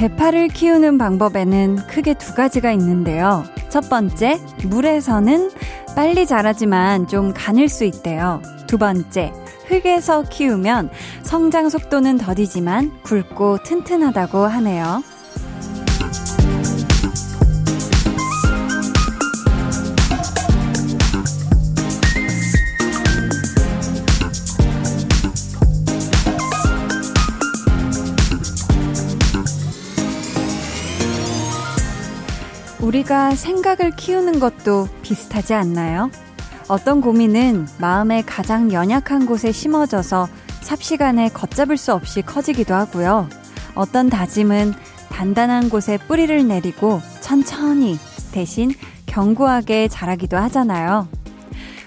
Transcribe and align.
대파를 0.00 0.48
키우는 0.48 0.96
방법에는 0.96 1.76
크게 1.86 2.14
두 2.14 2.34
가지가 2.34 2.72
있는데요. 2.72 3.44
첫 3.68 3.90
번째, 3.90 4.40
물에서는 4.64 5.50
빨리 5.94 6.24
자라지만 6.24 7.06
좀 7.06 7.34
가늘 7.36 7.68
수 7.68 7.84
있대요. 7.84 8.40
두 8.66 8.78
번째, 8.78 9.30
흙에서 9.66 10.22
키우면 10.22 10.88
성장 11.30 11.68
속도는 11.68 12.18
더디지만 12.18 12.90
굵고 13.04 13.58
튼튼하다고 13.62 14.38
하네요. 14.38 15.00
우리가 32.80 33.36
생각을 33.36 33.92
키우는 33.92 34.40
것도 34.40 34.88
비슷하지 35.02 35.54
않나요? 35.54 36.10
어떤 36.66 37.00
고민은 37.00 37.68
마음의 37.78 38.24
가장 38.26 38.72
연약한 38.72 39.26
곳에 39.26 39.52
심어져서 39.52 40.28
삽시간에 40.70 41.30
걷잡을 41.30 41.76
수 41.76 41.92
없이 41.92 42.22
커지기도 42.22 42.74
하고요. 42.74 43.28
어떤 43.74 44.08
다짐은 44.08 44.72
단단한 45.08 45.68
곳에 45.68 45.98
뿌리를 46.06 46.46
내리고 46.46 47.00
천천히 47.20 47.96
대신 48.30 48.70
견고하게 49.06 49.88
자라기도 49.88 50.36
하잖아요. 50.36 51.08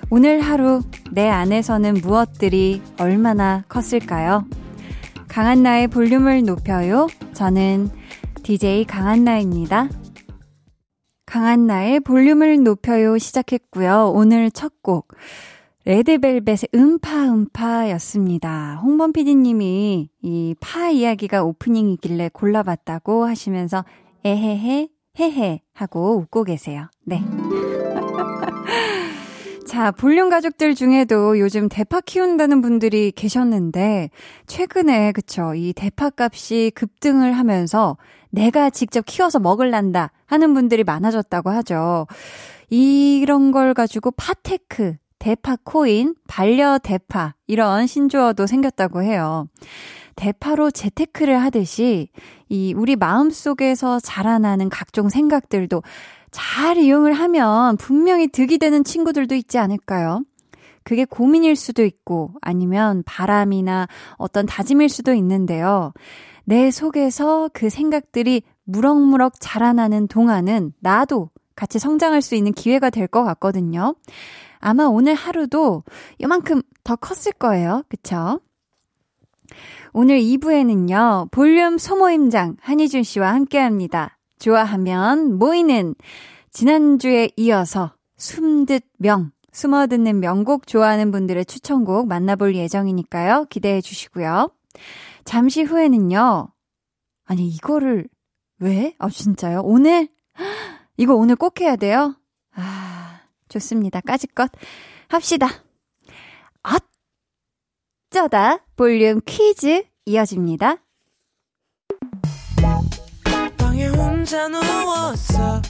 오늘 0.09 0.41
하루 0.41 0.81
내 1.11 1.29
안에서는 1.29 1.93
무엇들이 2.01 2.81
얼마나 2.99 3.63
컸을까요? 3.69 4.43
강한나의 5.29 5.87
볼륨을 5.87 6.43
높여요. 6.43 7.07
저는 7.31 7.89
DJ 8.43 8.83
강한나입니다. 8.83 9.87
강한나의 11.25 12.01
볼륨을 12.01 12.61
높여요 12.63 13.17
시작했고요. 13.17 14.11
오늘 14.13 14.51
첫 14.51 14.73
곡. 14.81 15.07
레드벨벳의 15.85 16.69
음파음파였습니다. 16.73 18.79
홍범 18.81 19.11
PD님이 19.11 20.09
이 20.21 20.55
파 20.61 20.89
이야기가 20.89 21.43
오프닝이길래 21.43 22.29
골라봤다고 22.33 23.25
하시면서 23.25 23.83
에헤헤, 24.23 24.87
헤헤 25.19 25.61
하고 25.73 26.17
웃고 26.17 26.45
계세요. 26.45 26.87
네. 27.05 27.21
자, 29.67 29.91
볼륨 29.91 30.29
가족들 30.29 30.75
중에도 30.75 31.39
요즘 31.39 31.67
대파 31.67 31.99
키운다는 32.01 32.61
분들이 32.61 33.11
계셨는데, 33.11 34.09
최근에, 34.45 35.11
그쵸, 35.13 35.55
이 35.55 35.73
대파 35.73 36.11
값이 36.15 36.71
급등을 36.75 37.33
하면서 37.33 37.97
내가 38.29 38.69
직접 38.69 39.03
키워서 39.05 39.39
먹을란다 39.39 40.11
하는 40.25 40.53
분들이 40.53 40.83
많아졌다고 40.83 41.49
하죠. 41.49 42.05
이런 42.69 43.51
걸 43.51 43.73
가지고 43.73 44.11
파테크, 44.11 44.95
대파 45.23 45.55
코인, 45.63 46.15
반려 46.27 46.77
대파, 46.77 47.33
이런 47.47 47.87
신조어도 47.87 48.45
생겼다고 48.45 49.03
해요. 49.03 49.47
대파로 50.17 50.69
재테크를 50.69 51.41
하듯이, 51.41 52.09
이, 52.49 52.73
우리 52.75 52.97
마음 52.97 53.29
속에서 53.29 54.01
자라나는 54.01 54.67
각종 54.67 55.07
생각들도 55.07 55.81
잘 56.31 56.75
이용을 56.75 57.13
하면 57.13 57.77
분명히 57.77 58.27
득이 58.27 58.57
되는 58.57 58.83
친구들도 58.83 59.33
있지 59.35 59.57
않을까요? 59.57 60.25
그게 60.83 61.05
고민일 61.05 61.55
수도 61.55 61.85
있고 61.85 62.31
아니면 62.41 63.01
바람이나 63.05 63.87
어떤 64.17 64.45
다짐일 64.45 64.89
수도 64.89 65.13
있는데요. 65.13 65.93
내 66.43 66.69
속에서 66.69 67.49
그 67.53 67.69
생각들이 67.69 68.41
무럭무럭 68.65 69.35
자라나는 69.39 70.09
동안은 70.09 70.73
나도 70.81 71.29
같이 71.55 71.79
성장할 71.79 72.21
수 72.21 72.35
있는 72.35 72.51
기회가 72.51 72.89
될 72.89 73.07
것 73.07 73.23
같거든요. 73.23 73.95
아마 74.63 74.85
오늘 74.85 75.13
하루도 75.13 75.83
이만큼 76.19 76.61
더 76.85 76.95
컸을 76.95 77.33
거예요. 77.37 77.83
그쵸? 77.89 78.39
오늘 79.91 80.19
2부에는요, 80.19 81.29
볼륨 81.31 81.77
소모임장 81.77 82.57
한희준 82.61 83.03
씨와 83.03 83.33
함께 83.33 83.59
합니다. 83.59 84.17
좋아하면 84.39 85.37
모이는 85.37 85.95
지난주에 86.51 87.31
이어서 87.35 87.93
숨듯 88.15 88.83
명, 88.97 89.31
숨어 89.51 89.87
듣는 89.87 90.21
명곡 90.21 90.65
좋아하는 90.65 91.11
분들의 91.11 91.45
추천곡 91.45 92.07
만나볼 92.07 92.55
예정이니까요. 92.55 93.47
기대해 93.49 93.81
주시고요. 93.81 94.49
잠시 95.25 95.63
후에는요. 95.63 96.47
아니, 97.25 97.47
이거를 97.49 98.07
왜? 98.59 98.95
아, 98.97 99.09
진짜요? 99.09 99.61
오늘? 99.63 100.07
이거 100.95 101.15
오늘 101.15 101.35
꼭 101.35 101.59
해야 101.59 101.75
돼요? 101.75 102.15
아, 102.55 102.92
좋습니다. 103.53 104.01
까짓것 104.01 104.49
합시다. 105.09 105.47
어쩌다 108.11 108.59
볼륨 108.75 109.21
퀴즈 109.25 109.83
이어집니다. 110.05 110.77
방에 113.57 113.87
혼자 113.87 114.47
누웠어 114.47 115.61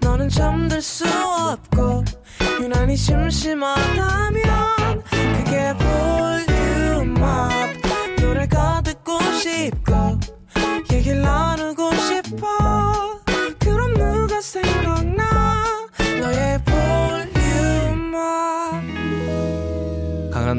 너는 0.00 0.28
잠들 0.28 0.80
수 0.82 1.04
없고 1.06 2.04
유난히 2.60 2.96
심심하다면 2.96 5.02
그게 5.36 5.74
볼륨업 7.04 7.76
노래가 8.20 8.82
듣고 8.82 9.18
싶고 9.32 9.92
얘기를 10.92 11.22
나누고 11.22 11.92
싶어 11.94 13.20
그럼 13.58 13.94
누가 13.94 14.40
생각나 14.40 15.13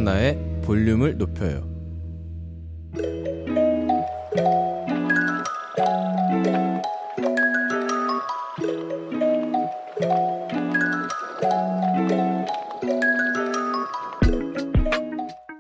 강한나의 0.06 0.62
볼륨을 0.64 1.18
높여요 1.18 1.68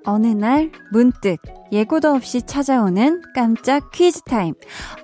어느 0.05 0.27
날 0.27 0.71
문득 0.91 1.37
예고도 1.71 2.11
없이 2.11 2.43
찾아오는 2.43 3.21
깜짝 3.33 3.89
퀴즈 3.91 4.21
타임. 4.21 4.53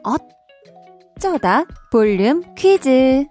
어쩌다 0.04 1.66
볼륨 1.92 2.44
퀴즈. 2.56 3.26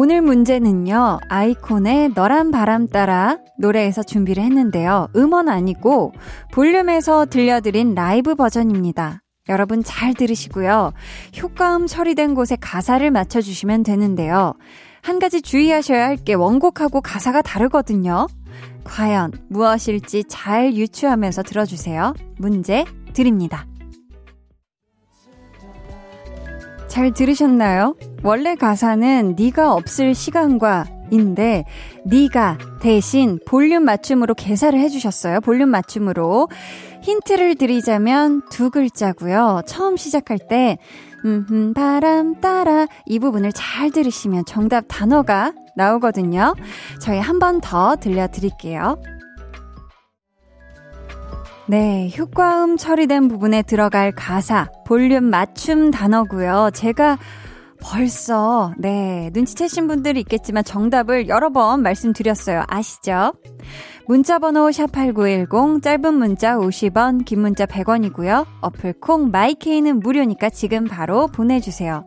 오늘 0.00 0.22
문제는요, 0.22 1.18
아이콘의 1.28 2.12
너란 2.14 2.52
바람 2.52 2.86
따라 2.86 3.38
노래에서 3.58 4.04
준비를 4.04 4.44
했는데요. 4.44 5.08
음원 5.16 5.48
아니고 5.48 6.12
볼륨에서 6.52 7.26
들려드린 7.26 7.96
라이브 7.96 8.36
버전입니다. 8.36 9.22
여러분 9.48 9.82
잘 9.82 10.14
들으시고요. 10.14 10.92
효과음 11.42 11.88
처리된 11.88 12.36
곳에 12.36 12.54
가사를 12.60 13.10
맞춰주시면 13.10 13.82
되는데요. 13.82 14.54
한 15.02 15.18
가지 15.18 15.42
주의하셔야 15.42 16.06
할 16.06 16.16
게 16.18 16.34
원곡하고 16.34 17.00
가사가 17.00 17.42
다르거든요. 17.42 18.28
과연 18.84 19.32
무엇일지 19.48 20.22
잘 20.28 20.74
유추하면서 20.74 21.42
들어주세요. 21.42 22.14
문제 22.38 22.84
드립니다. 23.14 23.66
잘 26.98 27.12
들으셨나요? 27.12 27.94
원래 28.24 28.56
가사는 28.56 29.36
네가 29.38 29.72
없을 29.72 30.16
시간과 30.16 30.86
인데 31.12 31.64
네가 32.04 32.58
대신 32.80 33.38
볼륨 33.46 33.84
맞춤으로 33.84 34.34
개사를 34.34 34.76
해주셨어요. 34.76 35.40
볼륨 35.42 35.68
맞춤으로 35.68 36.48
힌트를 37.02 37.54
드리자면 37.54 38.42
두 38.50 38.70
글자고요. 38.70 39.62
처음 39.64 39.96
시작할 39.96 40.40
때 40.48 40.78
음, 41.24 41.72
바람 41.72 42.40
따라 42.40 42.88
이 43.06 43.20
부분을 43.20 43.52
잘 43.52 43.92
들으시면 43.92 44.44
정답 44.44 44.86
단어가 44.88 45.52
나오거든요. 45.76 46.56
저희 47.00 47.20
한 47.20 47.38
번 47.38 47.60
더 47.60 47.94
들려드릴게요. 47.94 49.00
네, 51.70 52.10
효과음 52.16 52.78
처리된 52.78 53.28
부분에 53.28 53.60
들어갈 53.60 54.10
가사, 54.10 54.70
볼륨 54.86 55.24
맞춤 55.24 55.90
단어고요. 55.90 56.70
제가 56.72 57.18
벌써, 57.82 58.72
네, 58.78 59.28
눈치채신 59.34 59.86
분들이 59.86 60.20
있겠지만 60.20 60.64
정답을 60.64 61.28
여러 61.28 61.50
번 61.50 61.82
말씀드렸어요. 61.82 62.64
아시죠? 62.66 63.34
문자 64.06 64.38
번호 64.38 64.70
샵8910, 64.70 65.82
짧은 65.82 66.14
문자 66.14 66.56
50원, 66.56 67.26
긴 67.26 67.40
문자 67.40 67.66
100원이고요. 67.66 68.46
어플 68.62 68.94
콩 69.00 69.30
마이케이는 69.30 70.00
무료니까 70.00 70.48
지금 70.48 70.84
바로 70.86 71.26
보내주세요. 71.26 72.06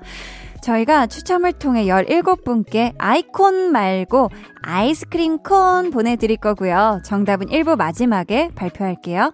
저희가 0.63 1.05
추첨을 1.05 1.53
통해 1.53 1.85
17분께 1.85 2.93
아이콘 2.97 3.71
말고 3.71 4.29
아이스크림 4.63 5.39
콘 5.39 5.91
보내드릴 5.91 6.37
거고요. 6.37 7.01
정답은 7.05 7.47
1부 7.47 7.75
마지막에 7.77 8.49
발표할게요. 8.55 9.31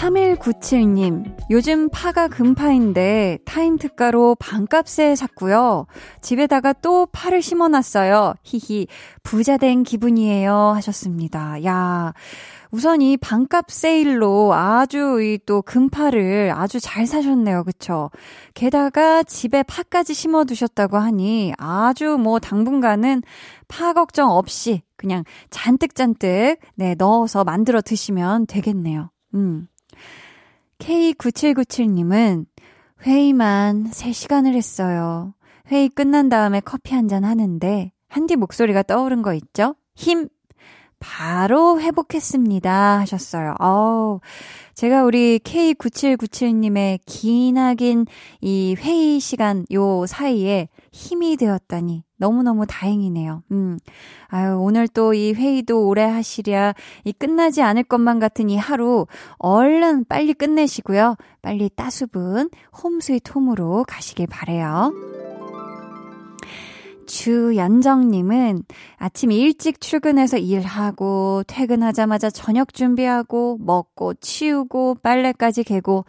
3197님, 0.00 1.36
요즘 1.50 1.88
파가 1.90 2.28
금파인데 2.28 3.38
타임 3.44 3.76
특가로 3.76 4.34
반값에 4.36 5.14
샀고요. 5.14 5.86
집에다가 6.22 6.72
또 6.72 7.06
파를 7.12 7.42
심어놨어요. 7.42 8.34
히히, 8.42 8.86
부자 9.22 9.58
된 9.58 9.82
기분이에요. 9.82 10.54
하셨습니다. 10.54 11.62
야, 11.64 12.14
우선 12.72 13.02
이 13.02 13.16
반값 13.16 13.70
세일로 13.70 14.54
아주 14.54 15.20
이 15.22 15.38
또 15.46 15.62
금파를 15.62 16.52
아주 16.54 16.78
잘 16.80 17.06
사셨네요. 17.06 17.64
그쵸? 17.64 18.10
게다가 18.54 19.22
집에 19.24 19.62
파까지 19.62 20.14
심어 20.14 20.44
두셨다고 20.44 20.98
하니 20.98 21.52
아주 21.58 22.16
뭐 22.18 22.38
당분간은 22.38 23.22
파 23.68 23.92
걱정 23.92 24.30
없이 24.30 24.82
그냥 24.96 25.24
잔뜩잔뜩 25.50 26.58
네, 26.76 26.94
넣어서 26.96 27.42
만들어 27.44 27.80
드시면 27.80 28.46
되겠네요. 28.46 29.10
음. 29.34 29.66
K9797님은 30.78 32.46
회의만 33.06 33.90
3시간을 33.90 34.54
했어요. 34.54 35.34
회의 35.70 35.88
끝난 35.88 36.28
다음에 36.28 36.60
커피 36.60 36.94
한 36.94 37.08
잔 37.08 37.24
하는데 37.24 37.92
한디 38.08 38.36
목소리가 38.36 38.82
떠오른 38.82 39.22
거 39.22 39.34
있죠? 39.34 39.74
힘 39.94 40.28
바로 41.00 41.80
회복했습니다. 41.80 42.98
하셨어요. 43.00 43.54
어우, 43.58 44.20
제가 44.74 45.04
우리 45.04 45.38
K9797님의 45.40 47.00
기나긴 47.06 48.06
이 48.40 48.76
회의 48.78 49.18
시간 49.18 49.64
요 49.72 50.06
사이에 50.06 50.68
힘이 50.92 51.36
되었다니 51.36 52.04
너무너무 52.16 52.66
다행이네요. 52.66 53.42
음. 53.50 53.78
아유, 54.28 54.58
오늘 54.60 54.86
또 54.88 55.14
이 55.14 55.32
회의도 55.32 55.86
오래 55.88 56.04
하시랴, 56.04 56.74
이 57.04 57.12
끝나지 57.12 57.62
않을 57.62 57.84
것만 57.84 58.18
같은 58.20 58.50
이 58.50 58.56
하루, 58.56 59.06
얼른 59.38 60.04
빨리 60.04 60.34
끝내시고요. 60.34 61.16
빨리 61.42 61.70
따수분 61.74 62.50
홈스윗 62.82 63.34
홈으로 63.34 63.84
가시길 63.88 64.26
바래요. 64.28 65.09
주연정님은 67.10 68.62
아침 68.96 69.32
일찍 69.32 69.80
출근해서 69.80 70.36
일하고 70.38 71.42
퇴근하자마자 71.48 72.30
저녁 72.30 72.72
준비하고 72.72 73.58
먹고 73.60 74.14
치우고 74.14 74.98
빨래까지 75.02 75.64
개고 75.64 76.04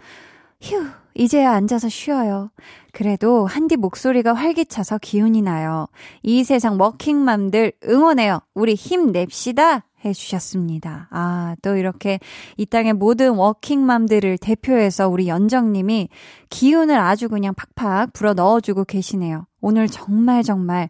휴 0.62 0.86
이제야 1.16 1.54
앉아서 1.54 1.90
쉬어요. 1.90 2.52
그래도 2.94 3.48
한디 3.48 3.78
목소리가 3.78 4.34
활기차서 4.34 5.00
기운이 5.00 5.42
나요. 5.42 5.88
이 6.22 6.44
세상 6.44 6.80
워킹맘들 6.80 7.74
응원해요. 7.90 8.40
우리 8.54 8.76
힘냅시다. 8.76 9.86
해주셨습니다. 10.06 11.10
아, 11.12 11.56
또 11.64 11.76
이렇게 11.78 12.20
이 12.58 12.66
땅의 12.66 12.94
모든 12.94 13.32
워킹맘들을 13.32 14.38
대표해서 14.38 15.10
우리 15.10 15.28
연정님이 15.28 16.10
기운을 16.50 16.98
아주 16.98 17.28
그냥 17.28 17.54
팍팍 17.56 18.14
불어 18.14 18.34
넣어주고 18.34 18.86
계시네요. 18.86 19.46
오늘 19.62 19.88
정말 19.88 20.44
정말 20.44 20.90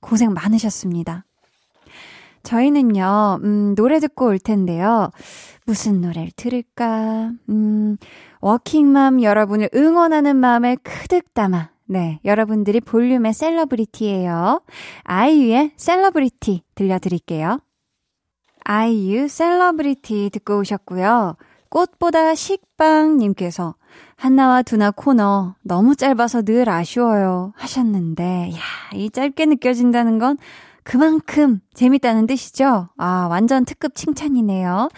고생 0.00 0.32
많으셨습니다. 0.32 1.24
저희는요, 2.42 3.40
음, 3.44 3.74
노래 3.76 4.00
듣고 4.00 4.26
올 4.26 4.38
텐데요. 4.38 5.10
무슨 5.64 6.00
노래를 6.00 6.30
들을까? 6.34 7.30
음, 7.48 7.96
워킹맘 8.40 9.22
여러분을 9.22 9.70
응원하는 9.74 10.36
마음을 10.36 10.76
가득 10.82 11.34
담아. 11.34 11.70
네, 11.86 12.20
여러분들이 12.24 12.80
볼륨의 12.80 13.32
celebrity예요. 13.32 14.62
아이유의 15.04 15.72
셀러브리티 15.76 16.62
들려드릴게요. 16.74 17.60
아이유 18.64 19.28
셀러브리티 19.28 20.30
듣고 20.32 20.58
오셨고요. 20.58 21.36
꽃보다 21.68 22.34
식빵님께서 22.34 23.74
한나와 24.22 24.62
두나 24.62 24.92
코너 24.92 25.56
너무 25.62 25.96
짧아서 25.96 26.42
늘 26.42 26.68
아쉬워요 26.68 27.52
하셨는데, 27.56 28.52
야, 28.54 28.60
이 28.94 29.10
짧게 29.10 29.46
느껴진다는 29.46 30.20
건 30.20 30.38
그만큼 30.84 31.58
재밌다는 31.74 32.28
뜻이죠? 32.28 32.88
아, 32.96 33.26
완전 33.28 33.64
특급 33.64 33.96
칭찬이네요. 33.96 34.90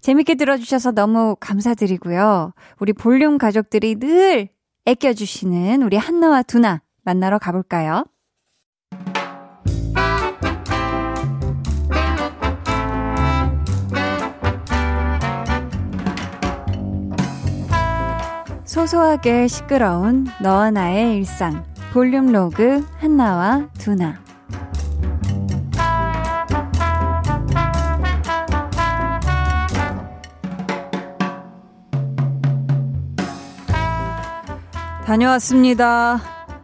재밌게 0.00 0.34
들어주셔서 0.34 0.90
너무 0.90 1.36
감사드리고요. 1.38 2.54
우리 2.80 2.92
볼륨 2.92 3.38
가족들이 3.38 4.00
늘 4.00 4.48
애껴주시는 4.86 5.84
우리 5.84 5.96
한나와 5.96 6.42
두나 6.42 6.82
만나러 7.04 7.38
가볼까요? 7.38 8.02
소소하게 18.72 19.48
시끄러운 19.48 20.26
너와 20.40 20.70
나의 20.70 21.18
일상 21.18 21.62
볼륨 21.92 22.32
로그 22.32 22.82
한나와 22.96 23.68
두나 23.78 24.18
다녀왔습니다. 35.04 36.22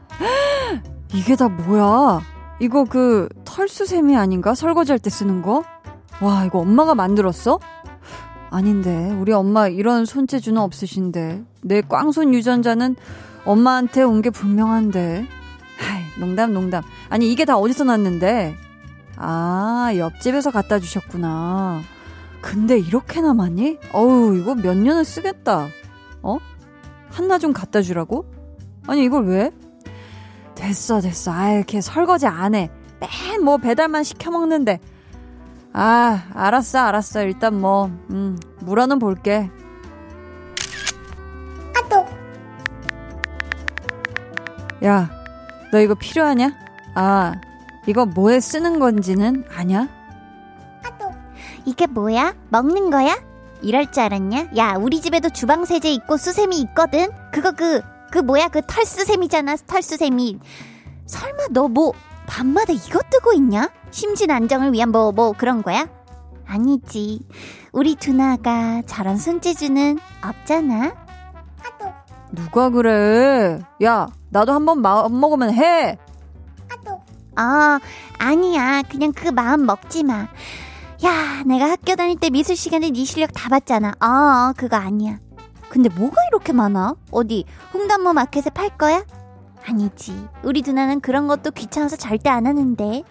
이게 1.13 1.37
다 1.37 1.51
뭐야? 1.51 2.23
이거 2.61 2.85
그 2.85 3.29
털수세미 3.45 4.17
아닌가? 4.17 4.55
설거지할 4.55 4.99
때 4.99 5.11
쓰는 5.11 5.43
거? 5.43 5.63
와, 6.23 6.47
이거 6.47 6.61
엄마가 6.61 6.95
만들었어? 6.95 7.61
아닌데, 8.51 9.13
우리 9.21 9.33
엄마 9.33 9.69
이런 9.69 10.05
손재주는 10.05 10.61
없으신데. 10.61 11.45
내 11.63 11.81
꽝손 11.83 12.33
유전자는 12.35 12.97
엄마한테 13.45 14.03
온 14.03 14.23
게 14.23 14.31
분명한데. 14.31 15.27
하이, 15.79 16.03
농담, 16.21 16.53
농담. 16.53 16.83
아니, 17.09 17.31
이게 17.31 17.45
다 17.45 17.57
어디서 17.59 17.85
났는데? 17.85 18.57
아, 19.17 19.93
옆집에서 19.97 20.51
갖다 20.51 20.79
주셨구나. 20.79 21.83
근데 22.41 22.79
이렇게 22.79 23.21
남았니? 23.21 23.79
어우, 23.93 24.37
이거 24.37 24.55
몇 24.55 24.77
년을 24.77 25.05
쓰겠다. 25.05 25.69
어? 26.23 26.39
하나 27.11 27.39
좀 27.39 27.53
갖다 27.53 27.83
주라고? 27.83 28.25
아니, 28.87 29.05
이걸 29.05 29.27
왜? 29.27 29.51
됐어, 30.55 31.01
됐어. 31.01 31.33
아유, 31.33 31.63
걔 31.67 31.81
설거지 31.81 32.27
안 32.27 32.55
해. 32.55 32.71
맨 33.01 33.43
뭐 33.45 33.59
배달만 33.59 34.03
시켜 34.05 34.31
먹는데. 34.31 34.81
아, 35.81 36.25
알았어, 36.35 36.81
알았어. 36.81 37.23
일단 37.23 37.61
뭐, 37.61 37.85
음, 38.11 38.37
물어는 38.59 38.99
볼게. 38.99 39.49
아또. 41.77 42.05
야, 44.85 45.09
너 45.71 45.79
이거 45.79 45.95
필요하냐? 45.95 46.53
아, 46.97 47.35
이거 47.87 48.07
뭐에 48.07 48.41
쓰는 48.41 48.81
건지는 48.81 49.45
아냐? 49.55 49.89
아또. 50.85 51.13
이게 51.65 51.87
뭐야? 51.87 52.35
먹는 52.49 52.91
거야? 52.91 53.17
이럴 53.63 53.93
줄 53.93 54.03
알았냐? 54.03 54.49
야, 54.57 54.75
우리 54.81 55.01
집에도 55.01 55.29
주방 55.29 55.65
세제 55.65 55.93
있고 55.93 56.17
수세미 56.17 56.59
있거든. 56.63 57.07
그거 57.31 57.53
그, 57.53 57.83
그 58.11 58.19
뭐야? 58.19 58.49
그 58.49 58.63
털수세미잖아, 58.67 59.55
털수세미. 59.69 60.41
설마 61.07 61.45
너 61.53 61.69
뭐, 61.69 61.93
밤마다 62.27 62.73
이거 62.73 62.99
뜨고 63.11 63.33
있냐? 63.35 63.71
심신 63.91 64.31
안정을 64.31 64.73
위한 64.73 64.91
뭐, 64.91 65.13
뭐 65.13 65.33
그런 65.33 65.63
거야? 65.63 65.89
아니지. 66.47 67.21
우리 67.73 67.95
두나가 67.95 68.83
저런 68.87 69.17
손재주는 69.17 69.99
없잖아. 70.25 70.95
아또. 71.65 71.93
누가 72.33 72.71
그래? 72.71 73.61
야, 73.85 74.07
나도 74.31 74.53
한번 74.53 74.81
마음 74.81 75.21
먹으면 75.21 75.53
해. 75.53 75.99
아또. 76.71 76.93
어, 76.93 77.79
아니야. 78.19 78.83
그냥 78.89 79.13
그 79.13 79.29
마음 79.29 79.67
먹지 79.67 80.05
마. 80.05 80.29
야, 81.05 81.43
내가 81.47 81.71
학교 81.71 81.95
다닐 81.95 82.19
때 82.19 82.31
미술 82.31 82.57
시간에 82.57 82.91
네 82.91 83.05
실력 83.05 83.31
다 83.33 83.49
봤잖아. 83.49 83.93
어, 84.01 84.53
그거 84.57 84.77
아니야. 84.77 85.19
근데 85.69 85.89
뭐가 85.91 86.17
이렇게 86.31 86.53
많아? 86.53 86.95
어디 87.11 87.45
홍단모 87.75 88.15
마켓에 88.15 88.51
팔 88.51 88.71
거야? 88.77 89.05
아니지. 89.67 90.29
우리 90.43 90.63
누나는 90.63 91.01
그런 91.01 91.27
것도 91.27 91.51
귀찮아서 91.51 91.97
절대 91.97 92.31
안 92.31 92.47
하는데. 92.47 93.05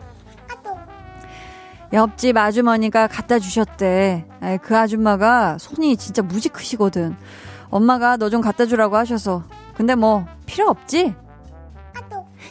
옆집 1.94 2.36
아주머니가 2.38 3.08
갖다 3.08 3.40
주셨대. 3.40 4.26
그 4.62 4.78
아줌마가 4.78 5.58
손이 5.58 5.96
진짜 5.98 6.22
무지 6.22 6.50
크시거든. 6.50 7.16
엄마가 7.70 8.18
너 8.18 8.30
좀 8.30 8.42
갖다 8.42 8.66
주라고 8.66 8.96
하셔서. 8.98 9.44
근데 9.76 9.96
뭐 9.96 10.26
필요 10.46 10.68
없지? 10.70 11.16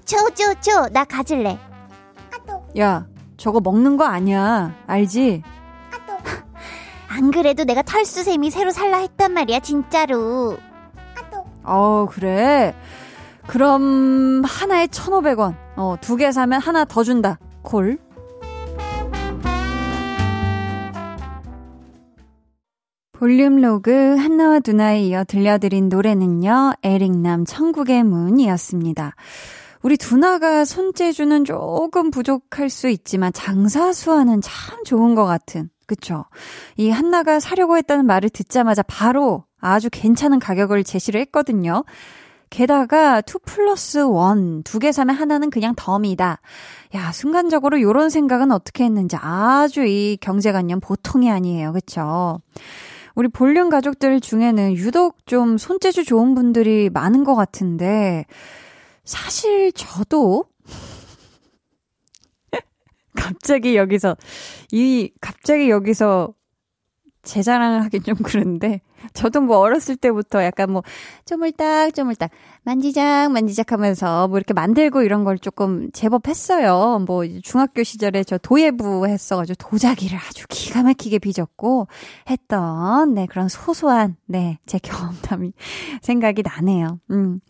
줘, 0.05 0.16
줘, 0.35 0.55
줘. 0.61 0.88
나 0.93 1.05
가질래. 1.05 1.59
야, 2.78 3.07
저거 3.37 3.61
먹는 3.61 3.97
거 3.97 4.05
아니야. 4.05 4.75
알지? 4.87 5.43
안 7.09 7.31
그래도 7.31 7.64
내가 7.64 7.83
털수세미 7.83 8.50
새로 8.50 8.71
살라 8.71 8.99
했단 8.99 9.33
말이야, 9.33 9.61
진짜로. 9.61 10.57
어, 11.62 12.07
그래. 12.11 12.75
그럼 13.47 14.43
하나에 14.45 14.87
1,500원. 14.87 15.55
어, 15.76 15.97
두 16.00 16.16
개 16.16 16.31
사면 16.33 16.61
하나 16.61 16.85
더 16.85 17.02
준다. 17.02 17.38
콜. 17.62 17.99
볼륨 23.18 23.56
로그 23.56 24.16
한나와 24.16 24.61
두나에 24.61 25.00
이어 25.04 25.25
들려드린 25.25 25.88
노래는요, 25.88 26.75
에릭남 26.82 27.46
천국의 27.46 28.04
문이었습니다. 28.04 29.14
우리 29.80 29.96
두나가 29.96 30.66
손재주는 30.66 31.46
조금 31.46 32.11
부족할 32.11 32.68
수 32.68 32.90
있지만 32.90 33.32
장사수와는 33.32 34.42
참 34.42 34.85
좋은 34.85 35.14
것 35.14 35.25
같은, 35.25 35.70
그쵸? 35.87 36.26
이 36.76 36.90
한나가 36.90 37.40
사려고 37.40 37.78
했다는 37.78 38.04
말을 38.04 38.28
듣자마자 38.28 38.82
바로 38.82 39.44
아주 39.61 39.88
괜찮은 39.90 40.38
가격을 40.38 40.85
제시를 40.85 41.18
했거든요. 41.23 41.85
게다가 42.50 43.23
2 43.23 43.38
플러스 43.46 43.99
1, 43.99 44.62
두 44.62 44.78
개 44.78 44.92
사면 44.92 45.16
하나는 45.16 45.49
그냥 45.49 45.73
덤이다. 45.75 46.38
야, 46.94 47.12
순간적으로 47.12 47.80
요런 47.80 48.11
생각은 48.11 48.52
어떻게 48.52 48.85
했는지 48.85 49.16
아주 49.18 49.85
이 49.87 50.18
경제관념 50.20 50.80
보통이 50.80 51.30
아니에요. 51.30 51.73
그쵸? 51.73 52.40
우리 53.16 53.28
볼륨 53.28 53.70
가족들 53.70 54.20
중에는 54.20 54.76
유독 54.76 55.26
좀 55.26 55.56
손재주 55.56 56.04
좋은 56.04 56.35
분들이 56.35 56.90
많은 56.90 57.25
것 57.25 57.35
같은데, 57.35 58.26
사실 59.04 59.73
저도, 59.73 60.44
갑자기 63.16 63.75
여기서, 63.75 64.16
이, 64.70 65.11
갑자기 65.23 65.70
여기서 65.70 66.35
제 67.23 67.42
자랑을 67.42 67.82
하긴 67.85 68.02
좀 68.02 68.16
그런데, 68.23 68.82
저도 69.16 69.40
뭐 69.40 69.58
어렸을 69.58 69.96
때부터 69.96 70.44
약간 70.44 70.70
뭐 70.70 70.82
쪼물딱 71.25 71.94
쪼물딱 71.94 72.30
만지작 72.64 73.32
만지작 73.32 73.73
하면서 73.73 74.28
뭐 74.28 74.38
이렇게 74.38 74.54
만들고 74.54 75.02
이런 75.02 75.25
걸 75.25 75.38
조금 75.38 75.90
제법 75.92 76.28
했어요. 76.28 77.02
뭐 77.06 77.25
중학교 77.42 77.82
시절에 77.82 78.23
저 78.25 78.38
도예부 78.38 79.06
했어가지고 79.08 79.56
도자기를 79.58 80.18
아주 80.18 80.44
기가 80.49 80.82
막히게 80.82 81.18
빚었고 81.18 81.88
했던 82.30 83.14
네 83.14 83.26
그런 83.26 83.49
소소한 83.49 84.16
네 84.26 84.58
제 84.66 84.78
경험담이 84.78 85.52
생각이 86.02 86.42
나네요. 86.42 87.00
음. 87.11 87.40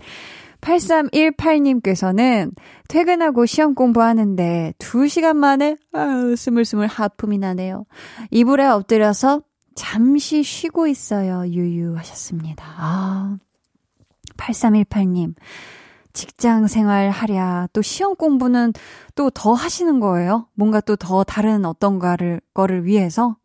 8318님께서는 0.61 2.53
퇴근하고 2.89 3.47
시험 3.47 3.75
공부하는데 3.75 4.75
2시간 4.79 5.37
만에 5.37 5.77
아유 5.93 6.35
스물스물 6.37 6.87
하품이 6.87 7.39
나네요. 7.39 7.85
이불에 8.31 8.67
엎드려서 8.67 9.43
잠시 9.77 10.43
쉬고 10.43 10.89
있어요. 10.89 11.47
유유 11.47 11.97
하셨습니다. 11.97 12.65
아. 12.77 13.37
8318님. 14.37 15.35
직장 16.13 16.67
생활 16.67 17.11
하랴, 17.11 17.69
또 17.75 17.83
시험 17.83 18.17
공부는 18.17 18.73
또 19.15 19.29
더 19.31 19.53
하시는 19.53 20.01
거예요? 20.01 20.49
뭔가 20.55 20.81
또 20.81 20.97
더 20.97 21.23
다른 21.25 21.65
어떤가를, 21.67 22.41
거를 22.55 22.87
위해서? 22.87 23.37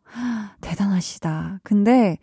대단하시다. 0.62 1.60
근데, 1.64 2.18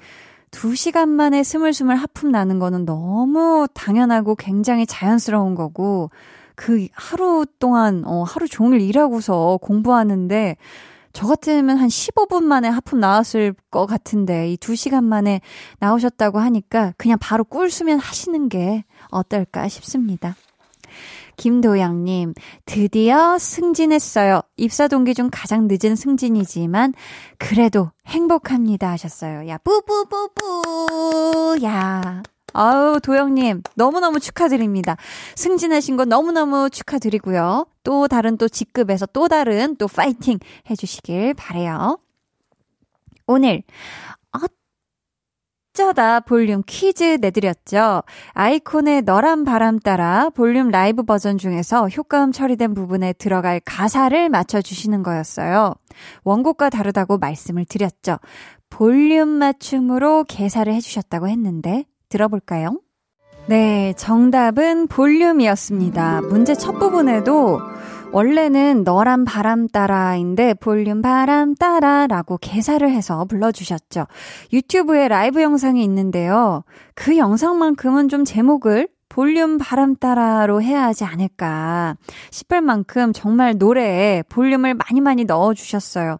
두 0.50 0.74
시간 0.74 1.10
만에 1.10 1.42
스물스물 1.42 1.96
하품 1.96 2.30
나는 2.30 2.58
거는 2.58 2.86
너무 2.86 3.68
당연하고 3.74 4.36
굉장히 4.36 4.86
자연스러운 4.86 5.54
거고, 5.54 6.10
그 6.54 6.88
하루 6.94 7.44
동안, 7.58 8.02
어, 8.06 8.22
하루 8.22 8.48
종일 8.48 8.80
일하고서 8.80 9.58
공부하는데, 9.60 10.56
저 11.18 11.26
같으면 11.26 11.78
한 11.78 11.88
15분 11.88 12.44
만에 12.44 12.68
하품 12.68 13.00
나왔을 13.00 13.52
것 13.72 13.86
같은데 13.86 14.52
이 14.52 14.56
2시간 14.56 15.02
만에 15.02 15.40
나오셨다고 15.80 16.38
하니까 16.38 16.94
그냥 16.96 17.18
바로 17.20 17.42
꿀수면 17.42 17.98
하시는 17.98 18.48
게 18.48 18.84
어떨까 19.10 19.66
싶습니다. 19.66 20.36
김도영님, 21.36 22.34
드디어 22.66 23.36
승진했어요. 23.36 24.42
입사 24.56 24.86
동기 24.86 25.14
중 25.14 25.28
가장 25.32 25.66
늦은 25.68 25.96
승진이지만, 25.96 26.94
그래도 27.36 27.90
행복합니다. 28.06 28.88
하셨어요. 28.92 29.48
야, 29.48 29.58
뿌뿌뿌뿌. 29.58 31.58
야. 31.64 32.22
아우, 32.54 32.98
도영님, 33.00 33.62
너무너무 33.74 34.20
축하드립니다. 34.20 34.96
승진하신 35.36 35.96
거 35.96 36.04
너무너무 36.04 36.70
축하드리고요. 36.70 37.66
또 37.84 38.08
다른 38.08 38.36
또 38.36 38.48
직급에서 38.48 39.06
또 39.06 39.28
다른 39.28 39.76
또 39.76 39.86
파이팅 39.86 40.38
해주시길 40.68 41.34
바래요 41.34 41.98
오늘, 43.26 43.62
어쩌다 45.74 46.20
볼륨 46.20 46.62
퀴즈 46.66 47.18
내드렸죠. 47.20 48.02
아이콘의 48.32 49.02
너란 49.02 49.44
바람 49.44 49.78
따라 49.78 50.30
볼륨 50.30 50.70
라이브 50.70 51.04
버전 51.04 51.38
중에서 51.38 51.88
효과음 51.88 52.32
처리된 52.32 52.74
부분에 52.74 53.12
들어갈 53.12 53.60
가사를 53.60 54.28
맞춰주시는 54.28 55.02
거였어요. 55.02 55.74
원곡과 56.24 56.70
다르다고 56.70 57.18
말씀을 57.18 57.64
드렸죠. 57.66 58.18
볼륨 58.70 59.28
맞춤으로 59.28 60.24
개사를 60.24 60.72
해주셨다고 60.72 61.28
했는데, 61.28 61.84
들어볼까요? 62.08 62.80
네, 63.46 63.94
정답은 63.96 64.88
볼륨이었습니다. 64.88 66.22
문제 66.22 66.54
첫 66.54 66.78
부분에도 66.78 67.60
원래는 68.12 68.84
너란 68.84 69.24
바람 69.24 69.68
따라인데 69.68 70.54
볼륨 70.54 71.02
바람 71.02 71.54
따라라고 71.54 72.38
개사를 72.38 72.88
해서 72.90 73.24
불러주셨죠. 73.24 74.06
유튜브에 74.52 75.08
라이브 75.08 75.42
영상이 75.42 75.82
있는데요. 75.84 76.64
그 76.94 77.16
영상만큼은 77.16 78.08
좀 78.08 78.24
제목을 78.24 78.88
볼륨 79.18 79.58
바람 79.58 79.96
따라로 79.96 80.62
해야 80.62 80.84
하지 80.84 81.02
않을까 81.02 81.96
싶을 82.30 82.60
만큼 82.60 83.12
정말 83.12 83.56
노래에 83.58 84.22
볼륨을 84.28 84.74
많이 84.74 85.00
많이 85.00 85.24
넣어주셨어요. 85.24 86.18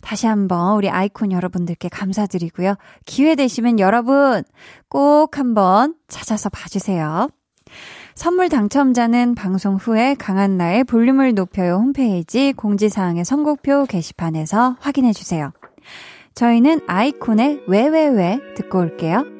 다시 0.00 0.26
한번 0.26 0.74
우리 0.74 0.90
아이콘 0.90 1.30
여러분들께 1.30 1.88
감사드리고요. 1.88 2.74
기회 3.06 3.36
되시면 3.36 3.78
여러분 3.78 4.42
꼭 4.88 5.38
한번 5.38 5.94
찾아서 6.08 6.48
봐주세요. 6.48 7.28
선물 8.16 8.48
당첨자는 8.48 9.36
방송 9.36 9.76
후에 9.76 10.14
강한나의 10.14 10.82
볼륨을 10.82 11.34
높여요 11.34 11.76
홈페이지 11.76 12.52
공지사항의 12.52 13.24
선곡표 13.24 13.86
게시판에서 13.86 14.74
확인해주세요. 14.80 15.52
저희는 16.34 16.80
아이콘의 16.88 17.62
왜왜왜 17.68 18.40
듣고 18.56 18.80
올게요. 18.80 19.39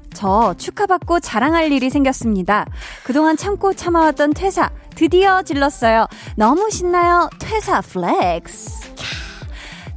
저 0.21 0.53
축하받고 0.55 1.19
자랑할 1.19 1.71
일이 1.71 1.89
생겼습니다. 1.89 2.67
그동안 3.03 3.35
참고 3.37 3.73
참아왔던 3.73 4.35
퇴사 4.35 4.69
드디어 4.93 5.41
질렀어요. 5.41 6.05
너무 6.35 6.69
신나요. 6.69 7.27
퇴사 7.39 7.81
flex. 7.81 8.91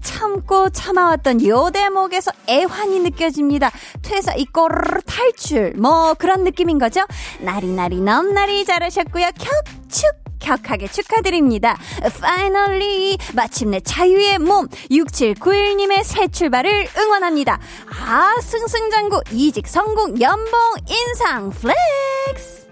참고 0.00 0.71
참아왔던 0.71 1.47
요 1.47 1.69
대목에서 1.71 2.33
애환이 2.49 3.00
느껴집니다. 3.00 3.71
퇴사 4.00 4.33
이꼬르 4.33 5.02
탈출. 5.02 5.75
뭐 5.76 6.14
그런 6.14 6.43
느낌인 6.43 6.78
거죠? 6.78 7.02
나리나리 7.40 8.00
넘나리 8.00 8.64
잘하셨고요. 8.64 9.26
격축 9.38 10.24
격하게 10.45 10.89
축하드립니다. 10.89 11.77
Finally 12.05 13.17
마침내 13.35 13.81
자유의 13.81 14.39
몸 14.39 14.69
6791님의 14.91 16.05
새 16.05 16.29
출발을 16.29 16.87
응원합니다. 16.99 17.59
아 18.07 18.35
승승장구 18.41 19.23
이직 19.33 19.67
성공 19.67 20.21
연봉 20.21 20.61
인상 20.89 21.51
flex 21.50 22.64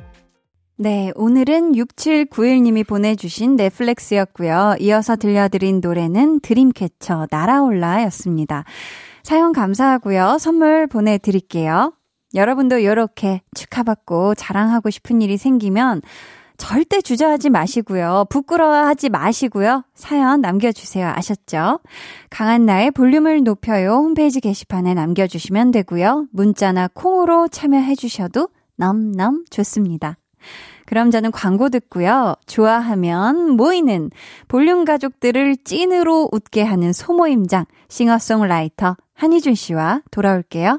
네, 0.76 1.12
오늘은 1.14 1.72
6791님이 1.72 2.86
보내주신 2.86 3.56
네, 3.56 3.77
flex였고요. 3.77 4.76
이어서 4.80 5.16
들려드린 5.16 5.80
노래는 5.80 6.40
드림캐쳐 6.40 7.28
날아올라 7.30 8.02
였습니다. 8.04 8.64
사연 9.22 9.52
감사하고요. 9.52 10.38
선물 10.40 10.88
보내드릴게요. 10.88 11.92
여러분도 12.34 12.78
이렇게 12.78 13.42
축하받고 13.54 14.34
자랑하고 14.34 14.90
싶은 14.90 15.22
일이 15.22 15.36
생기면 15.36 16.02
절대 16.62 17.00
주저하지 17.00 17.50
마시고요. 17.50 18.26
부끄러워하지 18.30 19.08
마시고요. 19.08 19.82
사연 19.94 20.40
남겨주세요. 20.42 21.08
아셨죠? 21.08 21.80
강한나의 22.30 22.92
볼륨을 22.92 23.42
높여요. 23.42 23.94
홈페이지 23.94 24.40
게시판에 24.40 24.94
남겨주시면 24.94 25.72
되고요. 25.72 26.28
문자나 26.30 26.88
콩으로 26.94 27.48
참여해주셔도 27.48 28.48
넘넘 28.76 29.44
좋습니다. 29.50 30.18
그럼 30.86 31.10
저는 31.10 31.32
광고 31.32 31.68
듣고요. 31.68 32.36
좋아하면 32.46 33.56
모이는 33.56 34.10
볼륨 34.46 34.84
가족들을 34.84 35.56
찐으로 35.64 36.28
웃게 36.30 36.62
하는 36.62 36.92
소모임장 36.92 37.64
싱어송라이터 37.88 38.96
한희준 39.14 39.56
씨와 39.56 40.02
돌아올게요. 40.12 40.78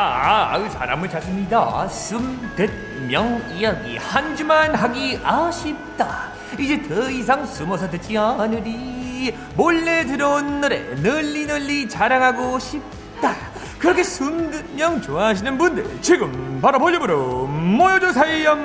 아, 0.33 0.57
사람을 0.69 1.09
찾습니다. 1.09 1.89
숨듣명 1.89 3.43
이야기 3.53 3.97
한 3.97 4.33
주만 4.33 4.73
하기 4.73 5.19
아쉽다. 5.21 6.29
이제 6.57 6.81
더 6.83 7.09
이상 7.09 7.45
숨어서 7.45 7.89
듣지 7.89 8.17
않으리. 8.17 9.35
몰래 9.57 10.05
들어온 10.05 10.61
노래 10.61 10.79
널리 11.03 11.45
널리 11.45 11.89
자랑하고 11.89 12.57
싶다. 12.59 13.35
그렇게 13.77 14.03
숨듣명 14.03 15.01
좋아하시는 15.01 15.57
분들 15.57 16.01
지금 16.01 16.59
바로 16.61 16.79
볼륨으로 16.79 17.47
모여주세요. 17.47 18.55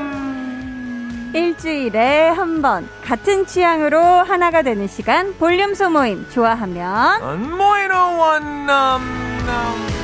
일주일에 1.35 2.29
한 2.29 2.63
번 2.63 2.89
같은 3.05 3.45
취향으로 3.45 4.01
하나가 4.01 4.63
되는 4.63 4.87
시간 4.87 5.37
볼륨 5.37 5.75
소모임 5.75 6.29
좋아하면 6.31 7.57
모이러 7.59 8.07
원남. 8.19 9.96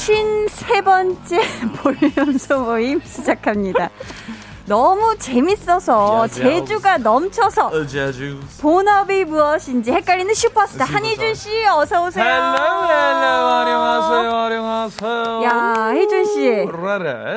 쉰 0.00 0.48
세 0.48 0.80
번째 0.80 1.40
볼륨 1.76 2.38
소 2.38 2.64
모임 2.64 3.02
시작합니다. 3.02 3.90
너무 4.66 5.16
재밌어서. 5.18 6.28
재주가 6.28 6.98
넘쳐서 6.98 7.68
어제주. 7.68 8.38
본업이 8.60 9.24
무엇인지 9.24 9.90
헷갈리는 9.90 10.32
슈퍼스타 10.34 10.84
슈퍼스타. 10.84 10.84
한희준 10.84 11.34
씨 11.34 11.66
어서 11.66 12.06
오세요. 12.06 12.24
hello 12.24 12.34
hello 12.34 13.48
안녕하세요 13.48 14.30
안녕하세요. 14.36 15.42
야, 15.44 15.90
희준 15.92 16.24
씨. 16.24 16.66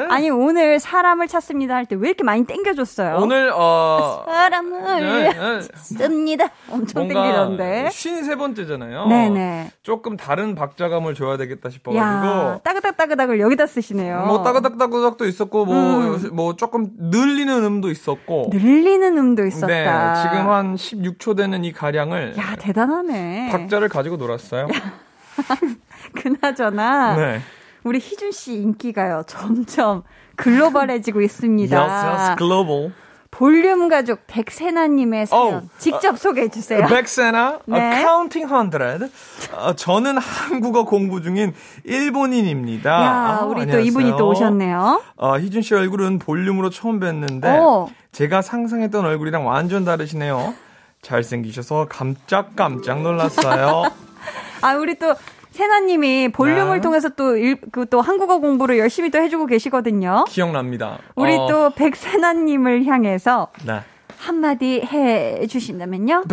아니 0.09 0.29
오늘 0.29 0.79
사람을 0.79 1.27
찾습니다 1.27 1.75
할 1.75 1.85
때 1.85 1.95
왜 1.95 2.09
이렇게 2.09 2.23
많이 2.23 2.43
땡겨줬어요? 2.45 3.17
오늘 3.19 3.51
어 3.55 4.23
사람을 4.27 5.01
네, 5.01 5.33
네. 5.33 5.61
씁니다. 5.75 6.49
엄청 6.69 7.07
땡기던데. 7.07 7.89
쉰세 7.91 8.35
번째잖아요. 8.35 9.07
네네. 9.07 9.71
조금 9.81 10.17
다른 10.17 10.55
박자감을 10.55 11.15
줘야 11.15 11.37
되겠다 11.37 11.67
야, 11.67 11.71
싶어가지고. 11.71 12.61
따그닥 12.63 12.97
따그닥을 12.97 13.39
여기다 13.39 13.65
쓰시네요. 13.67 14.25
뭐 14.27 14.43
따그닥 14.43 14.77
따그닥도 14.77 15.25
있었고 15.25 15.65
뭐뭐 15.65 16.55
조금 16.57 16.89
늘리는 17.25 17.63
음도 17.63 17.89
있었고. 17.89 18.49
늘리는 18.51 19.17
음도 19.17 19.45
있었다. 19.45 19.67
네, 19.67 20.21
지금 20.21 20.49
한 20.49 20.75
16초 20.75 21.37
되는 21.37 21.63
이 21.63 21.71
가량을 21.71 22.35
야 22.37 22.55
대단하네. 22.57 23.49
박자를 23.51 23.89
가지고 23.89 24.17
놀았어요. 24.17 24.67
그나저나 26.15 27.15
네. 27.15 27.41
우리 27.83 27.99
희준 27.99 28.31
씨 28.31 28.53
인기가요 28.55 29.23
점점 29.27 30.03
글로벌해지고 30.35 31.21
있습니다. 31.21 31.77
Yes, 31.79 32.05
yes, 32.05 32.35
global. 32.37 32.91
볼륨 33.33 33.89
가족 33.89 34.19
백세나님의 34.27 35.25
사연 35.25 35.53
어우, 35.55 35.61
직접 35.79 36.19
소개해 36.19 36.49
주세요. 36.49 36.85
백세나, 36.85 37.61
네. 37.65 38.03
counting 38.03 38.47
hundred. 38.47 39.09
어, 39.53 39.73
저는 39.73 40.19
한국어 40.19 40.85
공부 40.85 41.19
중인 41.19 41.51
일본인입니다. 41.83 42.91
야, 42.91 43.37
아, 43.41 43.45
우리 43.45 43.55
또 43.55 43.61
안녕하세요. 43.61 43.85
이분이 43.85 44.17
또 44.17 44.29
오셨네요. 44.29 45.01
어, 45.17 45.37
희준 45.39 45.63
씨 45.63 45.73
얼굴은 45.73 46.19
볼륨으로 46.19 46.69
처음 46.69 46.99
뵀는데 46.99 47.59
오. 47.59 47.89
제가 48.11 48.43
상상했던 48.43 49.03
얼굴이랑 49.03 49.47
완전 49.47 49.83
다르시네요. 49.83 50.53
잘생기셔서 51.01 51.87
깜짝깜짝 51.89 53.01
놀랐어요. 53.01 53.85
아, 54.61 54.75
우리 54.75 54.93
또 54.99 55.15
세나님이 55.53 56.31
볼륨을 56.31 56.77
네. 56.77 56.81
통해서 56.81 57.09
또, 57.09 57.37
일, 57.37 57.57
그, 57.71 57.85
또 57.89 58.01
한국어 58.01 58.39
공부를 58.39 58.79
열심히 58.79 59.11
또 59.11 59.19
해주고 59.19 59.45
계시거든요. 59.45 60.25
기억납니다. 60.27 60.97
우리 61.15 61.35
어, 61.35 61.47
또 61.47 61.69
백세나님을 61.69 62.85
향해서 62.85 63.49
네. 63.65 63.81
한마디 64.17 64.81
해 64.81 65.45
주신다면요? 65.45 66.23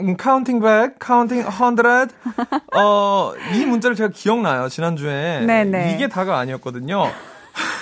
음, 0.00 0.16
counting 0.16 0.60
백, 0.60 0.98
counting 0.98 1.42
hundred. 1.42 2.14
어, 2.74 3.32
이 3.54 3.66
문자를 3.66 3.94
제가 3.94 4.10
기억나요, 4.14 4.68
지난주에. 4.68 5.40
네네. 5.40 5.94
이게 5.94 6.08
다가 6.08 6.38
아니었거든요. 6.38 7.04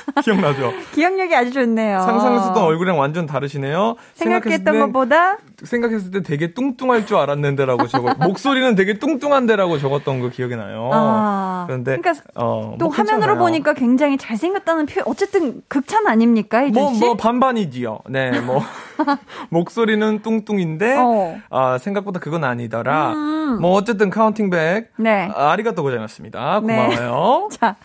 기억나죠? 0.25 0.73
기억력이 0.93 1.35
아주 1.35 1.53
좋네요. 1.53 2.01
상상했었던 2.01 2.63
얼굴이랑 2.63 2.99
완전 2.99 3.27
다르시네요. 3.27 3.97
생각했던 4.15 4.53
생각했을 4.65 4.81
것보다 4.87 5.39
생각했을 5.63 6.11
때 6.11 6.23
되게 6.23 6.53
뚱뚱할 6.53 7.07
줄 7.07 7.17
알았는데라고 7.17 7.87
적어. 7.87 8.15
목소리는 8.27 8.75
되게 8.75 8.99
뚱뚱한데라고 8.99 9.79
적었던 9.79 10.21
거 10.21 10.29
기억이 10.29 10.57
나요. 10.57 10.91
아, 10.93 11.65
그런데 11.67 11.97
그러니까 11.97 12.23
어, 12.35 12.77
또 12.79 12.87
뭐 12.87 12.95
화면으로. 12.95 13.39
보니까 13.39 13.73
굉장히 13.75 14.17
잘생겼다는 14.19 14.87
표현, 14.87 15.07
어쨌든 15.09 15.63
극찬 15.69 16.07
아닙니까, 16.07 16.59
혜준 16.59 16.73
뭐, 16.75 16.93
씨? 16.95 17.01
뭐, 17.01 17.15
반반이지요. 17.17 18.01
네, 18.09 18.41
뭐, 18.41 18.63
목소리는 19.51 20.21
뚱뚱인데, 20.23 20.97
어. 20.99 21.39
아, 21.51 21.79
생각보다 21.79 22.21
그건 22.21 22.45
아니더라. 22.45 23.13
음. 23.13 23.59
뭐, 23.61 23.73
어쨌든 23.73 24.11
counting 24.11 24.61
back. 24.61 24.93
네. 24.97 25.29
아, 25.35 25.51
아리가또 25.53 25.83
고자이마습니다. 25.83 26.61
네. 26.65 26.87
고마워요. 26.89 27.49
자, 27.53 27.77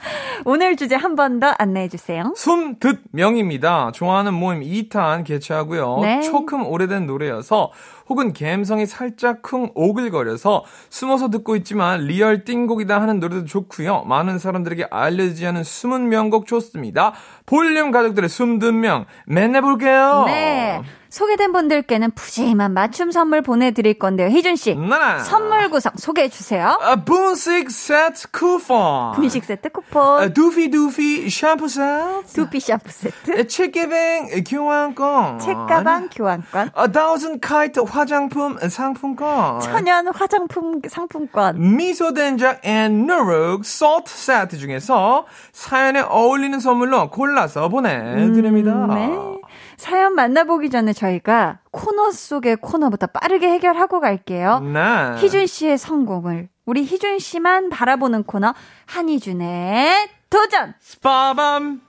오늘 0.46 0.76
주제 0.76 0.96
한 0.96 1.16
번 1.16 1.40
더 1.40 1.54
안내해 1.58 1.88
주세요. 1.90 2.09
숨듣명입니다. 2.36 3.92
좋아하는 3.92 4.34
모임 4.34 4.62
2탄 4.62 5.24
개최하고요. 5.26 6.00
네. 6.02 6.22
조금 6.22 6.66
오래된 6.66 7.06
노래여서 7.06 7.72
혹은 8.08 8.34
감성이 8.34 8.86
살짝 8.86 9.42
쿵 9.42 9.72
오글거려서 9.76 10.64
숨어서 10.90 11.30
듣고 11.30 11.56
있지만 11.58 12.02
real 12.02 12.44
띵곡이다 12.44 13.00
하는 13.00 13.20
노래도 13.20 13.46
좋고요. 13.46 14.04
많은 14.06 14.40
사람들에게 14.40 14.88
알려지지 14.90 15.46
않은 15.48 15.64
숨은 15.64 16.10
명곡 16.10 16.48
좋습니다. 16.48 17.14
볼륨 17.46 17.92
가족들의 17.92 18.30
숨듣명 18.30 19.06
만나볼게요. 19.28 20.24
네. 20.26 20.82
소개된 21.10 21.52
분들께는 21.52 22.12
푸짐한 22.12 22.74
맞춤 22.74 23.12
선물 23.12 23.42
보내드릴 23.42 23.96
건데요. 24.00 24.30
희준 24.30 24.56
씨. 24.56 24.76
나나. 24.76 25.20
선물 25.20 25.70
구성 25.70 25.92
소개해 25.98 26.30
주세요. 26.30 26.78
아, 26.82 27.04
분식 27.04 27.72
세트 27.72 28.30
쿠폰. 28.32 29.14
분식 29.14 29.44
세트 29.44 29.70
쿠폰, 29.70 30.22
아, 30.24 30.28
두피 30.30 30.70
두피 30.70 31.30
샴푸 31.30 31.68
세트. 31.68 32.34
두피 32.34 32.60
샴푸 32.60 32.92
세트, 32.92 33.40
아, 33.40 33.44
책개뱅 33.44 34.44
교환권. 34.48 35.40
책가방 35.40 36.10
교환권, 36.10 36.72
아, 36.76 36.88
다우슨 36.88 37.40
카이트 37.40 37.80
화장품 37.80 38.58
상품권. 38.70 39.60
천연 39.62 40.08
화장품 40.08 40.82
상품권, 40.88 41.76
미소 41.76 42.14
된장 42.14 42.58
앤 42.64 43.08
누룩 43.08 43.66
salt 43.66 44.12
세트 44.12 44.58
중에서 44.58 45.26
사연에 45.54 46.02
어울리는 46.02 46.60
선물로 46.60 47.10
골라서 47.10 47.68
보내드립니다. 47.70 48.86
네. 48.88 49.39
사연 49.80 50.14
만나보기 50.14 50.70
전에 50.70 50.92
저희가 50.92 51.60
코너 51.72 52.12
속의 52.12 52.58
코너부터 52.58 53.08
빠르게 53.08 53.48
해결하고 53.48 54.02
갈게요. 54.02 54.60
네. 54.60 55.16
희준 55.16 55.48
씨의 55.48 55.78
성공을 55.78 56.50
우리 56.66 56.84
희준 56.84 57.18
씨만 57.18 57.70
바라보는 57.70 58.24
코너 58.24 58.54
한희준의 58.88 60.10
도전. 60.30 60.74
스파밤. 60.82 61.82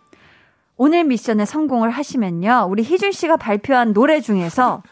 오늘 0.77 1.03
미션에 1.03 1.45
성공을 1.45 1.91
하시면요. 1.91 2.69
우리 2.71 2.85
희준 2.85 3.11
씨가 3.11 3.37
발표한 3.37 3.93
노래 3.93 4.21
중에서 4.21 4.85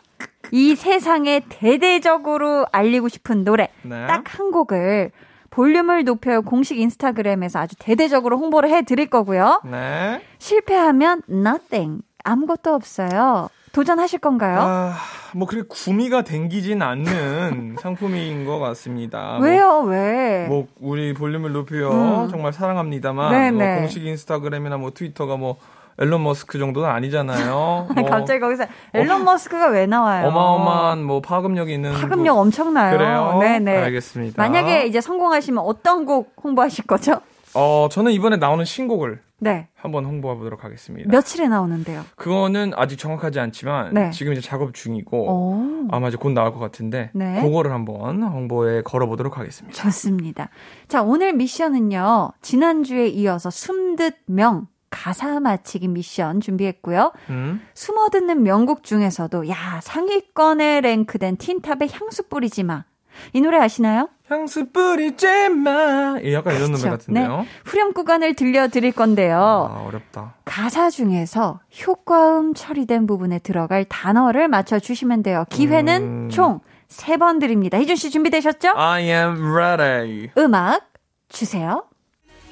이 0.51 0.75
세상에 0.75 1.43
대대적으로 1.49 2.67
알리고 2.73 3.09
싶은 3.09 3.45
노래 3.45 3.69
네. 3.83 4.09
딱한 4.09 4.51
곡을 4.51 5.13
볼륨을 5.51 6.03
높여요 6.03 6.43
공식 6.43 6.79
인스타그램에서 6.79 7.61
아주 7.61 7.77
대대적으로 7.79 8.39
홍보를 8.39 8.71
해 8.71 8.83
드릴 8.83 9.09
거고요. 9.09 9.63
네. 9.65 10.21
실패하면 10.39 11.23
nothing. 11.31 12.03
아무것도 12.33 12.75
없어요. 12.75 13.49
도전하실 13.73 14.19
건가요? 14.21 14.59
아, 14.61 14.95
뭐 15.35 15.47
그렇게 15.47 15.67
구미가 15.69 16.23
댕기진 16.23 16.83
않는 16.83 17.77
상품인 17.81 18.45
것 18.45 18.59
같습니다. 18.59 19.39
왜요? 19.41 19.81
왜? 19.81 20.47
뭐, 20.49 20.67
뭐 20.81 20.91
우리 20.93 21.15
볼륨을 21.15 21.53
높여 21.53 21.91
음. 21.91 22.29
정말 22.29 22.53
사랑합니다만 22.53 23.31
네네. 23.33 23.51
뭐 23.73 23.81
공식 23.81 24.05
인스타그램이나 24.05 24.77
뭐 24.79 24.91
트위터가 24.93 25.37
뭐 25.37 25.57
앨런 26.01 26.23
머스크 26.23 26.59
정도는 26.59 26.89
아니잖아요. 26.89 27.89
뭐 27.95 28.05
갑자기 28.09 28.41
거기서 28.41 28.65
앨런 28.95 29.25
머스크가 29.25 29.69
왜 29.69 29.87
나와요? 29.87 30.29
어마어마한 30.29 31.03
뭐 31.03 31.21
파급력이 31.21 31.73
있는 31.75 31.93
파급력 31.93 32.35
그- 32.35 32.41
엄청나요. 32.41 32.97
그래요? 32.97 33.39
네네. 33.41 33.77
알겠습니다. 33.85 34.41
만약에 34.43 34.87
이제 34.87 35.01
성공하시면 35.01 35.63
어떤 35.65 36.05
곡 36.07 36.35
홍보하실 36.43 36.87
거죠? 36.87 37.21
어 37.55 37.89
저는 37.91 38.13
이번에 38.13 38.37
나오는 38.37 38.65
신곡을 38.65 39.21
네. 39.41 39.69
한번 39.75 40.05
홍보해 40.05 40.37
보도록 40.37 40.65
하겠습니다. 40.65 41.09
며칠에 41.11 41.49
나오는데요? 41.49 42.05
그거는 42.17 42.73
아직 42.75 42.99
정확하지 42.99 43.39
않지만 43.41 43.95
네. 43.95 44.11
지금 44.11 44.33
이제 44.33 44.41
작업 44.41 44.75
중이고 44.75 45.31
오. 45.31 45.89
아마 45.91 46.09
이제 46.09 46.17
곧 46.17 46.31
나올 46.31 46.53
것 46.53 46.59
같은데 46.59 47.11
네. 47.15 47.41
그거를 47.43 47.73
한번 47.73 48.23
홍보에 48.23 48.83
걸어 48.83 49.07
보도록 49.07 49.39
하겠습니다. 49.39 49.77
좋습니다. 49.83 50.49
자, 50.89 51.03
오늘 51.03 51.33
미션은요. 51.35 52.33
지난주에 52.43 53.07
이어서 53.09 53.51
숨듯 53.51 54.17
명 54.27 54.67
가사 54.91 55.39
맞히기 55.39 55.89
미션 55.89 56.41
준비했고요. 56.41 57.13
음. 57.31 57.61
숨어 57.75 58.09
듣는 58.09 58.43
명곡 58.43 58.83
중에서도 58.83 59.49
야, 59.49 59.81
상위권에 59.83 60.81
랭크된 60.81 61.37
틴탑의 61.37 61.91
향수 61.93 62.29
뿌리지 62.29 62.63
마. 62.63 62.85
이 63.33 63.41
노래 63.41 63.59
아시나요? 63.59 64.09
향수 64.29 64.71
뿌리지 64.71 65.49
마. 65.51 66.17
예, 66.23 66.35
약간 66.35 66.55
이런 66.55 66.69
그렇죠. 66.69 66.87
노래 66.87 66.91
같은데요. 66.99 67.47
후렴 67.65 67.93
구간을 67.95 68.35
들려드릴 68.35 68.93
건데요. 68.93 69.39
아 69.39 69.85
어렵다. 69.87 70.35
가사 70.45 70.91
중에서 70.91 71.61
효과음 71.87 72.53
처리된 72.55 73.07
부분에 73.07 73.39
들어갈 73.39 73.85
단어를 73.85 74.49
맞춰주시면 74.49 75.23
돼요. 75.23 75.45
기회는 75.49 76.03
음. 76.03 76.29
총세번 76.31 77.39
드립니다. 77.39 77.79
희준 77.79 77.97
씨 77.97 78.11
준비되셨죠? 78.11 78.73
I 78.77 79.05
am 79.05 79.55
ready. 79.55 80.31
음악 80.37 80.83
주세요. 81.31 81.85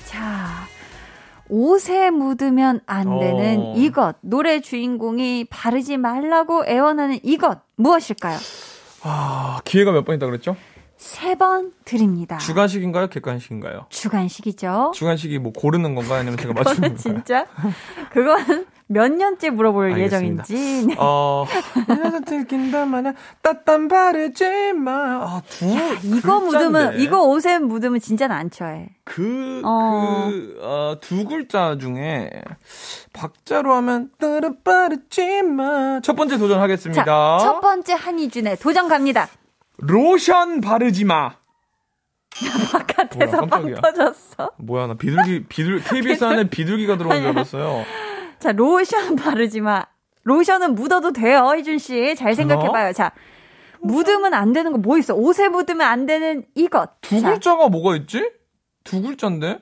자, 0.07 0.47
옷에 1.49 2.11
묻으면 2.11 2.81
안 2.87 3.19
되는 3.19 3.59
어. 3.61 3.75
이것. 3.77 4.17
노래 4.23 4.61
주인공이 4.61 5.47
바르지 5.51 5.97
말라고 5.99 6.65
애원하는 6.67 7.19
이것. 7.23 7.59
무엇일까요? 7.77 8.39
아 9.03 9.61
기회가 9.65 9.93
몇 9.93 10.05
번 10.05 10.17
있다 10.17 10.27
그랬죠? 10.27 10.57
세 11.07 11.37
번 11.37 11.73
드립니다. 11.85 12.39
주간식인가요? 12.39 13.09
객관식인가요? 13.09 13.87
주간식이죠. 13.91 14.93
주간식이 14.95 15.39
뭐 15.39 15.53
고르는 15.53 15.95
건가 15.95 16.17
아니면 16.17 16.37
제가 16.39 16.53
맞추는 16.55 16.89
건가요? 16.97 16.97
진짜 16.97 17.47
그건 18.13 18.67
몇 18.89 19.11
년째 19.13 19.51
물어볼 19.51 19.93
알겠습니다. 19.93 20.45
예정인지. 20.49 20.95
어, 20.99 21.45
내가 21.89 22.21
들킨다마나 22.21 23.15
따뜻한 23.43 23.89
바르지 23.89 24.73
마. 24.75 24.93
아, 25.23 25.43
두. 25.49 25.67
이거 26.05 26.41
묻으면 26.41 26.73
글자인데. 26.73 27.03
이거 27.03 27.23
옷에 27.25 27.59
묻으면 27.59 28.01
진짜 28.01 28.29
난처해. 28.29 28.91
그, 29.05 29.61
어. 29.65 30.29
그, 30.31 30.59
어, 30.63 30.97
두 31.01 31.25
글자 31.27 31.77
중에 31.79 32.31
박자로 33.13 33.75
하면 33.75 34.11
따라 34.19 34.51
바르지 34.65 35.43
마. 35.43 36.01
첫 36.03 36.15
번째 36.15 36.39
도전하겠습니다. 36.39 37.05
자, 37.05 37.39
첫 37.41 37.61
번째 37.61 37.93
한이준의 37.95 38.57
도전 38.59 38.89
갑니다. 38.89 39.29
로션 39.79 40.61
바르지 40.61 41.05
마. 41.05 41.35
바깥에서 42.73 43.47
빵. 43.47 43.75
터졌어. 43.75 44.53
뭐야, 44.59 44.87
나 44.89 44.95
비둘기, 44.95 45.47
비둘, 45.49 45.83
KBS 45.83 46.25
안에 46.25 46.49
비둘기가 46.51 46.97
들어온 46.99 47.17
줄 47.21 47.29
알았어요. 47.31 47.85
자, 48.39 48.53
로션 48.53 49.17
바르지 49.17 49.61
마. 49.61 49.87
로션은 50.25 50.75
묻어도 50.75 51.13
돼요, 51.13 51.53
희준 51.57 51.79
씨. 51.79 52.15
잘 52.17 52.35
생각해봐요. 52.35 52.93
자, 52.93 53.13
묻으면 53.81 54.35
안 54.35 54.53
되는 54.53 54.73
거 54.73 54.79
뭐 54.79 54.99
있어? 54.99 55.15
옷에 55.15 55.49
묻으면 55.49 55.83
안 55.87 56.05
되는 56.07 56.45
이것. 56.55 56.91
두 57.01 57.21
자, 57.21 57.31
글자가 57.31 57.69
뭐가 57.69 57.97
있지? 57.97 58.31
두 58.85 59.01
글자인데? 59.03 59.61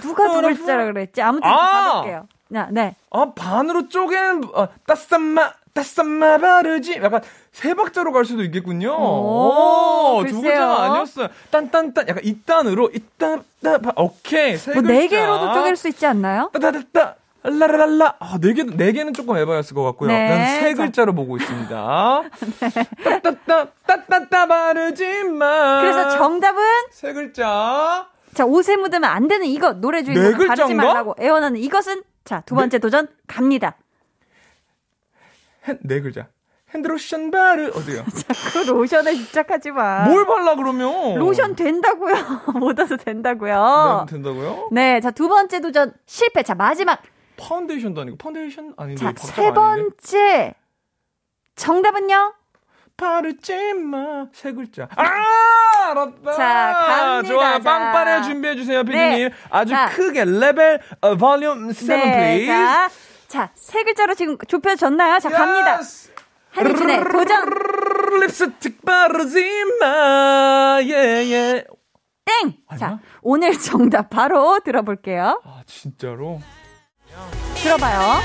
누가 0.00 0.30
두 0.32 0.40
글자라 0.40 0.84
그랬지? 0.86 1.20
아무튼 1.22 1.48
아! 1.50 1.92
가볼게요. 1.92 2.26
자, 2.52 2.68
네. 2.72 2.96
아, 3.10 3.32
반으로 3.34 3.88
쪼갠, 3.88 4.42
아, 4.54 4.68
따쌈마, 4.86 5.52
따쌈마 5.74 6.38
바르지. 6.38 6.96
약간 7.02 7.20
세 7.58 7.74
박자로 7.74 8.12
갈 8.12 8.24
수도 8.24 8.44
있겠군요. 8.44 8.92
오, 8.92 10.22
두 10.28 10.34
글쎄요. 10.36 10.42
글자가 10.42 10.84
아니었어요. 10.84 11.28
딴딴딴, 11.50 12.06
약간 12.08 12.24
이딴으로, 12.24 12.88
이딴, 12.94 13.42
따, 13.60 13.78
바, 13.78 13.92
오케이. 13.96 14.56
세 14.56 14.74
뭐 14.74 14.82
글자. 14.82 14.92
네 14.94 15.08
개로도 15.08 15.54
쪼갤 15.54 15.74
수 15.74 15.88
있지 15.88 16.06
않나요? 16.06 16.50
따다다따. 16.52 17.16
라라랄라. 17.42 18.14
아, 18.20 18.38
네 18.40 18.52
개, 18.52 18.62
네 18.62 18.92
개는 18.92 19.12
조금 19.12 19.36
에바였을 19.36 19.74
것 19.74 19.82
같고요. 19.82 20.08
네, 20.08 20.28
난세 20.28 20.74
자. 20.74 20.82
글자로 20.84 21.14
보고 21.16 21.36
있습니다. 21.36 22.22
따따따, 23.04 23.66
따따따 23.86 24.46
바르지 24.46 25.24
마. 25.24 25.80
그래서 25.80 26.10
정답은 26.10 26.62
세 26.92 27.12
글자. 27.12 28.06
자, 28.34 28.44
옷에 28.44 28.76
묻으면 28.76 29.02
안 29.04 29.26
되는 29.26 29.46
이것. 29.46 29.78
노래 29.78 30.04
주인공 30.04 30.38
네 30.38 30.46
바르지? 30.46 30.74
말라고 30.74 31.16
애원하는 31.18 31.58
이것은 31.60 32.02
자, 32.24 32.40
두 32.46 32.54
번째 32.54 32.78
도전 32.78 33.08
갑니다. 33.26 33.76
핸, 35.66 35.78
네 35.82 36.00
글자. 36.00 36.28
핸드로션 36.74 37.30
바르, 37.30 37.68
어디요? 37.74 38.04
그 38.52 38.58
로션에 38.70 39.14
집착하지 39.14 39.70
마. 39.70 40.04
뭘 40.04 40.26
발라, 40.26 40.54
그러면? 40.54 41.14
로션 41.18 41.56
된다고요. 41.56 42.14
묻어도 42.60 42.96
된다고요. 42.98 44.04
네, 44.06 44.12
된다고요? 44.12 44.68
네, 44.72 45.00
자, 45.00 45.10
두 45.10 45.28
번째 45.28 45.60
도전 45.60 45.94
실패. 46.06 46.42
자, 46.42 46.54
마지막. 46.54 47.00
파운데이션도 47.38 48.00
아니고 48.02 48.16
파운데이션 48.18 48.74
아닌데 48.76 49.00
자, 49.00 49.06
박자가 49.12 49.32
세 49.34 49.42
아닌데? 49.42 49.54
번째. 49.60 50.54
정답은요? 51.56 52.34
바르지 52.96 53.74
마세 53.74 54.52
글자 54.52 54.88
아 54.96 55.04
알았다 55.90 56.32
자, 56.32 56.72
갑니다. 56.88 57.22
좋아요 57.32 57.58
자. 57.58 57.62
빵빠레 57.62 58.22
준비해 58.22 58.56
주세요 58.56 58.82
피디님 58.82 59.28
네. 59.28 59.34
아주 59.50 59.70
자. 59.72 59.88
크게 59.90 60.24
레벨 60.24 60.80
어, 61.00 61.14
볼륨 61.16 61.72
7 61.72 61.86
네, 61.96 62.02
please 62.12 62.46
자, 62.48 62.90
자, 63.28 63.50
세 63.54 63.84
글자로 63.84 64.14
지금 64.14 64.36
좁혀졌나요? 64.48 65.20
자, 65.20 65.28
갑니다. 65.30 65.78
한희준의 66.58 67.04
도전. 67.10 67.44
립스틱 68.20 68.84
바르지 68.84 69.44
마 69.80 70.80
예 70.82 71.30
예 71.30 71.64
땡! 72.24 72.54
아니야? 72.66 72.78
자, 72.78 72.98
오늘 73.22 73.58
정답 73.58 74.10
바로 74.10 74.58
들어볼게요. 74.64 75.40
아 75.44 75.62
진짜로 75.66 76.40
들어봐요. 77.56 78.20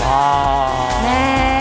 아 0.00 0.88
네. 1.02 1.58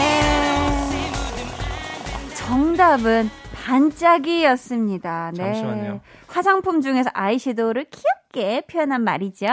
정답은 2.35 3.29
반짝이였습니다. 3.67 5.31
네. 5.33 5.43
잠시만요. 5.43 5.99
화장품 6.27 6.81
중에서 6.81 7.09
아이섀도우를 7.13 7.87
귀엽게 7.91 8.61
표현한 8.67 9.03
말이죠. 9.03 9.47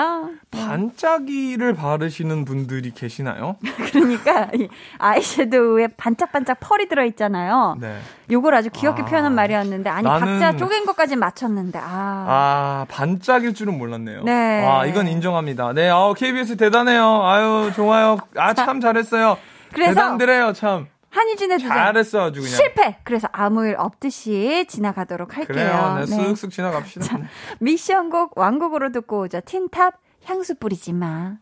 반짝이를 0.52 1.74
바르시는 1.74 2.44
분들이 2.44 2.92
계시나요? 2.92 3.56
그러니까 3.90 4.50
이 4.54 4.68
아이섀도우에 4.98 5.88
반짝반짝 5.96 6.58
펄이 6.60 6.88
들어 6.88 7.04
있잖아요. 7.06 7.76
네. 7.80 7.98
요걸 8.30 8.54
아주 8.54 8.70
귀엽게 8.70 9.02
아. 9.02 9.04
표현한 9.04 9.34
말이었는데 9.34 9.90
아니 9.90 10.06
박자 10.06 10.56
쪼갠 10.56 10.86
것까지 10.86 11.16
맞췄는데 11.16 11.80
아. 11.80 11.82
아, 11.84 12.86
반짝일 12.88 13.54
줄은 13.54 13.76
몰랐네요. 13.76 14.22
네. 14.22 14.64
아, 14.64 14.86
이건 14.86 15.08
인정합니다. 15.08 15.72
네, 15.72 15.88
아우, 15.88 16.14
KBS 16.14 16.56
대단해요. 16.56 17.22
아유, 17.24 17.72
좋아요. 17.74 18.18
아, 18.36 18.54
참 18.54 18.80
잘했어요. 18.80 19.36
그래서 19.72 19.94
대단드래요, 19.94 20.52
참. 20.52 20.86
한희준의 21.14 21.58
도전 21.58 21.76
잘했어, 21.76 22.22
아주 22.24 22.40
그냥. 22.40 22.56
실패. 22.56 22.96
그래서 23.04 23.28
아무 23.32 23.64
일 23.66 23.76
없듯이 23.78 24.66
지나가도록 24.68 25.36
할게요. 25.36 25.46
그래요. 25.46 25.96
네, 26.00 26.06
네. 26.06 26.32
쓱쓱 26.32 26.50
지나갑시다. 26.50 27.18
네. 27.18 27.24
미션곡 27.60 28.36
왕곡으로 28.36 28.90
듣고 28.90 29.20
오죠. 29.22 29.40
틴탑 29.44 29.94
향수 30.24 30.56
뿌리지 30.56 30.92
마. 30.92 31.36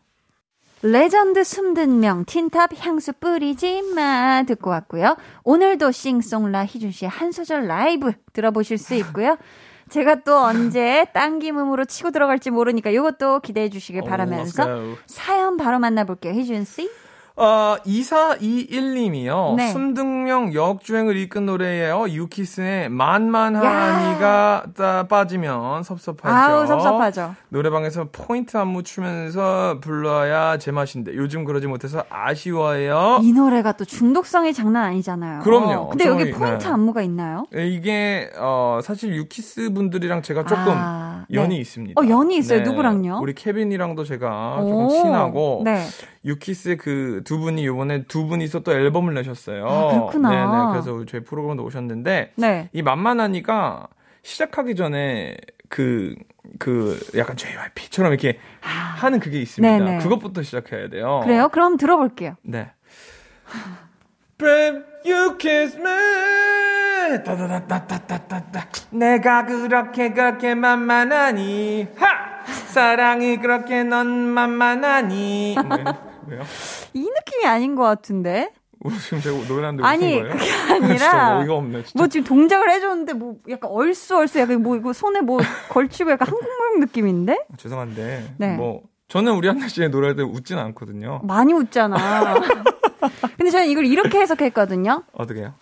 레전드 0.82 1.44
숨듣명 1.44 2.24
틴탑 2.24 2.72
향수 2.80 3.12
뿌리지 3.12 3.82
마 3.94 4.42
듣고 4.42 4.70
왔고요. 4.70 5.16
오늘도 5.44 5.92
싱송라 5.92 6.66
희준 6.66 6.90
씨의 6.90 7.08
한 7.08 7.30
소절 7.32 7.66
라이브 7.66 8.12
들어보실 8.32 8.78
수 8.78 8.94
있고요. 8.96 9.38
제가 9.90 10.16
또 10.24 10.38
언제 10.38 11.06
딴김음으로 11.14 11.84
치고 11.84 12.10
들어갈지 12.10 12.50
모르니까 12.50 12.90
이것도 12.90 13.40
기대해 13.40 13.68
주시길 13.70 14.02
바라면서. 14.02 14.96
사연 15.06 15.56
바로 15.56 15.78
만나볼게요. 15.78 16.34
희준 16.34 16.64
씨. 16.64 16.90
어, 17.34 17.76
2421님이요. 17.86 19.54
네. 19.56 19.70
순둥명 19.72 20.52
역주행을 20.54 21.16
이끈 21.16 21.46
노래예요. 21.46 22.06
유키스의 22.10 22.90
만만하니가 22.90 24.64
따- 24.76 25.06
빠지면 25.08 25.82
섭섭하죠. 25.82 26.34
아우, 26.34 26.66
섭섭하죠. 26.66 27.34
노래방에서 27.48 28.08
포인트 28.12 28.56
안무 28.56 28.82
추면서 28.82 29.78
불러야 29.80 30.58
제맛인데 30.58 31.16
요즘 31.16 31.44
그러지 31.44 31.66
못해서 31.66 32.04
아쉬워해요. 32.10 33.20
이 33.22 33.32
노래가 33.32 33.72
또 33.72 33.84
중독성이 33.84 34.52
장난 34.52 34.84
아니잖아요. 34.84 35.40
그럼요. 35.40 35.88
근데 35.88 36.06
여기 36.06 36.30
포인트 36.32 36.64
네. 36.66 36.70
안무가 36.72 37.02
있나요? 37.02 37.46
이게 37.54 38.30
어, 38.38 38.80
사실 38.82 39.14
유키스 39.14 39.72
분들이랑 39.72 40.22
제가 40.22 40.44
조금 40.44 40.74
아, 40.76 41.24
연이 41.32 41.54
네. 41.56 41.60
있습니다. 41.62 42.00
네. 42.00 42.06
어, 42.06 42.10
연이 42.10 42.36
있어요? 42.36 42.60
누구랑요? 42.60 43.20
우리 43.22 43.34
케빈이랑도 43.34 44.04
제가 44.04 44.56
조금 44.60 44.84
오, 44.84 44.88
친하고 44.90 45.62
네. 45.64 45.84
유키스의 46.24 46.76
그 46.76 47.22
두 47.24 47.38
분이 47.38 47.66
요번에 47.66 48.04
두 48.04 48.26
분이서 48.26 48.60
또 48.60 48.72
앨범을 48.72 49.14
내셨어요. 49.14 49.66
아, 49.66 49.90
그렇구나. 49.90 50.28
네네. 50.30 50.70
그래서 50.72 51.04
저희 51.06 51.22
프로그램도 51.24 51.64
오셨는데 51.64 52.32
네. 52.36 52.68
이 52.72 52.82
만만하니까 52.82 53.88
시작하기 54.22 54.76
전에 54.76 55.36
그, 55.68 56.14
그, 56.58 56.98
약간 57.16 57.36
JYP처럼 57.36 58.12
이렇게 58.12 58.38
하는 58.60 59.18
그게 59.20 59.40
있습니다. 59.40 59.74
아. 59.74 59.78
네네. 59.78 59.98
그것부터 60.02 60.42
시작해야 60.42 60.88
돼요. 60.88 61.22
그래요? 61.24 61.48
그럼 61.48 61.76
들어볼게요. 61.76 62.36
네. 62.42 62.70
Babe, 64.38 64.82
you 65.04 65.36
kiss 65.38 65.76
me. 65.76 67.22
따다다다다다다. 67.24 68.66
내가 68.90 69.46
그렇게 69.46 70.12
그렇게 70.12 70.54
만만하니. 70.54 71.88
하! 71.96 72.44
사랑이 72.44 73.38
그렇게 73.38 73.82
넌 73.84 74.06
만만하니. 74.08 75.56
네. 76.26 76.34
왜요? 76.36 76.42
이 76.94 77.00
느낌이 77.00 77.46
아닌 77.46 77.74
것 77.76 77.82
같은데? 77.82 78.50
어, 78.84 78.88
지금 79.00 79.20
제가 79.20 79.36
노래하는데 79.46 79.84
아니, 79.86 80.18
거예요? 80.20 80.32
그게 80.32 80.44
진짜 80.44 80.74
아니라. 80.74 81.38
어이가 81.38 81.54
없네, 81.54 81.82
진짜. 81.84 81.92
뭐 81.96 82.08
지금 82.08 82.24
동작을 82.24 82.70
해줬는데 82.70 83.12
뭐 83.12 83.36
약간 83.48 83.70
얼쑤얼쑤 83.70 84.40
약간 84.40 84.62
뭐 84.62 84.76
이거 84.76 84.92
손에 84.92 85.20
뭐 85.20 85.38
걸치고 85.68 86.10
약간 86.10 86.26
한국무용 86.32 86.80
느낌인데? 86.80 87.46
죄송한데. 87.58 88.34
네. 88.38 88.56
뭐, 88.56 88.82
저는 89.08 89.32
우리 89.34 89.46
한나 89.46 89.68
씨의 89.68 89.90
노래할 89.90 90.16
때 90.16 90.22
웃진 90.22 90.58
않거든요. 90.58 91.20
많이 91.24 91.52
웃잖아. 91.52 92.34
근데 93.36 93.50
저는 93.50 93.66
이걸 93.66 93.84
이렇게 93.86 94.18
해석했거든요. 94.20 95.02
어떻게 95.12 95.40
해요? 95.40 95.54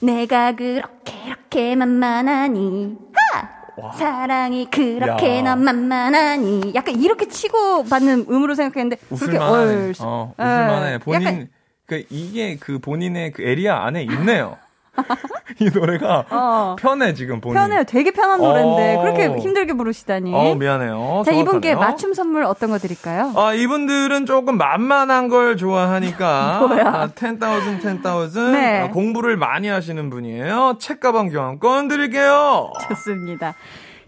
내가 0.00 0.52
그렇게 0.54 1.14
이렇게 1.26 1.74
만만하니 1.76 2.96
하! 3.34 3.61
사랑이 3.94 4.68
그렇게 4.70 5.38
야. 5.38 5.42
난 5.42 5.62
만만하니 5.64 6.72
약간 6.74 7.00
이렇게 7.00 7.26
치고 7.28 7.84
받는 7.84 8.26
음으로 8.28 8.54
생각했는데 8.54 8.96
그렇게 8.96 9.38
웃을만해. 9.38 9.74
얼쑤 9.74 10.02
어, 10.04 10.34
예. 10.38 10.42
웃을만해. 10.42 10.98
본인, 10.98 11.22
약간 11.26 11.48
그, 11.86 12.04
이게 12.10 12.56
그 12.56 12.78
본인의 12.78 13.32
그 13.32 13.42
area 13.42 13.84
안에 13.86 14.02
있네요. 14.04 14.56
이 15.58 15.70
노래가 15.72 16.24
어. 16.30 16.76
편해, 16.78 17.14
지금 17.14 17.40
본인. 17.40 17.54
편해요. 17.60 17.84
되게 17.84 18.10
편한 18.10 18.40
노래인데 18.40 18.96
어. 18.96 19.00
그렇게 19.02 19.28
힘들게 19.38 19.72
부르시다니. 19.72 20.32
어, 20.34 20.54
미안해요. 20.54 21.22
자 21.24 21.32
이분께 21.32 21.70
정확하네요. 21.72 21.78
맞춤 21.92 22.14
선물 22.14 22.44
어떤 22.44 22.70
거 22.70 22.78
드릴까요? 22.78 23.32
아, 23.36 23.54
이분들은 23.54 24.26
조금 24.26 24.58
만만한 24.58 25.28
걸 25.28 25.56
좋아하니까. 25.56 26.58
뭐야? 26.68 26.86
아, 26.86 27.08
10,000, 27.14 27.38
10,000. 27.82 28.52
네. 28.52 28.80
아, 28.82 28.90
공부를 28.90 29.36
많이 29.36 29.68
하시는 29.68 30.10
분이에요. 30.10 30.76
책가방 30.78 31.30
교환권 31.30 31.88
드릴게요. 31.88 32.70
좋습니다. 32.88 33.54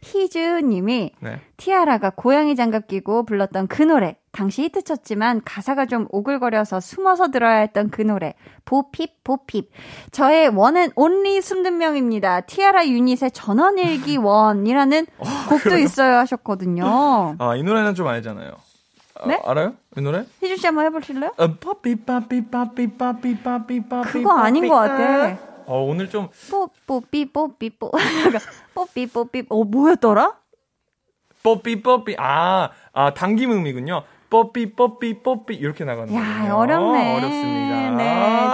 희주님이 0.05 1.13
네. 1.21 1.41
티아라가 1.57 2.11
고양이 2.11 2.55
장갑 2.55 2.87
끼고 2.87 3.25
불렀던 3.25 3.69
그 3.69 3.83
노래. 3.83 4.17
당시 4.33 4.63
히트쳤지만 4.65 5.43
가사가 5.45 5.87
좀 5.87 6.07
오글거려서 6.11 6.81
숨어서 6.81 7.31
들어야 7.31 7.59
했던 7.59 7.89
그 7.89 8.03
노래. 8.03 8.35
보핍 8.65 9.23
보핍. 9.25 9.71
저의 10.11 10.49
원은 10.49 10.91
온리 10.97 11.41
숨든 11.41 11.79
명입니다. 11.79 12.43
티아라 12.43 12.87
유닛의 12.87 13.31
전원일기 13.33 14.19
원이라는 14.19 15.07
곡도 15.49 15.79
있어요 15.79 16.17
하셨거든요. 16.19 17.37
아, 17.39 17.57
이 17.57 17.63
노래는 17.63 17.95
좀 17.95 18.07
알잖아요. 18.09 18.53
아, 19.21 19.29
네? 19.29 19.41
알아요? 19.45 19.75
이 19.97 20.01
노래? 20.01 20.25
희주 20.43 20.57
씨 20.57 20.67
한번 20.67 20.87
해보실래요? 20.87 21.35
어, 21.37 21.55
그거 24.03 24.33
아닌 24.33 24.69
것 24.69 24.75
같아. 24.75 25.54
어, 25.67 25.83
오늘 25.83 26.09
좀 26.11 26.29
뽀뽀삐 26.51 27.33
뽀삐 27.33 27.71
뽀. 27.79 27.91
뽀삐 28.75 29.07
뽀삐. 29.07 29.45
어 29.49 29.65
뭐였더라? 29.65 30.35
뽀삐 31.43 31.83
뽀삐 31.83 32.17
아, 32.19 32.71
아 32.93 33.15
당김 33.15 33.53
음이군요. 33.53 34.03
뽀삐 34.31 34.75
뽀삐 34.75 35.23
뽀삐 35.23 35.55
이렇게 35.55 35.85
나가는 35.85 36.13
야, 36.13 36.39
거예요. 36.41 36.57
어렵네. 36.57 37.17
어렵습니다. 37.17 37.91
네. 37.91 38.05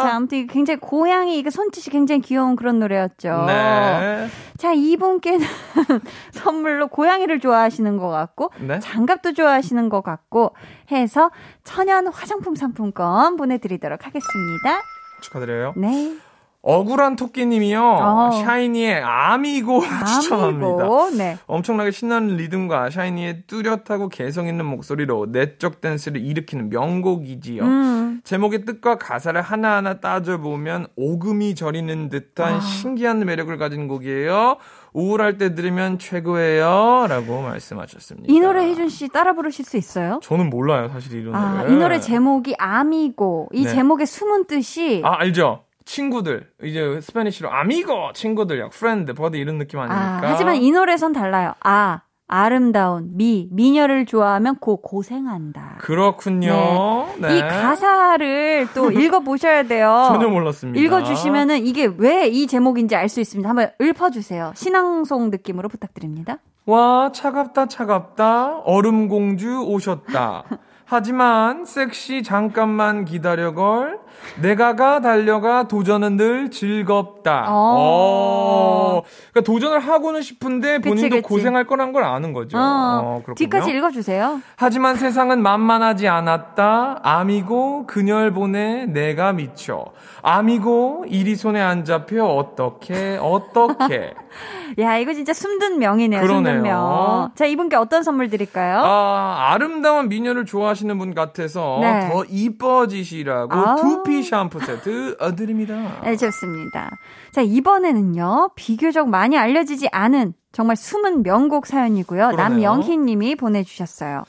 자, 0.03 0.16
아무튼 0.16 0.46
굉장히 0.46 0.79
고양이, 0.79 1.38
이게 1.38 1.49
손짓이 1.49 1.90
굉장히 1.90 2.20
귀여운 2.20 2.55
그런 2.55 2.79
노래였죠. 2.81 3.44
네. 3.46 4.29
자, 4.59 4.73
이분께는 4.75 5.38
선물로 6.33 6.88
고양이를 6.88 7.40
좋아하시는 7.40 7.96
것 7.96 8.09
같고, 8.09 8.51
네. 8.59 8.79
장갑도 8.81 9.33
좋아하시는 9.33 9.88
것 9.88 10.03
같고, 10.03 10.55
해서 10.90 11.31
천연 11.64 12.09
화장품 12.09 12.55
상품권 12.55 13.37
보내 13.37 13.57
드리도록 13.57 14.05
하겠습니다. 14.05 14.83
축하드려요. 15.23 15.73
네. 15.77 16.16
억울한 16.62 17.16
토끼님이요. 17.16 17.83
어. 17.83 18.31
샤이니의 18.44 19.01
아미고 19.03 19.81
추천합니다. 20.23 21.11
네. 21.16 21.38
엄청나게 21.46 21.90
신나는 21.90 22.37
리듬과 22.37 22.90
샤이니의 22.90 23.44
뚜렷하고 23.46 24.09
개성 24.11 24.46
있는 24.46 24.66
목소리로 24.66 25.27
내적 25.31 25.81
댄스를 25.81 26.20
일으키는 26.20 26.68
명곡이지요. 26.68 27.62
음. 27.62 28.20
제목의 28.25 28.66
뜻과 28.66 28.99
가사를 28.99 29.40
하나하나 29.40 30.01
따져보면 30.01 30.88
오금이 30.96 31.55
저리는 31.55 32.11
듯한 32.11 32.55
아. 32.57 32.61
신기한 32.61 33.20
매력을 33.20 33.57
가진 33.57 33.88
곡이에요. 33.88 34.59
우울할 34.92 35.38
때 35.38 35.55
들으면 35.55 35.99
최고예요. 35.99 37.07
라고 37.09 37.40
말씀하셨습니다. 37.42 38.27
이 38.31 38.40
노래 38.40 38.64
혜준 38.68 38.88
씨 38.88 39.09
따라 39.09 39.33
부르실 39.33 39.64
수 39.64 39.77
있어요? 39.77 40.20
저는 40.23 40.51
몰라요, 40.51 40.90
사실 40.92 41.20
이런 41.20 41.35
아, 41.35 41.62
노래. 41.62 41.73
이 41.73 41.77
노래 41.77 42.01
제목이 42.01 42.57
아미고, 42.59 43.51
이 43.53 43.64
네. 43.64 43.70
제목의 43.70 44.07
숨은 44.07 44.46
뜻이 44.46 45.01
아, 45.05 45.14
알죠? 45.20 45.62
친구들. 45.94 46.46
이제 46.62 47.00
Spanish로 47.00 47.50
amigo, 47.50 48.12
친구들, 48.14 48.61
약 48.61 48.70
friend, 48.70 49.12
buddy 49.12 49.37
이런 49.37 49.59
느낌 49.59 49.81
아, 49.81 49.85
아닙니까? 49.85 50.29
하지만 50.33 50.57
이 50.57 50.70
노래선 50.70 51.12
달라요. 51.12 51.55
아, 51.64 52.03
아름다운 52.29 53.16
미, 53.16 53.48
미녀를 53.50 54.07
좋아하면 54.07 54.61
고 54.61 54.81
고생한다. 54.83 55.79
그렇군요. 55.81 57.09
네. 57.18 57.38
이 57.38 57.40
가사를 57.40 58.68
또 58.72 58.92
읽어 58.94 59.18
보셔야 59.20 59.64
돼요. 59.64 60.05
전혀 60.09 60.29
몰랐습니다. 60.29 60.81
읽어 60.81 61.03
주시면은 61.03 61.66
이게 61.66 61.90
왜 61.98 62.29
이 62.31 62.46
제목인지 62.46 62.94
알 62.94 63.09
수 63.09 63.20
있습니다. 63.20 63.48
한번 63.48 63.72
읊어 63.81 64.11
주세요. 64.11 64.53
시낭송 64.55 65.31
느낌으로 65.31 65.68
부탁드립니다. 65.68 66.38
와, 66.66 67.11
차갑다, 67.12 67.66
차갑다. 67.66 68.59
얼음 68.64 69.09
공주 69.09 69.64
오셨다. 69.66 70.44
하지만 70.85 71.64
섹시 71.64 72.22
잠깐만 72.22 73.05
기다려걸. 73.05 73.98
내가 74.40 74.76
가 74.76 75.00
달려가 75.00 75.68
도전은 75.68 76.16
늘 76.16 76.50
즐겁다. 76.50 77.46
어. 77.48 77.76
어. 77.78 79.02
그러니까 79.33 79.52
도전을 79.52 79.80
하고는 79.80 80.22
싶은데 80.22 80.78
그치, 80.78 80.88
본인도 80.88 81.16
그치. 81.16 81.22
고생할 81.22 81.66
거란 81.66 81.92
걸 81.92 82.04
아는 82.04 82.33
거죠. 82.33 82.59
어, 82.59 83.22
어. 83.26 83.35
뒤까지 83.35 83.70
읽어주세요. 83.70 84.40
하지만 84.56 84.96
세상은 84.96 85.42
만만하지 85.42 86.09
않았다. 86.09 87.00
아미고 87.02 87.87
그녀를 87.87 88.33
보내 88.33 88.87
내가 88.87 89.33
미쳐. 89.33 89.87
아미고 90.22 91.06
일이 91.09 91.37
손에 91.37 91.61
안 91.61 91.85
잡혀 91.85 92.24
어떻게 92.24 93.18
어떻게. 93.20 94.14
야, 94.78 94.96
이거 94.98 95.12
진짜 95.12 95.33
숨든 95.33 95.78
명이네요. 95.78 96.20
그러네요. 96.20 96.54
숨든 96.54 96.62
명. 96.62 97.30
자, 97.35 97.46
이분께 97.46 97.76
어떤 97.76 98.02
선물 98.02 98.30
드릴까요? 98.30 98.80
아, 98.85 99.50
아름다운 99.52 100.09
미녀를 100.09 100.44
좋아하시는 100.44 100.96
분 100.98 101.14
같아서 101.14 101.78
네. 101.80 102.09
더 102.09 102.24
이뻐지시라고 102.24 103.52
아우. 103.52 103.76
두피 104.11 104.23
샴푸 104.23 104.61
세트 104.61 105.16
드립니다. 105.37 106.01
네, 106.03 106.16
좋습니다. 106.16 106.90
자, 107.33 107.40
이번에는요, 107.42 108.51
비교적 108.55 109.09
많이 109.09 109.38
알려지지 109.38 109.88
않은 109.92 110.35
정말 110.53 110.77
숨은 110.77 111.23
명곡 111.23 111.66
사연이고요. 111.66 112.31
그러네요. 112.31 112.70
남영희 112.70 112.99
님이 112.99 113.37
보내주셨어요. 113.37 114.25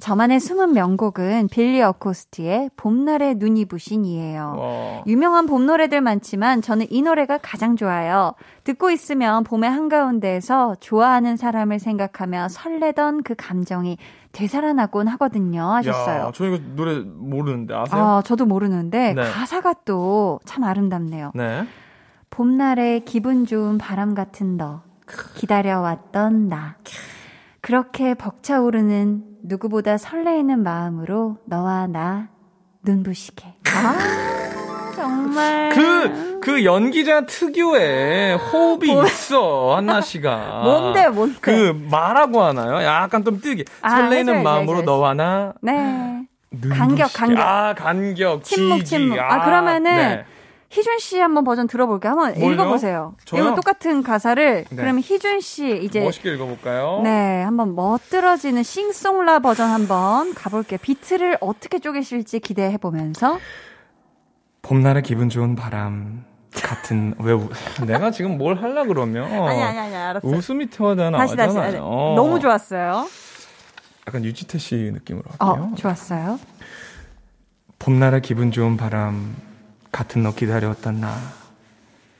저만의 0.00 0.40
숨은 0.40 0.72
명곡은 0.72 1.46
빌리 1.52 1.80
어코스트의 1.80 2.70
봄날의 2.76 3.36
눈이 3.36 3.66
부신이에요. 3.66 4.56
와. 4.58 5.02
유명한 5.06 5.46
봄 5.46 5.64
노래들 5.64 6.00
많지만 6.00 6.60
저는 6.60 6.86
이 6.90 7.02
노래가 7.02 7.38
가장 7.40 7.76
좋아요. 7.76 8.34
듣고 8.64 8.90
있으면 8.90 9.44
봄의 9.44 9.70
한가운데에서 9.70 10.74
좋아하는 10.80 11.36
사람을 11.36 11.78
생각하며 11.78 12.48
설레던 12.48 13.22
그 13.22 13.36
감정이 13.36 13.96
되살아나곤 14.32 15.08
하거든요. 15.08 15.62
하셨어요. 15.74 16.20
야, 16.26 16.30
저 16.34 16.46
이거 16.46 16.58
노래 16.74 16.98
모르는데 17.00 17.74
아세요? 17.74 18.00
아, 18.02 18.22
저도 18.24 18.46
모르는데 18.46 19.14
네. 19.14 19.22
가사가 19.30 19.74
또 19.84 20.40
참 20.44 20.64
아름답네요. 20.64 21.32
네. 21.34 21.66
봄날의 22.30 23.04
기분 23.04 23.44
좋은 23.46 23.76
바람 23.78 24.14
같은 24.14 24.56
너 24.56 24.82
기다려왔던 25.34 26.48
나 26.48 26.76
그렇게 27.60 28.14
벅차오르는 28.14 29.24
누구보다 29.44 29.98
설레이는 29.98 30.62
마음으로 30.62 31.36
너와 31.44 31.86
나 31.88 32.28
눈부시게. 32.84 33.56
아, 33.66 34.61
정말. 35.02 35.70
그, 35.70 36.40
그 36.40 36.64
연기자 36.64 37.26
특유의 37.26 38.36
호흡이 38.36 39.04
있어, 39.06 39.74
한나 39.76 40.00
씨가. 40.00 40.62
뭔데, 40.64 41.08
뭔데? 41.08 41.38
그, 41.40 41.86
말하고 41.90 42.40
하나요? 42.40 42.84
약간 42.84 43.24
좀 43.24 43.40
뜨게. 43.40 43.64
아, 43.80 43.90
설레이는 43.90 44.20
해줘야지, 44.20 44.44
마음으로 44.44 44.78
해줘야지. 44.78 44.86
너와 44.86 45.14
나. 45.14 45.52
네. 45.60 46.22
간격, 46.70 47.10
간격. 47.12 47.40
아, 47.40 47.74
간격. 47.74 48.44
침묵. 48.44 48.84
침묵. 48.84 49.18
아, 49.18 49.44
그러면은, 49.44 49.96
네. 49.96 50.24
희준 50.70 50.98
씨 51.00 51.18
한번 51.18 51.44
버전 51.44 51.66
들어볼게요. 51.66 52.12
한번 52.12 52.32
뭘요? 52.38 52.54
읽어보세요. 52.54 53.14
저요? 53.26 53.42
이거 53.42 53.54
똑같은 53.54 54.02
가사를, 54.02 54.64
네. 54.70 54.76
그러면 54.76 55.02
희준 55.04 55.40
씨 55.40 55.80
이제, 55.82 56.00
멋있게 56.00 56.32
읽어볼까요? 56.34 57.00
네, 57.02 57.42
한번 57.42 57.74
멋들어지는 57.74 58.62
싱송라 58.62 59.40
버전 59.40 59.68
한번 59.68 60.32
가볼게요. 60.34 60.78
비트를 60.80 61.38
어떻게 61.40 61.78
쪼개실지 61.80 62.38
기대해 62.40 62.78
보면서. 62.78 63.38
봄날의 64.62 65.02
기분 65.02 65.28
좋은 65.28 65.54
바람 65.56 66.24
같은 66.54 67.14
왜 67.18 67.32
우, 67.32 67.48
내가 67.86 68.10
지금 68.10 68.38
뭘 68.38 68.56
하려 68.62 68.84
그러면 68.86 69.24
아니, 69.48 69.62
아니, 69.62 69.78
아니, 69.78 69.94
알았어. 69.94 70.26
웃음이 70.26 70.66
튀어나와 70.66 71.10
다시, 71.18 71.36
다시. 71.36 71.48
나잖아요. 71.56 71.70
다시. 71.70 71.76
너무 72.16 72.38
좋았어요. 72.40 73.08
약간 74.06 74.24
유지태 74.24 74.58
씨 74.58 74.74
느낌으로 74.92 75.24
할게요. 75.38 75.70
어, 75.72 75.74
좋았어요. 75.76 76.38
봄날의 77.78 78.22
기분 78.22 78.50
좋은 78.52 78.76
바람 78.76 79.34
같은 79.90 80.22
너 80.22 80.32
기다렸던 80.34 81.00
나 81.00 81.16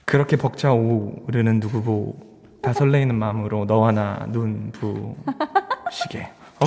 그렇게 0.05 0.37
벅차 0.37 0.73
오르는 0.73 1.61
누구 1.61 1.83
보 1.83 2.33
다 2.63 2.73
설레이는 2.73 3.17
마음으로 3.17 3.65
너와 3.65 3.91
나 3.91 4.25
눈 4.31 4.71
부시게 4.71 6.31
어, 6.61 6.67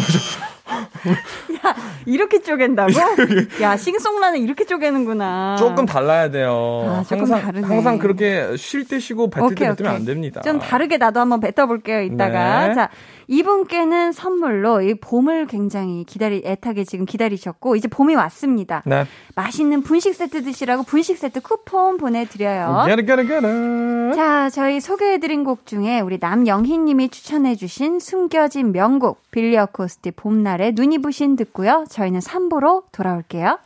저- 0.65 1.73
이렇게 2.05 2.39
쪼갠다고? 2.41 2.91
야, 3.61 3.77
싱송라는 3.77 4.39
이렇게 4.39 4.65
쪼개는구나. 4.65 5.55
조금 5.57 5.85
달라야 5.85 6.29
돼요. 6.31 6.51
아, 6.87 7.03
조금 7.03 7.19
항상 7.19 7.41
다르네. 7.41 7.67
항상 7.67 7.97
그렇게 7.99 8.55
쉴 8.57 8.85
때 8.87 8.99
쉬고 8.99 9.29
뱉을 9.29 9.55
때 9.55 9.73
뱉으면 9.75 9.95
안 9.95 10.05
됩니다. 10.05 10.41
좀 10.41 10.59
다르게 10.59 10.97
나도 10.97 11.19
한번 11.19 11.39
뱉어볼게요, 11.39 12.01
이따가. 12.01 12.67
네. 12.67 12.73
자, 12.75 12.89
이분께는 13.27 14.11
선물로 14.11 14.81
이 14.81 14.93
봄을 14.95 15.47
굉장히 15.47 16.03
기다리, 16.03 16.43
애타게 16.45 16.83
지금 16.83 17.05
기다리셨고, 17.05 17.75
이제 17.75 17.87
봄이 17.87 18.13
왔습니다. 18.15 18.83
네. 18.85 19.05
맛있는 19.35 19.81
분식 19.81 20.13
세트 20.13 20.43
드시라고 20.43 20.83
분식 20.83 21.17
세트 21.17 21.41
쿠폰 21.41 21.97
보내드려요. 21.97 22.83
게르 22.87 23.03
게르 23.03 23.25
게르. 23.25 24.11
자, 24.15 24.49
저희 24.51 24.79
소개해드린 24.79 25.43
곡 25.43 25.65
중에 25.65 26.01
우리 26.01 26.19
남영희님이 26.21 27.09
추천해주신 27.09 27.99
숨겨진 27.99 28.71
명곡, 28.71 29.23
빌리 29.31 29.57
어코스티 29.57 30.11
봄날 30.11 30.54
에 30.61 30.71
눈이 30.73 30.99
부신 30.99 31.35
듣고요. 31.35 31.85
저희는 31.89 32.19
3부로 32.19 32.83
돌아올게요. 32.91 33.59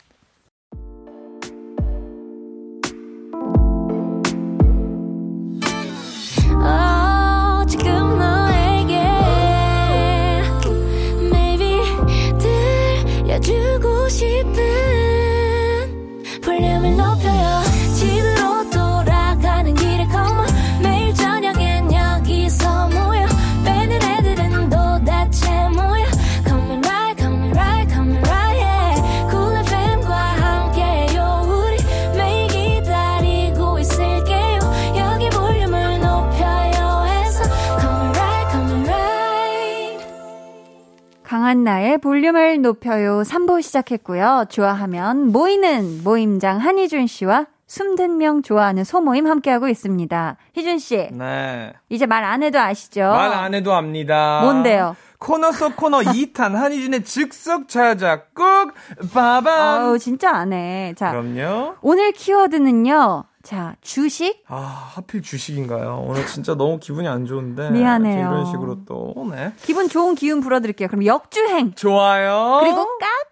한나의 41.60 41.98
볼륨을 41.98 42.62
높여요 42.62 43.22
3부 43.24 43.62
시작했고요. 43.62 44.46
좋아하면 44.48 45.32
모이는 45.34 46.04
모임장 46.06 46.58
한희준 46.60 47.06
씨와 47.08 47.48
숨든 47.68 48.18
명 48.18 48.42
좋아하는 48.42 48.86
소모임 48.86 49.28
함께하고 49.28 49.68
있습니다. 49.68 50.38
희준 50.56 50.80
씨, 50.80 51.10
네. 51.12 51.74
이제 51.90 52.06
말 52.06 52.24
안 52.24 52.44
해도 52.44 52.60
아시죠? 52.60 53.02
말 53.02 53.34
안 53.34 53.54
해도 53.54 53.74
압니다. 53.74 54.40
뭔데요? 54.42 54.96
코너 55.20 55.52
속 55.52 55.76
코너 55.76 56.00
2탄 56.08 56.54
한희준의 56.54 57.04
즉석 57.04 57.68
자작곡 57.68 58.72
빠밤. 59.14 59.48
아우, 59.48 60.00
진짜 60.00 60.32
안 60.32 60.54
해. 60.54 60.94
자, 60.98 61.12
그럼요. 61.12 61.76
오늘 61.82 62.14
키워드는요. 62.14 63.26
자, 63.50 63.76
주식, 63.82 64.44
아 64.48 64.58
하필 64.94 65.24
주식인가요? 65.24 66.04
오늘 66.06 66.24
진짜 66.28 66.54
너무 66.54 66.78
기분이 66.78 67.08
안 67.08 67.26
좋은데. 67.26 67.72
미안해요. 67.72 68.20
이런 68.20 68.46
식으로 68.46 68.86
또 68.86 69.16
네. 69.32 69.54
기분 69.64 69.90
좋은 69.90 70.14
기운 70.14 70.40
불어드릴게요. 70.40 70.88
그럼 70.88 71.04
역주행, 71.04 71.74
좋아요. 71.74 72.60
그리고 72.62 72.86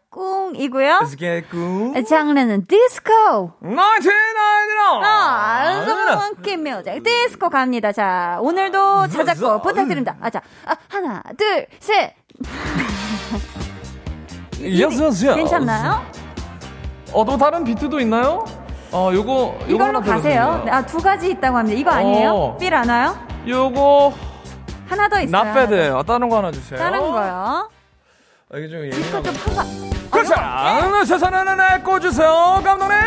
까꿍이고요. 0.10 1.01
Get 1.19 1.47
good. 1.51 2.03
장르는 2.06 2.65
디스코. 2.65 3.12
1999. 3.62 5.06
아, 5.06 5.86
너무 5.86 6.63
묘작 6.63 7.03
디스코 7.03 7.51
갑니다. 7.51 7.91
자, 7.91 8.39
오늘도 8.41 9.10
자작곡 9.10 9.62
부탁드립니다. 9.62 10.17
아, 10.19 10.32
자, 10.32 10.41
아, 10.65 10.75
하나, 10.89 11.21
둘, 11.38 11.67
셋. 11.80 12.15
Yes, 14.60 14.99
yes. 14.99 15.23
괜찮나요? 15.36 16.03
어, 17.13 17.23
또 17.23 17.38
다른 17.38 17.63
비트도 17.63 17.99
있나요? 17.99 18.43
어, 18.91 19.12
요거, 19.13 19.58
요거 19.62 19.65
이걸로 19.67 20.00
하나 20.00 20.02
가세요. 20.02 20.65
아, 20.69 20.86
두 20.86 20.97
가지 21.00 21.30
있다고 21.32 21.58
합니다. 21.58 21.80
이거 21.80 21.91
아니에요? 21.91 22.32
어. 22.32 22.58
필안 22.58 22.88
와요? 22.89 23.17
요거, 23.47 24.13
하나 24.88 25.08
더 25.10 25.19
있어요. 25.19 25.43
나빼드. 25.43 25.93
어, 25.93 26.04
다른 26.04 26.30
거 26.30 26.38
하나 26.38 26.52
주세요. 26.52 26.80
다른 26.80 27.00
거요. 27.00 27.69
아, 28.50 28.58
이게 28.58 28.69
좀 28.69 28.86
이거 28.86 28.95
예민하고. 28.95 29.23
좀 29.23 29.34
파가. 29.56 29.65
그렇죠. 30.10 30.34
네, 30.97 31.06
세상에는 31.06 31.58
내 31.58 31.80
꽂으세요. 31.84 32.62
감독님. 32.63 32.97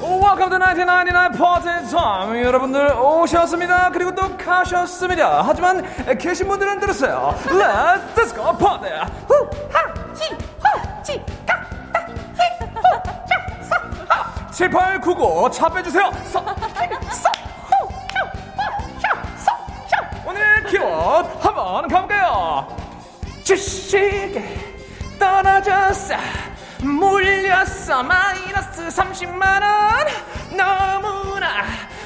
Welcome 0.00 0.50
to 0.50 0.58
1999 0.58 1.36
Party 1.36 1.90
Time. 1.90 2.42
여러분들 2.44 2.92
오셨습니다. 2.96 3.90
그리고 3.92 4.14
또 4.14 4.36
가셨습니다. 4.36 5.42
하지만 5.44 5.84
계신 6.18 6.46
분들은 6.48 6.78
들었어요. 6.80 7.34
Let's 7.46 8.34
go 8.34 8.56
party. 8.56 8.90
후, 9.28 9.50
하, 9.72 9.92
히, 10.14 10.32
호, 10.32 11.02
지, 11.02 11.20
가, 11.46 11.54
하. 11.54 11.59
7899 14.52 15.50
차 15.50 15.68
빼주세요. 15.68 16.10
서, 16.24 16.40
히, 16.40 16.88
서, 17.14 17.30
후, 17.66 17.88
휴, 17.88 18.26
호, 18.56 19.00
샤, 19.00 19.22
서, 19.36 19.52
샤. 19.88 20.10
오늘 20.26 20.64
키워드 20.64 21.38
한번 21.40 21.88
가볼게요. 21.88 22.76
주식에 23.44 24.44
떨어졌어 25.18 26.14
물렸어 26.82 28.02
마이너스 28.02 28.86
30만원 28.88 30.06
너무나 30.56 31.64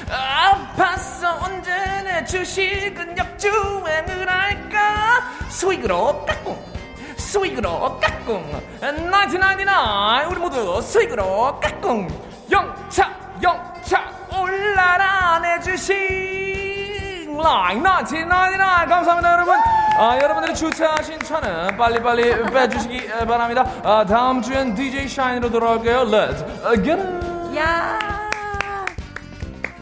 아팠어 0.09 1.43
언제나 1.43 2.23
주식은 2.25 3.17
역주행을 3.17 4.29
할까 4.29 5.21
수익으로 5.49 6.25
까꿍 6.25 6.57
수익으로 7.17 7.99
까꿍 7.99 8.61
1999 8.79 10.29
우리 10.31 10.39
모두 10.39 10.81
수익으로 10.81 11.59
까꿍 11.59 12.07
영차 12.51 13.11
영차 13.41 14.03
올라라 14.31 15.39
내 15.39 15.59
주식 15.61 15.93
라인 17.41 17.83
1999 17.83 18.57
감사합니다 18.57 19.33
여러분 19.33 19.55
아, 19.97 20.17
여러분들이 20.21 20.53
주차하신 20.55 21.19
차는 21.19 21.77
빨리빨리 21.77 22.51
빼주시기 22.51 23.07
바랍니다 23.27 23.65
아, 23.83 24.05
다음 24.05 24.41
주엔 24.41 24.75
DJ 24.75 25.07
샤인으로 25.07 25.49
돌아올게요 25.49 26.03
Let's 26.05 26.83
get 26.83 27.01
it 27.01 27.57
야. 27.57 27.99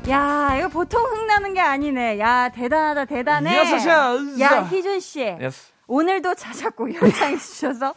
야, 0.09 0.55
이거 0.59 0.67
보통 0.67 1.01
흥나는 1.01 1.53
게 1.53 1.61
아니네. 1.61 2.19
야, 2.19 2.49
대단하다, 2.49 3.05
대단해. 3.05 3.55
Yes, 3.57 3.87
yes. 3.87 4.41
야, 4.41 4.63
희준 4.69 4.99
씨. 4.99 5.21
yes. 5.23 5.71
오늘도 5.87 6.35
자작곡 6.35 6.93
연장해 6.93 7.37
주셔서 7.39 7.93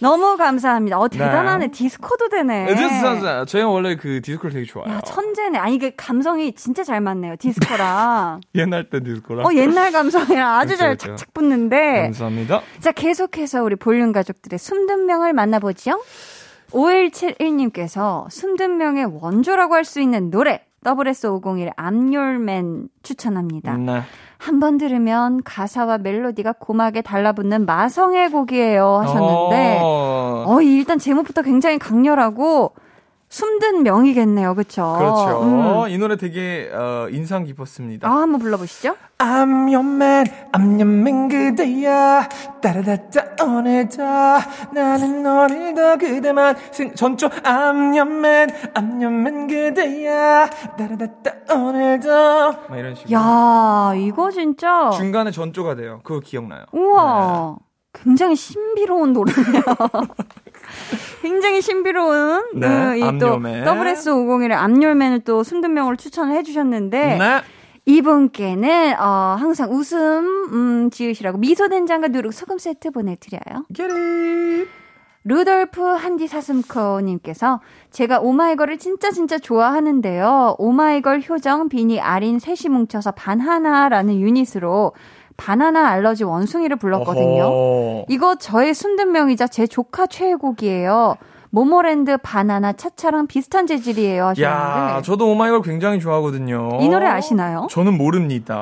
너무 0.00 0.36
감사합니다. 0.36 0.98
어, 0.98 1.08
대단하네. 1.08 1.68
디스코도 1.68 2.28
되네. 2.28 2.74
디스코스 2.74 3.46
제가 3.46 3.68
원래 3.68 3.96
그 3.96 4.20
디스코를 4.22 4.52
되게 4.52 4.64
좋아해요 4.64 4.94
야, 4.96 5.00
천재네. 5.00 5.58
아니, 5.58 5.78
그 5.78 5.90
감성이 5.96 6.52
진짜 6.54 6.84
잘 6.84 7.00
맞네요. 7.00 7.34
디스코랑. 7.38 8.40
옛날 8.54 8.88
때 8.90 9.00
디스코랑 9.02 9.44
어, 9.46 9.52
옛날 9.54 9.90
감성이랑 9.90 10.54
아주 10.54 10.76
잘 10.76 10.88
그렇죠, 10.90 11.06
그렇죠. 11.06 11.16
착착 11.20 11.34
붙는데. 11.34 12.02
감사합니다 12.02 12.60
자, 12.80 12.92
계속해서 12.92 13.62
우리 13.62 13.74
볼륨 13.76 14.12
가족들의 14.12 14.58
숨듣명을 14.58 15.32
만나보죠. 15.32 16.00
5171님께서 16.70 18.30
숨듣명의 18.30 19.04
원조라고 19.06 19.74
할 19.74 19.84
수 19.84 20.00
있는 20.00 20.30
노래 20.30 20.62
WS501 20.84 21.72
암열맨 21.76 22.88
추천합니다. 23.02 23.76
네. 23.76 24.02
한번 24.38 24.78
들으면 24.78 25.42
가사와 25.42 25.98
멜로디가 25.98 26.54
고막에 26.60 27.02
달라붙는 27.02 27.66
마성의 27.66 28.30
곡이에요 28.30 28.86
하셨는데 28.86 29.80
어, 29.82 30.44
어, 30.46 30.60
이 30.62 30.76
일단 30.76 30.98
제목부터 30.98 31.42
굉장히 31.42 31.78
강렬하고 31.78 32.74
숨든 33.30 33.82
명이겠네요. 33.82 34.54
그쵸? 34.54 34.94
그렇죠. 34.98 35.42
음. 35.42 35.90
이 35.90 35.98
노래 35.98 36.16
되게 36.16 36.70
어, 36.72 37.08
인상 37.10 37.44
깊었습니다. 37.44 38.08
아, 38.08 38.22
한번 38.22 38.40
불러 38.40 38.56
보시죠. 38.56 38.96
I'm 39.18 39.72
your 39.72 39.80
man, 39.86 40.26
I'm 40.52 40.80
your 40.80 40.88
man 40.88 41.28
그대야 41.28 42.26
따라다따 42.62 43.44
오늘도 43.44 44.02
나는 44.72 45.26
오늘도 45.26 45.98
그대만 45.98 46.56
생 46.72 46.94
전조 46.94 47.28
I'm 47.28 47.94
your 47.98 48.10
man, 48.10 48.50
I'm 48.74 48.92
your 49.02 49.12
man 49.14 49.46
그대야 49.46 50.48
따라다따 50.78 51.54
오늘도 51.54 52.08
막 52.68 52.78
이런 52.78 52.94
식으로 52.94 53.12
야 53.18 53.92
이거 53.96 54.30
진짜. 54.30 54.90
중간에 54.96 55.30
전조가 55.30 55.74
돼요. 55.74 56.00
그거 56.02 56.20
기억나요? 56.20 56.64
우와. 56.72 57.56
굉장히 57.92 58.36
신비로운 58.36 59.12
노래네요. 59.12 59.62
굉장히 61.22 61.60
신비로운 61.60 62.50
네, 62.54 62.66
음, 62.66 62.96
이또 62.96 63.34
I'm 63.34 63.42
your 63.42 63.53
man. 63.53 63.64
WS501의 63.64 64.52
암열맨을 64.52 65.20
또 65.20 65.42
숨듣명으로 65.42 65.96
추천을 65.96 66.34
해주셨는데 66.36 67.16
네. 67.18 67.40
이분께는 67.86 69.00
어, 69.00 69.36
항상 69.38 69.70
웃음 69.72 69.98
음, 70.52 70.90
지으시라고 70.90 71.38
미소 71.38 71.68
된장과 71.68 72.08
누룩 72.08 72.32
소금 72.32 72.58
세트 72.58 72.90
보내드려요. 72.90 73.64
It. 73.70 74.68
루돌프 75.24 75.82
한디 75.82 76.26
사슴코님께서 76.26 77.60
제가 77.90 78.20
오마이걸을 78.20 78.78
진짜 78.78 79.10
진짜 79.10 79.38
좋아하는데요. 79.38 80.56
오마이걸 80.58 81.22
효정, 81.28 81.68
비니, 81.68 82.00
아린 82.00 82.38
셋이 82.38 82.72
뭉쳐서 82.72 83.12
바나나라는 83.12 84.20
유닛으로 84.20 84.92
바나나 85.42 85.88
알러지 85.88 86.24
원숭이를 86.24 86.76
불렀거든요. 86.76 87.44
어허. 87.44 88.06
이거 88.10 88.34
저의 88.34 88.74
순든명이자 88.74 89.46
제 89.46 89.66
조카 89.66 90.06
최애곡이에요. 90.06 91.14
모모랜드 91.50 92.18
바나나 92.18 92.74
차차랑 92.74 93.26
비슷한 93.26 93.66
재질이에요 93.66 94.34
야, 94.42 94.52
하셨는데 94.52 95.02
저도 95.02 95.30
오마이걸 95.30 95.62
굉장히 95.62 95.98
좋아하거든요. 95.98 96.78
이 96.82 96.88
노래 96.90 97.06
아시나요? 97.06 97.68
저는 97.70 97.96
모릅니다. 97.96 98.54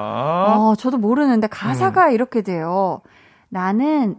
어, 0.56 0.74
저도 0.76 0.98
모르는데 0.98 1.48
가사가 1.48 2.10
이렇게 2.10 2.42
돼요. 2.42 3.00
나는 3.48 4.14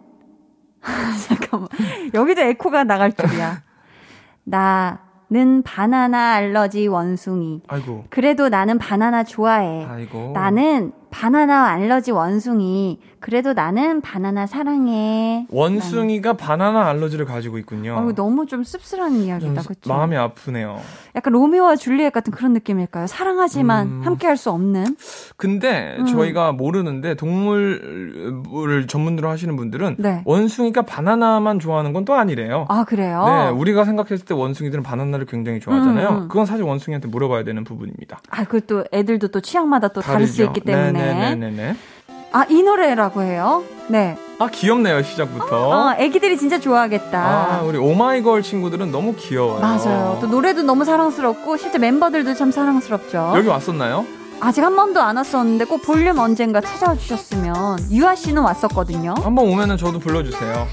잠깐만 1.29 1.69
여기도 2.13 2.41
에코가 2.41 2.83
나갈 2.83 3.13
줄이야. 3.13 3.61
나는 4.43 5.61
바나나 5.63 6.33
알러지 6.33 6.87
원숭이. 6.87 7.61
아이고. 7.67 8.05
그래도 8.09 8.49
나는 8.49 8.77
바나나 8.79 9.23
좋아해. 9.23 9.85
아이고. 9.85 10.31
나는 10.33 10.91
바나나 11.09 11.67
알러지 11.69 12.11
원숭이. 12.11 12.99
그래도 13.27 13.51
나는 13.51 13.99
바나나 13.99 14.47
사랑해. 14.47 15.45
원숭이가 15.49 16.37
바나나 16.37 16.87
알러지를 16.87 17.25
가지고 17.25 17.57
있군요. 17.57 17.97
어, 17.97 18.13
너무 18.15 18.45
좀 18.45 18.63
씁쓸한 18.63 19.15
좀 19.15 19.21
이야기다, 19.21 19.63
그쵸? 19.63 19.89
마음이 19.93 20.15
아프네요. 20.15 20.79
약간 21.13 21.33
로미오와 21.33 21.75
줄리엣 21.75 22.13
같은 22.13 22.31
그런 22.31 22.53
느낌일까요? 22.53 23.05
사랑하지만 23.05 23.87
음. 23.87 24.01
함께할 24.05 24.37
수 24.37 24.49
없는. 24.51 24.95
근데 25.35 25.97
음. 25.99 26.05
저희가 26.05 26.53
모르는데 26.53 27.15
동물을 27.15 28.87
전문으로 28.87 29.27
하시는 29.27 29.53
분들은 29.57 29.97
네. 29.99 30.21
원숭이가 30.23 30.83
바나나만 30.83 31.59
좋아하는 31.59 31.91
건 31.91 32.07
또 32.07 32.13
아니래요. 32.13 32.65
아 32.69 32.85
그래요? 32.85 33.25
네, 33.25 33.49
우리가 33.49 33.83
생각했을 33.83 34.23
때 34.25 34.33
원숭이들은 34.33 34.81
바나나를 34.83 35.25
굉장히 35.25 35.59
좋아하잖아요. 35.59 36.09
음, 36.09 36.15
음. 36.15 36.27
그건 36.29 36.45
사실 36.45 36.63
원숭이한테 36.63 37.09
물어봐야 37.09 37.43
되는 37.43 37.65
부분입니다. 37.65 38.21
아, 38.29 38.45
그또 38.45 38.85
애들도 38.93 39.27
또 39.29 39.41
취향마다 39.41 39.89
또 39.89 39.99
다를 39.99 40.25
수 40.27 40.41
있기 40.45 40.61
때문에. 40.61 40.91
네네네네. 40.93 41.75
아, 42.31 42.45
이 42.49 42.61
노래라고 42.61 43.21
해요? 43.23 43.63
네. 43.87 44.17
아 44.39 44.47
귀엽네요 44.51 45.01
시작부터. 45.01 45.69
어, 45.69 45.95
애기들이 45.97 46.37
진짜 46.37 46.59
좋아하겠다. 46.59 47.17
아, 47.19 47.61
우리 47.63 47.77
오마이걸 47.79 48.43
친구들은 48.43 48.91
너무 48.91 49.15
귀여워요. 49.15 49.59
맞아요. 49.61 50.17
또 50.21 50.27
노래도 50.27 50.61
너무 50.61 50.85
사랑스럽고 50.85 51.57
실제 51.57 51.79
멤버들도 51.79 52.35
참 52.35 52.51
사랑스럽죠. 52.51 53.33
여기 53.35 53.47
왔었나요? 53.47 54.05
아직 54.39 54.63
한 54.63 54.75
번도 54.75 55.01
안 55.01 55.17
왔었는데 55.17 55.65
꼭 55.65 55.81
볼륨 55.81 56.19
언젠가 56.19 56.61
찾아와 56.61 56.95
주셨으면 56.95 57.79
유아 57.89 58.13
씨는 58.13 58.43
왔었거든요. 58.43 59.15
한 59.23 59.33
번 59.33 59.47
오면은 59.47 59.75
저도 59.77 59.97
불러주세요. 59.97 60.67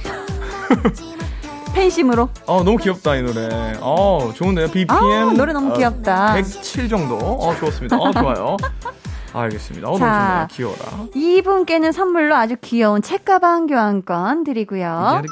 팬심으로. 1.75 2.29
어 2.47 2.63
너무 2.63 2.77
귀엽다 2.77 3.17
이 3.17 3.23
노래. 3.23 3.75
어 3.81 4.31
좋은데요. 4.35 4.69
BPM 4.69 4.91
아, 4.91 5.33
노래 5.35 5.53
너무 5.55 5.73
귀엽다. 5.73 6.35
107 6.35 6.89
정도. 6.91 7.17
어 7.17 7.55
좋습니다. 7.59 7.97
어 7.97 8.13
좋아요. 8.13 8.57
알겠습니다. 9.35 9.89
어 9.89 9.93
너무 9.93 9.99
자. 9.99 10.49
귀여워라. 10.51 11.07
이분께는 11.15 11.93
선물로 11.93 12.35
아주 12.37 12.57
귀여운 12.61 13.03
책가방 13.03 13.67
교환권 13.67 14.45
드리고요. 14.45 15.23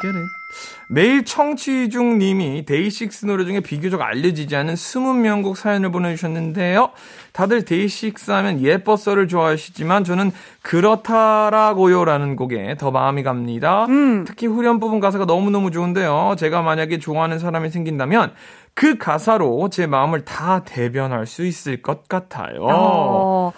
매일 0.88 1.24
청취 1.24 1.88
중 1.88 2.18
님이 2.18 2.66
데이식스 2.66 3.24
노래 3.24 3.46
중에 3.46 3.60
비교적 3.60 4.02
알려지지 4.02 4.54
않은 4.56 4.74
20명곡 4.74 5.56
사연을 5.56 5.90
보내주셨는데요. 5.90 6.90
다들 7.32 7.64
데이식스 7.64 8.30
하면 8.30 8.60
예뻤어를 8.60 9.26
좋아하시지만 9.28 10.04
저는 10.04 10.32
그렇더라고요 10.60 12.04
라는 12.04 12.36
곡에 12.36 12.76
더 12.78 12.90
마음이 12.90 13.22
갑니다. 13.22 13.86
음. 13.86 14.24
특히 14.26 14.46
후렴 14.46 14.80
부분 14.80 15.00
가사가 15.00 15.24
너무너무 15.24 15.70
좋은데요. 15.70 16.34
제가 16.38 16.60
만약에 16.60 16.98
좋아하는 16.98 17.38
사람이 17.38 17.70
생긴다면 17.70 18.34
그 18.74 18.98
가사로 18.98 19.70
제 19.70 19.86
마음을 19.86 20.24
다 20.26 20.62
대변할 20.64 21.26
수 21.26 21.46
있을 21.46 21.80
것 21.80 22.08
같아요. 22.08 22.66
어, 22.68 23.52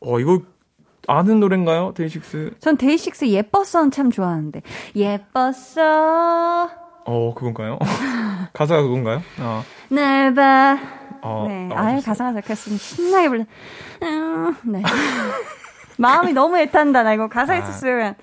어, 0.00 0.20
이거 0.20 0.42
아는 1.06 1.40
노래인가요? 1.40 1.92
데이식스? 1.94 2.56
전 2.60 2.76
데이식스 2.76 3.26
예뻤어는 3.28 3.90
참 3.90 4.10
좋아하는데. 4.10 4.62
예뻤어. 4.94 6.68
어, 7.04 7.34
그건가요? 7.34 7.78
가사가 8.52 8.82
그건가요? 8.82 9.22
어. 9.40 9.62
날 9.88 10.34
봐. 10.34 10.78
어, 11.22 11.46
네. 11.48 11.68
어, 11.72 11.76
아예. 11.76 12.00
가사가 12.00 12.34
적혔으니 12.34 12.76
신나게 12.76 13.28
불러. 13.28 13.44
음, 14.02 14.54
네. 14.64 14.82
마음이 15.98 16.32
너무 16.32 16.58
애탄다. 16.58 17.02
나 17.02 17.14
이거 17.14 17.28
가사 17.28 17.54
아. 17.54 17.58
있었으면. 17.58 18.14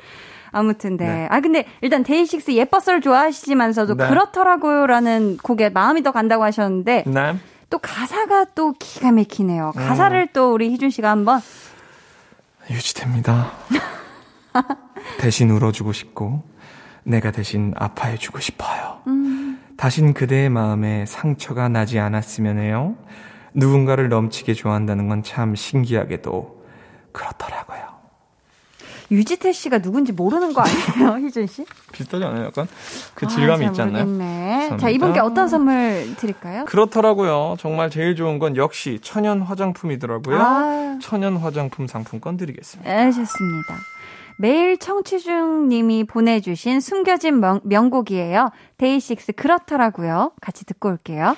아무튼, 0.51 0.95
네. 0.95 1.05
네. 1.05 1.27
아, 1.29 1.41
근데 1.41 1.65
일단 1.81 2.03
데이식스 2.03 2.51
예뻤어를 2.51 3.01
좋아하시지만서도 3.01 3.95
네. 3.97 4.07
그렇더라고요라는 4.07 5.37
곡에 5.43 5.69
마음이 5.69 6.01
더 6.01 6.11
간다고 6.11 6.43
하셨는데 6.43 7.03
네. 7.07 7.35
또 7.69 7.77
가사가 7.79 8.45
또 8.55 8.73
기가 8.73 9.11
막히네요. 9.11 9.73
가사를 9.75 10.27
또 10.33 10.53
우리 10.53 10.69
희준 10.71 10.89
씨가 10.89 11.09
한번 11.09 11.41
유지됩니다. 12.69 13.51
대신 15.19 15.49
울어주고 15.51 15.91
싶고, 15.93 16.43
내가 17.03 17.31
대신 17.31 17.73
아파해주고 17.75 18.39
싶어요. 18.39 18.99
다신 19.77 20.13
그대의 20.13 20.49
마음에 20.49 21.05
상처가 21.05 21.67
나지 21.69 21.99
않았으면 21.99 22.59
해요. 22.59 22.95
누군가를 23.53 24.09
넘치게 24.09 24.53
좋아한다는 24.53 25.07
건 25.09 25.21
참 25.23 25.55
신기하게도 25.55 26.63
그렇더라고요. 27.11 27.94
유지태 29.11 29.51
씨가 29.51 29.79
누군지 29.79 30.11
모르는 30.11 30.53
거 30.53 30.61
아니에요, 30.61 31.17
희준 31.27 31.47
씨? 31.47 31.65
비슷하지 31.91 32.23
않아요? 32.23 32.45
약간 32.45 32.67
그 33.13 33.25
아, 33.25 33.29
질감이 33.29 33.59
잘 33.65 33.67
있지 33.71 33.81
않나요? 33.81 34.05
모르겠네. 34.05 34.77
자. 34.77 34.89
이분께 34.89 35.19
어떤 35.19 35.47
선물 35.47 36.15
드릴까요? 36.17 36.65
그렇더라고요. 36.65 37.55
정말 37.59 37.89
제일 37.89 38.15
좋은 38.15 38.39
건 38.39 38.57
역시 38.57 38.99
천연 39.01 39.41
화장품이더라고요. 39.41 40.37
아. 40.41 40.99
천연 41.01 41.37
화장품 41.37 41.87
상품권 41.87 42.37
드리겠습니다. 42.37 42.89
네, 42.89 43.11
좋습니다. 43.11 43.75
매일 44.37 44.77
청취중 44.77 45.69
님이 45.69 46.03
보내주신 46.03 46.81
숨겨진 46.81 47.39
명, 47.39 47.61
명곡이에요. 47.63 48.49
데이식스 48.77 49.33
그렇더라고요. 49.33 50.31
같이 50.41 50.65
듣고 50.65 50.89
올게요. 50.89 51.35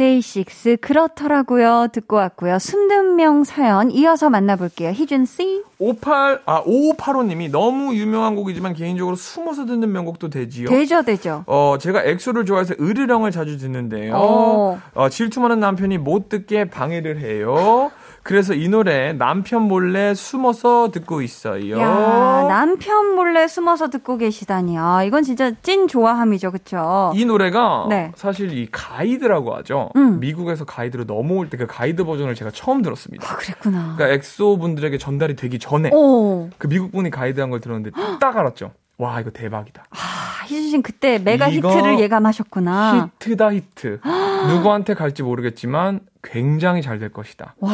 데이식스 0.00 0.78
그렇더라고요. 0.80 1.88
듣고 1.92 2.16
왔고요. 2.16 2.58
숨든 2.58 3.16
명 3.16 3.44
사연 3.44 3.90
이어서 3.90 4.30
만나볼게요. 4.30 4.92
희준 4.92 5.26
씨. 5.26 5.62
58, 5.78 6.40
아, 6.46 6.64
5585님이 6.64 7.50
너무 7.50 7.94
유명한 7.94 8.34
곡이지만 8.34 8.72
개인적으로 8.72 9.14
숨어서 9.14 9.66
듣는 9.66 9.92
명곡도 9.92 10.30
되지요. 10.30 10.70
되죠, 10.70 11.02
되죠. 11.02 11.44
어, 11.46 11.76
제가 11.78 12.02
엑소를 12.02 12.46
좋아해서 12.46 12.74
으르렁을 12.80 13.30
자주 13.30 13.58
듣는데요. 13.58 14.14
어. 14.16 14.80
어, 14.94 15.08
질투 15.10 15.40
많은 15.40 15.60
남편이 15.60 15.98
못 15.98 16.30
듣게 16.30 16.64
방해를 16.64 17.20
해요. 17.20 17.90
그래서 18.22 18.52
이 18.54 18.68
노래 18.68 19.12
남편 19.12 19.62
몰래 19.62 20.14
숨어서 20.14 20.90
듣고 20.90 21.22
있어요. 21.22 21.78
야, 21.78 22.44
남편 22.48 23.14
몰래 23.14 23.48
숨어서 23.48 23.88
듣고 23.88 24.18
계시다니. 24.18 24.76
아, 24.78 25.02
이건 25.04 25.22
진짜 25.22 25.50
찐 25.62 25.88
좋아함이죠, 25.88 26.50
그쵸? 26.52 27.12
이 27.14 27.24
노래가 27.24 27.86
네. 27.88 28.12
사실 28.16 28.52
이 28.56 28.68
가이드라고 28.70 29.54
하죠. 29.56 29.90
음. 29.96 30.20
미국에서 30.20 30.64
가이드로 30.64 31.04
넘어올 31.04 31.48
때 31.48 31.60
그 31.60 31.66
가이드 31.66 32.04
버전을 32.04 32.34
제가 32.34 32.50
처음 32.52 32.80
들었습니다. 32.80 33.26
아, 33.30 33.36
그랬구나. 33.36 33.94
그러니까 33.96 34.08
엑소 34.14 34.56
분들에게 34.58 34.96
전달이 34.96 35.36
되기 35.36 35.58
전에 35.58 35.90
오. 35.92 36.48
그 36.56 36.68
미국 36.68 36.90
분이 36.92 37.10
가이드한 37.10 37.50
걸 37.50 37.60
들었는데 37.60 37.90
딱 38.18 38.36
알았죠. 38.36 38.70
와 39.00 39.18
이거 39.20 39.30
대박이다. 39.30 39.84
아, 39.90 39.96
희준 40.44 40.66
씨는 40.68 40.82
그때 40.82 41.18
메가 41.18 41.50
히트를 41.50 41.98
예감하셨구나. 42.00 43.10
히트다 43.18 43.52
히트. 43.52 44.00
누구한테 44.48 44.92
갈지 44.94 45.22
모르겠지만 45.22 46.00
굉장히 46.22 46.82
잘 46.82 46.98
될 46.98 47.10
것이다. 47.10 47.54
와. 47.60 47.70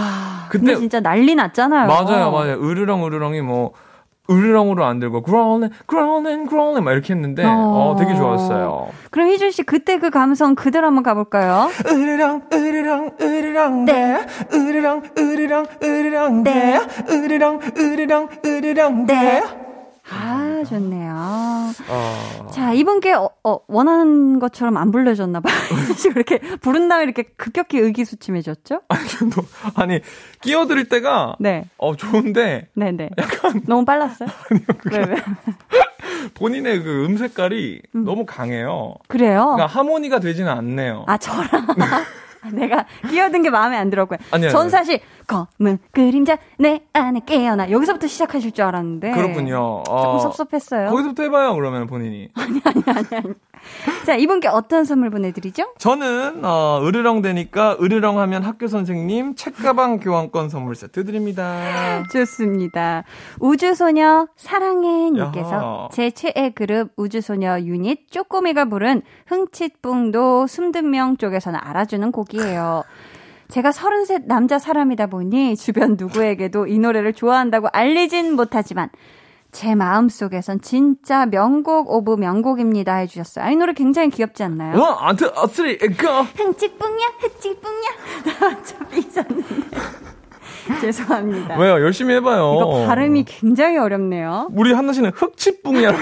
그때- 0.49 0.59
근데 0.67 0.77
진짜 0.77 1.01
난리 1.01 1.35
났잖아요. 1.35 1.89
맞아요, 1.89 2.31
맞아요. 2.31 2.53
으르렁 2.63 3.05
으르렁이 3.05 3.41
뭐 3.41 3.73
으르렁으로 4.31 4.85
안 4.85 4.99
들고 5.01 5.23
growling, 5.25 5.73
growling, 5.89 6.49
growling 6.49 6.85
막 6.85 6.93
이렇게 6.93 7.13
했는데 7.15 7.45
어. 7.45 7.51
어, 7.51 7.97
되게 7.99 8.15
좋았어요. 8.15 8.89
그럼 9.11 9.29
희준 9.31 9.51
씨 9.51 9.63
그때 9.65 9.99
그 9.99 10.11
감성 10.11 10.55
그대로 10.55 10.87
한번 10.87 11.03
가볼까요? 11.03 11.69
으르렁 11.87 12.43
으르렁 12.53 13.11
으르렁 13.21 13.85
네. 13.85 14.27
으르렁 14.53 15.03
으르렁 15.19 15.67
으르렁 15.83 16.43
네 16.45 16.81
으르렁 17.09 17.61
으르렁 17.77 18.29
으르렁 18.45 19.07
네. 19.07 19.43
아, 20.11 20.63
좋네요. 20.69 21.13
어. 21.89 22.47
자, 22.53 22.73
이분께 22.73 23.13
어, 23.13 23.31
어, 23.45 23.59
원하는 23.67 24.39
것처럼 24.39 24.77
안 24.77 24.91
불려줬나 24.93 25.41
봐요. 25.41 25.55
이렇게 26.15 26.39
부른 26.39 26.89
다음에 26.89 27.05
이렇게 27.05 27.25
급격히 27.37 27.79
의기소침해졌죠? 27.79 28.83
너- 29.35 29.73
아니 29.75 30.01
끼어들 30.43 30.85
때가 30.89 31.37
네. 31.41 31.65
어 31.79 31.97
좋은데 31.97 32.69
네네. 32.75 33.11
너무 33.67 33.85
빨랐어요? 33.85 34.29
왜, 34.93 34.99
왜? 34.99 35.17
본인의 36.35 36.83
그 36.83 37.05
음색깔이 37.05 37.83
너무 37.93 38.25
강해요. 38.27 38.95
그래요? 39.09 39.53
그러니까 39.57 39.67
하모니가 39.67 40.21
되지는 40.21 40.51
않네요. 40.51 41.05
아, 41.09 41.17
저랑. 41.19 41.49
내가 42.55 42.87
끼어든 43.11 43.43
게 43.43 43.51
마음에 43.51 43.77
안 43.77 43.91
들었고요. 43.91 44.19
아니요, 44.31 44.51
전 44.51 44.61
아니요. 44.63 44.71
사실, 44.71 45.01
검은 45.27 45.79
그림자 45.91 46.39
내 46.59 46.83
안에 46.93 47.21
깨어나. 47.27 47.71
여기서부터 47.71 48.07
시작하실 48.07 48.53
줄 48.53 48.65
알았는데. 48.65 49.11
그렇군요. 49.13 49.83
네. 49.87 49.91
조금 49.91 50.17
어, 50.17 50.19
섭섭했어요. 50.19 50.91
거기서부터 50.91 51.23
해봐요 51.25 51.55
그러면 51.55 51.87
본인이. 51.87 52.29
자, 54.07 54.15
이분께 54.15 54.49
어떤 54.49 54.85
선물 54.85 55.11
보내드리죠? 55.11 55.75
저는 55.79 56.45
어, 56.45 56.81
으르렁 56.85 57.23
되니까 57.23 57.77
으르렁 57.81 58.19
하면 58.19 58.43
학교 58.43 58.67
선생님 58.67 59.35
책가방 59.35 60.01
교환권 60.01 60.49
선물 60.49 60.75
세트 60.75 61.05
드립니다. 61.05 62.03
좋습니다. 62.13 63.05
우주소녀 63.41 64.29
사랑해님께서. 64.37 65.89
제 65.93 66.11
최애 66.11 66.51
그룹 66.55 66.91
우주소녀 66.97 67.61
유닛 67.61 68.11
쪼꼬미가 68.11 68.67
부른 68.67 69.03
흥칫뿡도 69.27 70.47
숨든명 70.47 71.17
쪽에서는 71.17 71.59
알아주는 71.63 72.13
곡이에요. 72.13 72.85
제가 73.49 73.71
서른셋 73.71 74.23
남자 74.27 74.59
사람이다 74.59 75.07
보니 75.07 75.57
주변 75.57 75.97
누구에게도 75.97 76.67
이 76.67 76.79
노래를 76.79 77.13
좋아한다고 77.13 77.69
알리진 77.73 78.35
못하지만 78.35 78.91
제 79.57 79.75
마음속에선 79.75 80.61
진짜 80.61 81.25
명곡 81.25 81.91
of 81.91 82.17
명곡입니다 82.17 82.97
해주셨어요. 82.97 83.47
아, 83.47 83.51
이 83.51 83.57
노래 83.57 83.73
굉장히 83.73 84.11
귀엽지 84.11 84.43
않나요? 84.43 84.79
one, 84.79 84.97
one 85.01 85.14
two, 85.14 85.33
어, 85.35 85.47
three, 85.47 85.79
go! 85.79 86.07
흥칫뿡야 86.37 87.07
흥칫뿡야 87.17 88.63
좀 88.67 88.87
삐졌는데 88.91 89.71
죄송합니다. 90.83 91.57
왜요? 91.57 91.73
열심히 91.81 92.17
해봐요. 92.17 92.55
이거 92.55 92.87
발음이 92.87 93.25
굉장히 93.25 93.79
어렵네요. 93.79 94.51
우리 94.53 94.75
한나 94.75 94.93
씨는 94.93 95.13
흑칫뿡이라고 95.15 95.99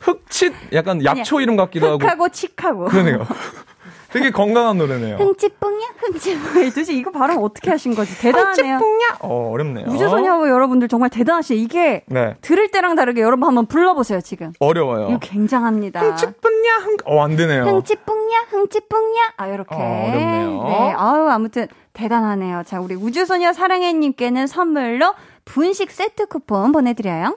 흑칫 0.00 0.54
약간 0.72 1.04
약초 1.04 1.42
이름 1.42 1.56
같기도 1.56 1.86
하고 1.88 1.98
흑하고 1.98 2.30
칙하고. 2.30 2.84
그러네요. 2.86 3.26
되게 4.14 4.30
건강한 4.30 4.78
노래네요. 4.78 5.16
흥칫뿡야 5.16 5.86
흥칫뿡야. 5.98 6.64
도대체 6.70 6.92
이거 6.94 7.10
발음 7.10 7.38
어떻게 7.42 7.68
하신 7.70 7.96
거지? 7.96 8.16
대단하네요. 8.16 8.76
흑칫뿡야. 8.76 9.18
어 9.22 9.50
어렵네요. 9.50 9.86
우주소녀 9.88 10.48
여러분들 10.48 10.86
정말 10.86 11.10
대단하시. 11.10 11.56
이게 11.56 12.04
네 12.06 12.36
들을 12.40 12.70
때랑 12.70 12.94
다르게 12.94 13.22
여러분 13.22 13.48
한번 13.48 13.66
불러보세요 13.66 14.20
지금. 14.20 14.52
어려워요. 14.60 15.08
이거 15.08 15.18
굉장합니다. 15.20 15.98
흑칫뿡야 16.00 16.76
흥. 16.82 16.96
어안 17.06 17.34
되네요. 17.34 17.64
흥칫뿡야 17.64 18.38
흥칫뿡야. 18.50 19.32
아 19.36 19.48
이렇게. 19.48 19.74
어, 19.74 19.78
어렵네요. 20.08 20.62
네. 20.62 20.94
아유 20.96 21.28
아무튼 21.28 21.66
대단하네요. 21.92 22.62
자 22.64 22.80
우리 22.80 22.94
우주소녀 22.94 23.52
사랑해님께는 23.52 24.46
선물로 24.46 25.12
분식 25.44 25.90
세트 25.90 26.26
쿠폰 26.26 26.70
보내드려요. 26.70 27.36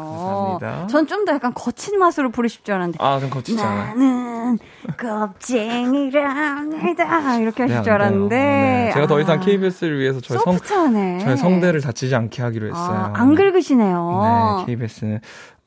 감사합니다. 0.67 0.87
전 0.89 1.07
좀 1.07 1.25
더 1.25 1.33
약간 1.35 1.55
거친 1.55 1.99
맛으로 2.01 2.31
부르실 2.31 2.65
줄 2.65 2.75
알았는데. 2.75 2.99
아, 3.01 3.21
좀 3.21 3.31
거치잖아요. 3.31 3.95
나는 3.95 4.59
겁쟁이랍니다. 4.99 7.37
이렇게 7.39 7.63
하실 7.63 7.77
네, 7.77 7.83
줄. 7.85 7.93
알았는데. 7.93 8.37
네, 8.37 8.91
제가 8.95 9.07
더 9.07 9.21
이상 9.21 9.39
아, 9.39 9.41
KBS를 9.41 10.01
위해서 10.01 10.21
저의 10.21 10.41
성, 10.41 10.55
소프트하네. 10.55 11.19
저의 11.21 11.37
성대를 11.37 11.81
다치지 11.81 12.13
않게 12.17 12.43
하기로 12.43 12.67
했어요. 12.69 13.13
아, 13.15 13.17
안 13.21 13.37
긁으시네요. 13.37 14.65
네, 14.67 14.73
KBS는 14.73 15.21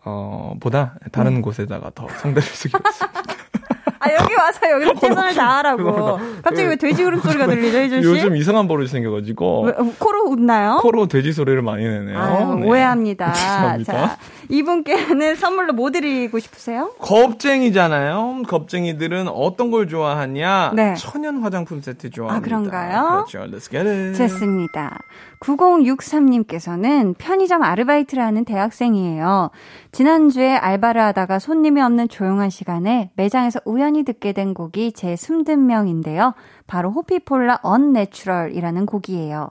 어 0.04 0.56
보다 0.60 0.96
다른 1.14 1.42
곳에다가 1.42 1.92
더 1.96 2.08
성대를 2.18 2.42
쓰기로 2.44 2.82
했습니다. 2.86 3.22
아, 4.06 4.14
여기 4.22 4.34
와서 4.36 4.60
여기서 4.72 4.94
최선을 5.00 5.34
다하라고. 5.34 6.20
갑자기 6.44 6.68
왜 6.68 6.76
돼지 6.76 7.04
울음소리가 7.04 7.48
들리죠, 7.48 7.78
희준 7.80 8.02
씨? 8.04 8.08
요즘 8.08 8.36
이상한 8.36 8.68
버릇이 8.68 8.88
생겨가지고 8.88 9.64
왜, 9.64 9.72
어, 9.72 9.92
코로 9.98 10.26
웃나요? 10.30 10.78
코로 10.82 11.08
돼지 11.08 11.34
소리를 11.34 11.60
많이 11.62 11.84
내네요. 11.88 12.20
아유, 12.20 12.56
네. 12.56 12.68
오해합니다. 12.68 13.34
죄송합니다. 13.34 13.94
자, 13.94 14.18
이분께는 14.50 15.36
선물로 15.36 15.74
뭐 15.74 15.90
드리고 15.92 16.38
싶으세요? 16.40 16.92
겁쟁이잖아요. 17.00 18.44
겁쟁이들은 18.48 19.28
어떤 19.28 19.72
걸 19.72 19.88
좋아하냐? 19.88 20.72
네. 20.76 20.94
천연 20.96 21.42
화장품 21.42 21.82
세트 21.82 22.12
좋아합니다. 22.12 22.36
아, 22.36 22.40
그런가요? 22.48 23.26
그렇죠. 23.28 23.40
Let's 23.52 23.70
get 23.72 23.88
it. 23.88 24.18
좋습니다. 24.18 25.00
9063님께서는 25.42 27.16
편의점 27.18 27.64
아르바이트를 27.64 28.24
하는 28.24 28.46
대학생이에요. 28.46 29.52
지난주에 29.92 30.56
알바를 30.56 31.02
하다가 31.02 31.40
손님이 31.40 31.82
없는 31.82 32.10
조용한 32.10 32.50
시간에 32.50 33.12
매장에서 33.16 33.60
우연히 33.66 34.04
듣게 34.04 34.34
된 34.34 34.54
곡이 34.54 34.94
제 34.94 35.16
숨든 35.16 35.66
명인데요. 35.66 36.34
바로 36.68 36.92
호피폴라 36.92 37.60
Unnatural이라는 37.62 38.86
곡이에요. 38.86 39.50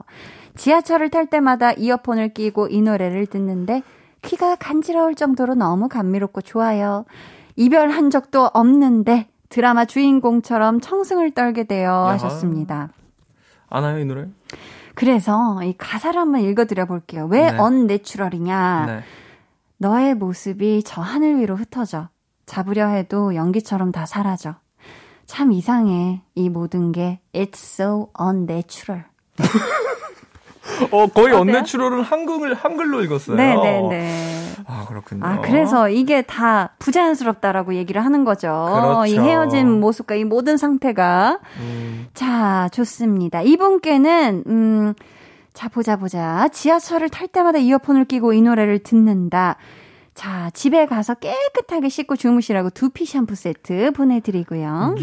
지하철을 0.55 1.09
탈 1.09 1.27
때마다 1.27 1.71
이어폰을 1.73 2.29
끼고 2.29 2.67
이 2.69 2.81
노래를 2.81 3.27
듣는데 3.27 3.83
귀가 4.21 4.55
간지러울 4.55 5.15
정도로 5.15 5.55
너무 5.55 5.87
감미롭고 5.87 6.41
좋아요. 6.41 7.05
이별한 7.55 8.09
적도 8.09 8.49
없는데 8.53 9.27
드라마 9.49 9.85
주인공처럼 9.85 10.81
청승을 10.81 11.31
떨게 11.31 11.65
되어 11.65 12.07
하셨습니다. 12.07 12.89
아나요 13.69 13.99
이 13.99 14.05
노래? 14.05 14.27
그래서 14.95 15.61
이 15.63 15.75
가사를 15.77 16.19
한번 16.19 16.41
읽어드려 16.41 16.85
볼게요. 16.85 17.27
왜 17.29 17.51
네. 17.51 17.57
Unnatural이냐? 17.57 18.85
네. 18.87 18.99
너의 19.77 20.15
모습이 20.15 20.83
저 20.85 21.01
하늘 21.01 21.39
위로 21.39 21.55
흩어져. 21.55 22.09
잡으려 22.45 22.87
해도 22.87 23.35
연기처럼 23.35 23.91
다 23.91 24.05
사라져. 24.05 24.55
참 25.25 25.51
이상해. 25.51 26.21
이 26.35 26.49
모든 26.49 26.91
게 26.91 27.19
It's 27.33 27.55
so 27.55 28.09
unnatural. 28.19 29.05
어 30.91 31.07
거의? 31.07 31.33
언내추럴은 31.33 32.01
한글 32.01 32.53
한글로 32.53 33.03
읽었어요. 33.03 33.35
네네네. 33.35 34.44
아 34.67 34.85
그렇군요. 34.87 35.25
아, 35.25 35.41
그래서 35.41 35.89
이게 35.89 36.21
다 36.21 36.73
부자연스럽다라고 36.79 37.75
얘기를 37.75 38.03
하는 38.03 38.23
거죠. 38.25 38.47
그렇죠. 38.47 39.05
이 39.05 39.17
헤어진 39.17 39.79
모습과 39.79 40.15
이 40.15 40.23
모든 40.23 40.57
상태가. 40.57 41.39
음, 41.59 42.07
자, 42.13 42.67
좋습니다. 42.71 43.41
이분께는, 43.41 44.43
음, 44.47 44.93
자, 45.53 45.69
보자, 45.69 45.97
보자. 45.97 46.47
지하철을 46.51 47.09
탈 47.09 47.27
때마다 47.27 47.59
이어폰을 47.59 48.05
끼고 48.05 48.33
이 48.33 48.41
노래를 48.41 48.79
듣는다. 48.79 49.57
자, 50.15 50.49
집에 50.53 50.85
가서 50.85 51.13
깨끗하게 51.15 51.89
씻고 51.89 52.15
주무시라고 52.15 52.69
두피 52.69 53.05
샴푸 53.05 53.35
세트 53.35 53.91
보내드리고요. 53.91 54.95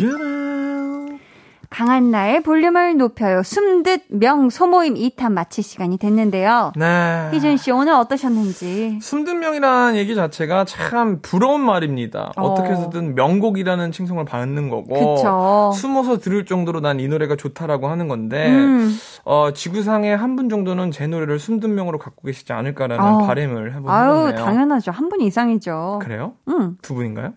강한 1.72 2.10
나의 2.10 2.42
볼륨을 2.42 2.96
높여요. 2.98 3.42
숨듯 3.42 4.02
명 4.10 4.50
소모임 4.50 4.94
2탄 4.94 5.32
마칠 5.32 5.64
시간이 5.64 5.96
됐는데요. 5.98 6.72
네. 6.76 7.30
희준 7.32 7.56
씨 7.56 7.70
오늘 7.70 7.94
어떠셨는지. 7.94 8.98
숨든 9.00 9.38
명이라는 9.40 9.96
얘기 9.96 10.14
자체가 10.14 10.64
참 10.66 11.20
부러운 11.22 11.60
말입니다. 11.62 12.32
어. 12.36 12.48
어. 12.48 12.54
떻게 12.54 12.68
해서든 12.70 13.14
명곡이라는 13.14 13.90
칭송을 13.90 14.24
받는 14.26 14.68
거고 14.68 15.16
그쵸. 15.16 15.72
숨어서 15.74 16.18
들을 16.18 16.44
정도로 16.44 16.80
난 16.80 17.00
이 17.00 17.08
노래가 17.08 17.36
좋다라고 17.36 17.88
하는 17.88 18.06
건데 18.08 18.50
음. 18.50 18.94
어, 19.24 19.52
지구상에 19.54 20.12
한 20.12 20.36
분 20.36 20.48
정도는 20.48 20.90
제 20.90 21.06
노래를 21.06 21.38
숨든 21.38 21.74
명으로 21.74 21.98
갖고 21.98 22.22
계시지 22.26 22.52
않을까라는 22.52 23.02
아. 23.04 23.18
바램을 23.26 23.70
해보네요. 23.74 23.90
아유, 23.90 24.34
당연하죠. 24.34 24.90
한 24.92 25.08
분 25.08 25.20
이상이죠. 25.20 26.00
그래요? 26.02 26.32
응. 26.48 26.76
두 26.82 26.94
분인가요? 26.94 27.32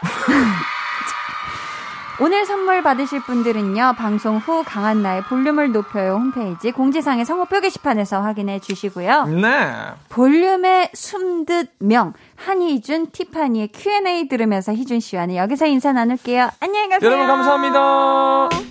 오늘 2.20 2.46
선물 2.46 2.82
받으실 2.82 3.20
분들은요, 3.20 3.94
방송 3.98 4.36
후 4.36 4.62
강한 4.64 5.02
나의 5.02 5.22
볼륨을 5.24 5.72
높여요 5.72 6.14
홈페이지 6.14 6.70
공지사항의 6.70 7.24
성호표 7.24 7.60
게시판에서 7.60 8.20
확인해 8.20 8.60
주시고요. 8.60 9.24
네. 9.24 9.48
볼륨의 10.10 10.90
숨듯 10.94 11.70
명, 11.80 12.12
한희준, 12.36 13.08
티파니의 13.10 13.68
Q&A 13.74 14.28
들으면서 14.28 14.72
희준 14.72 15.00
씨와는 15.00 15.34
여기서 15.34 15.66
인사 15.66 15.92
나눌게요. 15.92 16.50
안녕히 16.60 16.88
가세요. 16.88 17.10
여러분 17.10 17.26
감사합니다. 17.26 18.63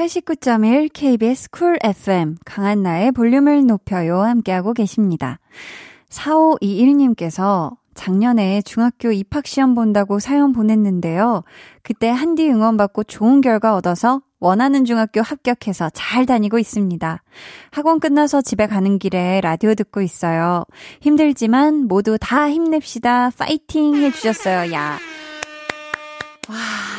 (89.1) 0.00 0.88
KBS 0.94 1.50
쿨 1.50 1.78
FM 1.82 2.36
강한나의 2.46 3.12
볼륨을 3.12 3.66
높여요 3.66 4.22
함께하고 4.22 4.72
계십니다. 4.72 5.38
4521님께서 6.08 7.76
작년에 7.92 8.62
중학교 8.62 9.12
입학시험 9.12 9.74
본다고 9.74 10.18
사연 10.18 10.52
보냈는데요. 10.52 11.44
그때 11.82 12.08
한디 12.08 12.48
응원받고 12.48 13.04
좋은 13.04 13.42
결과 13.42 13.74
얻어서 13.74 14.22
원하는 14.38 14.86
중학교 14.86 15.20
합격해서 15.20 15.90
잘 15.92 16.24
다니고 16.24 16.58
있습니다. 16.58 17.22
학원 17.70 18.00
끝나서 18.00 18.40
집에 18.40 18.66
가는 18.66 18.98
길에 18.98 19.42
라디오 19.42 19.74
듣고 19.74 20.00
있어요. 20.00 20.64
힘들지만 21.02 21.88
모두 21.88 22.16
다 22.18 22.48
힘냅시다. 22.50 23.32
파이팅 23.36 23.96
해주셨어요. 23.96 24.72
야. 24.72 24.98
와, 26.50 26.56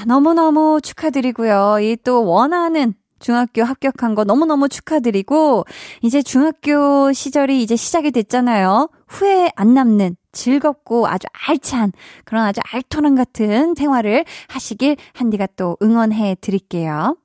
너무너무 0.07 0.79
축하드리고요. 0.81 1.79
이 1.81 1.97
또 2.03 2.25
원하는 2.25 2.93
중학교 3.19 3.63
합격한 3.63 4.15
거 4.15 4.23
너무너무 4.23 4.67
축하드리고, 4.69 5.65
이제 6.01 6.23
중학교 6.23 7.11
시절이 7.13 7.61
이제 7.61 7.75
시작이 7.75 8.11
됐잖아요. 8.11 8.89
후회 9.07 9.51
안 9.55 9.73
남는 9.73 10.15
즐겁고 10.31 11.07
아주 11.07 11.27
알찬 11.47 11.91
그런 12.25 12.45
아주 12.45 12.61
알토란 12.71 13.15
같은 13.15 13.75
생활을 13.75 14.25
하시길 14.47 14.95
한디가 15.13 15.47
또 15.57 15.77
응원해 15.83 16.35
드릴게요. 16.41 17.17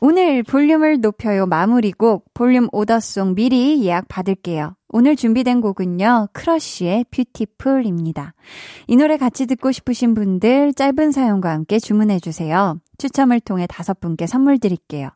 오늘 0.00 0.42
볼륨을 0.42 1.00
높여요 1.00 1.46
마무리곡 1.46 2.32
볼륨 2.32 2.68
오더송 2.72 3.34
미리 3.34 3.84
예약 3.84 4.08
받을게요. 4.08 4.77
오늘 4.90 5.16
준비된 5.16 5.60
곡은요. 5.60 6.28
크러쉬의 6.32 7.06
Beautiful입니다. 7.10 8.34
이 8.86 8.96
노래 8.96 9.16
같이 9.16 9.46
듣고 9.46 9.70
싶으신 9.70 10.14
분들 10.14 10.72
짧은 10.74 11.12
사연과 11.12 11.50
함께 11.50 11.78
주문해 11.78 12.20
주세요. 12.20 12.78
추첨을 12.96 13.40
통해 13.40 13.66
다섯 13.68 14.00
분께 14.00 14.26
선물 14.26 14.58
드릴게요. 14.58 15.10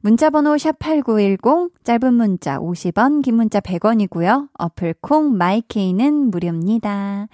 문자 0.00 0.30
번호 0.30 0.56
샵8910 0.56 1.70
짧은 1.84 2.12
문자 2.14 2.58
50원 2.58 3.22
긴 3.22 3.36
문자 3.36 3.60
100원이고요. 3.60 4.48
어플 4.58 4.96
콩 5.00 5.36
마이케이는 5.36 6.30
무료입니다. 6.30 7.28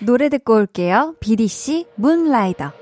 노래 0.00 0.28
듣고 0.28 0.54
올게요. 0.54 1.16
비디씨 1.20 1.86
문라이더 1.96 2.81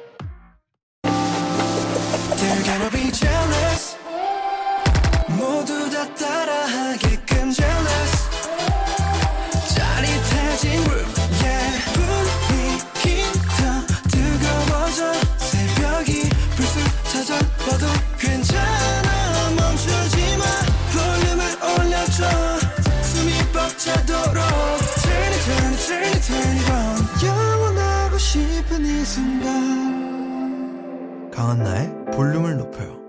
강한나의 31.40 32.04
볼륨을 32.12 32.58
높여요. 32.58 33.00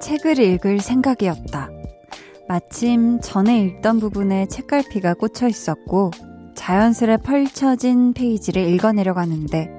책을 0.00 0.38
읽을 0.38 0.78
생각이었다. 0.78 1.70
마침 2.46 3.18
전에 3.20 3.58
읽던 3.62 3.98
부분에 3.98 4.46
책갈피가 4.46 5.14
꽂혀 5.14 5.48
있었고 5.48 6.12
자연스레 6.68 7.16
펼쳐진 7.24 8.12
페이지를 8.12 8.68
읽어내려고 8.68 9.20
하는데 9.20 9.70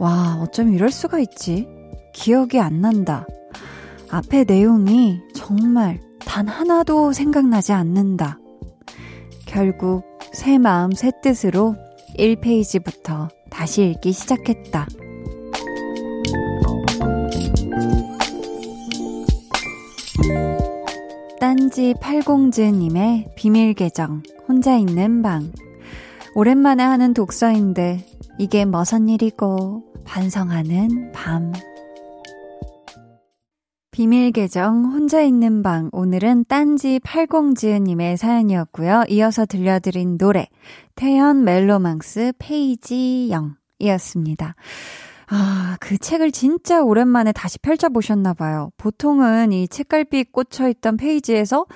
와 0.00 0.40
어쩜 0.42 0.74
이럴 0.74 0.90
수가 0.90 1.20
있지? 1.20 1.68
기억이 2.12 2.58
안 2.58 2.80
난다. 2.80 3.28
앞에 4.10 4.42
내용이 4.42 5.20
정말 5.36 6.00
단 6.18 6.48
하나도 6.48 7.12
생각나지 7.12 7.72
않는다. 7.72 8.40
결국 9.46 10.02
새 10.32 10.58
마음 10.58 10.90
새 10.90 11.12
뜻으로 11.22 11.76
1페이지부터 12.18 13.28
다시 13.48 13.84
읽기 13.84 14.10
시작했다. 14.10 14.88
딴지 21.38 21.94
팔공즈님의 22.00 23.28
비밀 23.36 23.74
계정, 23.74 24.24
혼자 24.48 24.76
있는 24.76 25.22
방. 25.22 25.52
오랜만에 26.34 26.82
하는 26.84 27.12
독서인데, 27.12 28.06
이게 28.38 28.64
머선 28.64 29.08
일이고, 29.08 29.84
반성하는 30.04 31.12
밤. 31.12 31.52
비밀 33.90 34.30
계정, 34.30 34.84
혼자 34.84 35.20
있는 35.20 35.62
방. 35.62 35.90
오늘은 35.92 36.44
딴지 36.46 37.00
팔공즈님의 37.00 38.16
사연이었고요. 38.16 39.04
이어서 39.08 39.44
들려드린 39.44 40.16
노래, 40.16 40.46
태연 40.94 41.44
멜로망스 41.44 42.34
페이지 42.38 43.28
0 43.30 43.56
이었습니다. 43.80 44.54
아, 45.32 45.76
그 45.80 45.96
책을 45.96 46.32
진짜 46.32 46.82
오랜만에 46.82 47.32
다시 47.32 47.58
펼쳐보셨나봐요. 47.58 48.70
보통은 48.76 49.52
이 49.52 49.68
책갈피 49.68 50.24
꽂혀있던 50.32 50.96
페이지에서 50.96 51.66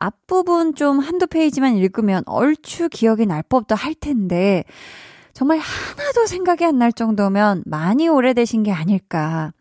앞부분 0.00 0.74
좀 0.74 0.98
한두 0.98 1.26
페이지만 1.28 1.76
읽으면 1.76 2.24
얼추 2.26 2.88
기억이 2.88 3.26
날 3.26 3.42
법도 3.44 3.74
할 3.76 3.94
텐데, 3.94 4.64
정말 5.32 5.58
하나도 5.58 6.26
생각이 6.26 6.64
안 6.64 6.78
날 6.78 6.92
정도면 6.92 7.62
많이 7.66 8.08
오래되신 8.08 8.64
게 8.64 8.72
아닐까. 8.72 9.52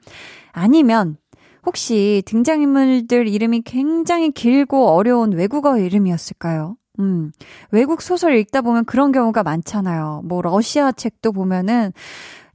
아니면, 0.51 1.17
혹시 1.65 2.23
등장인물들 2.25 3.27
이름이 3.27 3.61
굉장히 3.63 4.31
길고 4.31 4.87
어려운 4.89 5.33
외국어 5.33 5.77
이름이었을까요? 5.77 6.77
음, 6.99 7.31
외국 7.71 8.01
소설 8.01 8.35
읽다 8.37 8.61
보면 8.61 8.85
그런 8.85 9.11
경우가 9.11 9.43
많잖아요. 9.43 10.21
뭐, 10.25 10.41
러시아 10.41 10.91
책도 10.91 11.33
보면은, 11.33 11.93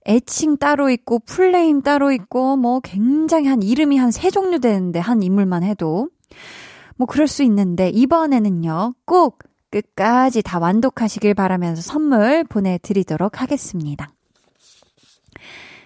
애칭 0.06 0.58
따로 0.58 0.90
있고 0.90 1.18
풀네임 1.20 1.80
따로 1.82 2.12
있고 2.12 2.56
뭐 2.56 2.80
굉장히 2.80 3.48
한 3.48 3.62
이름이 3.62 3.96
한 3.96 4.10
세 4.12 4.30
종류 4.30 4.58
되는데 4.60 4.98
한 4.98 5.22
인물만 5.22 5.62
해도 5.62 6.08
뭐 6.96 7.06
그럴 7.06 7.26
수 7.26 7.42
있는데 7.42 7.88
이번에는요 7.90 8.94
꼭 9.04 9.40
끝까지 9.70 10.42
다 10.42 10.58
완독하시길 10.58 11.34
바라면서 11.34 11.82
선물 11.82 12.44
보내드리도록 12.44 13.40
하겠습니다. 13.40 14.08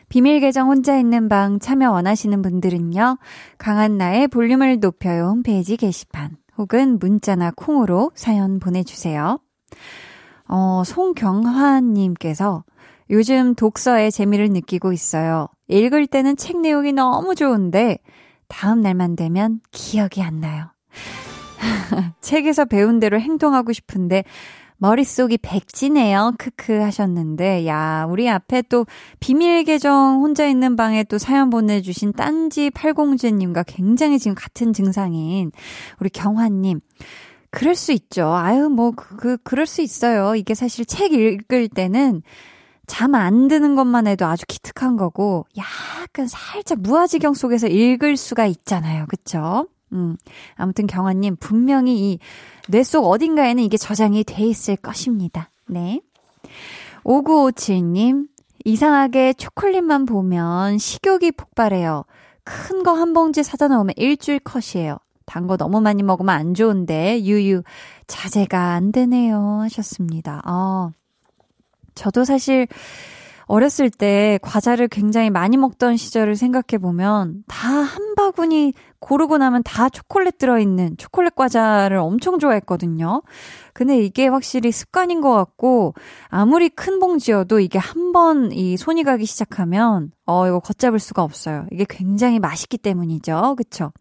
비밀 0.09 0.41
계정 0.41 0.69
혼자 0.69 0.99
있는 0.99 1.29
방 1.29 1.59
참여 1.59 1.91
원하시는 1.91 2.41
분들은요 2.43 3.19
강한나의 3.59 4.29
볼륨을 4.29 4.81
높여요 4.81 5.29
홈페이지 5.29 5.77
게시판 5.77 6.37
혹은 6.57 6.99
문자나 6.99 7.53
콩으로 7.57 8.11
사연 8.15 8.59
보내주세요. 8.59 9.39
어, 10.49 10.83
송경화님께서 10.85 12.65
요즘 13.11 13.55
독서에 13.55 14.11
재미를 14.11 14.49
느끼고 14.49 14.93
있어요. 14.93 15.49
읽을 15.69 16.07
때는 16.07 16.37
책 16.37 16.61
내용이 16.61 16.93
너무 16.93 17.35
좋은데 17.35 17.99
다음 18.49 18.81
날만 18.81 19.17
되면 19.17 19.61
기억이 19.71 20.23
안 20.23 20.41
나요. 20.41 20.71
책에서 22.21 22.65
배운 22.65 23.01
대로 23.01 23.21
행동하고 23.21 23.73
싶은데 23.73 24.25
머릿속이 24.79 25.39
백지네요. 25.39 26.35
크크 26.39 26.73
하셨는데, 26.73 27.67
야, 27.67 28.07
우리 28.09 28.31
앞에 28.31 28.63
또 28.63 28.87
비밀 29.19 29.65
계정 29.65 30.21
혼자 30.23 30.47
있는 30.47 30.77
방에 30.77 31.03
또 31.05 31.19
사연 31.19 31.51
보내주신 31.51 32.13
딴지 32.13 32.71
팔공주님과 32.71 33.65
굉장히 33.65 34.21
지금 34.21 34.37
같은 34.37 34.73
증상인 34.73 35.51
우리 36.01 36.09
경화님. 36.11 36.81
그럴 37.51 37.75
수 37.75 37.93
있죠. 37.93 38.33
아유, 38.33 38.69
뭐, 38.69 38.93
그, 38.93 39.17
그, 39.17 39.37
그럴 39.39 39.67
수 39.67 39.83
있어요. 39.83 40.37
이게 40.37 40.55
사실 40.55 40.85
책 40.85 41.13
읽을 41.13 41.69
때는 41.69 42.23
잠안 42.87 43.49
드는 43.49 43.75
것만 43.75 44.07
해도 44.07 44.27
아주 44.27 44.45
기특한 44.47 44.97
거고, 44.97 45.47
약간 45.57 46.29
살짝 46.29 46.81
무아지경 46.81 47.35
속에서 47.35 47.67
읽을 47.67 48.17
수가 48.17 48.47
있잖아요. 48.47 49.07
그쵸? 49.09 49.67
음, 49.93 50.17
아무튼 50.57 50.87
경아님, 50.87 51.37
분명히 51.37 52.13
이 52.13 52.19
뇌 52.69 52.83
속 52.83 53.07
어딘가에는 53.07 53.63
이게 53.63 53.77
저장이 53.79 54.25
돼 54.25 54.45
있을 54.45 54.77
것입니다. 54.77 55.51
네. 55.67 56.01
5957님, 57.05 58.27
이상하게 58.65 59.33
초콜릿만 59.35 60.05
보면 60.07 60.79
식욕이 60.79 61.33
폭발해요. 61.33 62.05
큰 62.45 62.83
거 62.83 62.93
한 62.95 63.13
봉지 63.15 63.43
사다 63.43 63.69
놓으면 63.69 63.95
일주일 63.97 64.41
컷이에요. 64.41 64.99
단 65.27 65.47
거 65.47 65.57
너무 65.57 65.81
많이 65.81 66.03
먹으면 66.03 66.35
안 66.35 66.55
좋은데, 66.55 67.23
유유, 67.25 67.63
자제가 68.07 68.73
안 68.73 68.93
되네요. 68.93 69.61
하셨습니다. 69.63 70.41
아, 70.45 70.91
저도 71.95 72.25
사실, 72.25 72.67
어렸을 73.49 73.91
때 73.91 74.39
과자를 74.43 74.89
굉장히 74.89 75.31
많이 75.31 75.57
먹던 75.57 75.97
시절을 75.97 76.37
생각해 76.37 76.79
보면 76.81 77.45
다 77.49 77.79
한 77.89 78.15
바구니 78.17 78.75
고르고 79.01 79.39
나면 79.39 79.63
다 79.63 79.89
초콜릿 79.89 80.39
들어있는 80.39 80.97
초콜릿 80.99 81.35
과자를 81.37 81.97
엄청 81.99 82.39
좋아했거든요. 82.39 83.23
근데 83.73 83.99
이게 83.99 84.27
확실히 84.27 84.73
습관인 84.73 85.21
것 85.21 85.33
같고 85.33 85.95
아무리 86.29 86.69
큰 86.69 86.99
봉지여도 86.99 87.61
이게 87.61 87.79
한 87.79 88.13
번 88.13 88.51
이 88.53 88.77
손이 88.77 89.05
가기 89.05 89.25
시작하면 89.27 90.11
어 90.27 90.47
이거 90.49 90.59
걷잡을 90.61 90.99
수가 90.99 91.23
없어요. 91.23 91.67
이게 91.73 91.87
굉장히 91.89 92.39
맛있기 92.41 92.77
때문이죠. 92.79 93.55
그쵸? 93.57 93.93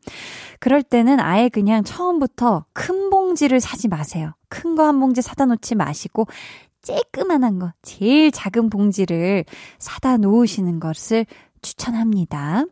그럴 0.60 0.82
때는 0.84 1.20
아예 1.20 1.50
그냥 1.50 1.84
처음부터 1.84 2.66
큰 2.74 3.10
봉지를 3.10 3.60
사지 3.62 3.88
마세요. 3.88 4.34
큰 4.50 4.76
거 4.76 4.84
한 4.84 5.00
봉지 5.00 5.22
사다 5.22 5.46
놓지 5.46 5.76
마시고 5.76 6.26
쬐끄만한 6.88 7.60
거, 7.60 7.74
제일 7.82 8.32
작은 8.32 8.70
봉지를 8.70 9.44
사다 9.78 10.18
놓으시는 10.18 10.80
것을 10.80 11.26
추천합니다. 11.62 12.66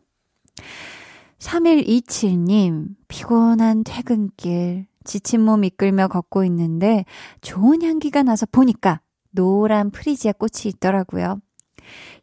3127님, 1.40 2.96
피곤한 3.08 3.84
퇴근길, 3.84 4.88
지친 5.04 5.42
몸 5.42 5.64
이끌며 5.64 6.08
걷고 6.08 6.46
있는데 6.46 7.04
좋은 7.42 7.84
향기가 7.84 8.24
나서 8.24 8.46
보니까 8.46 9.02
노란 9.32 9.92
프리지아 9.92 10.32
꽃이 10.32 10.74
있더라고요. 10.76 11.40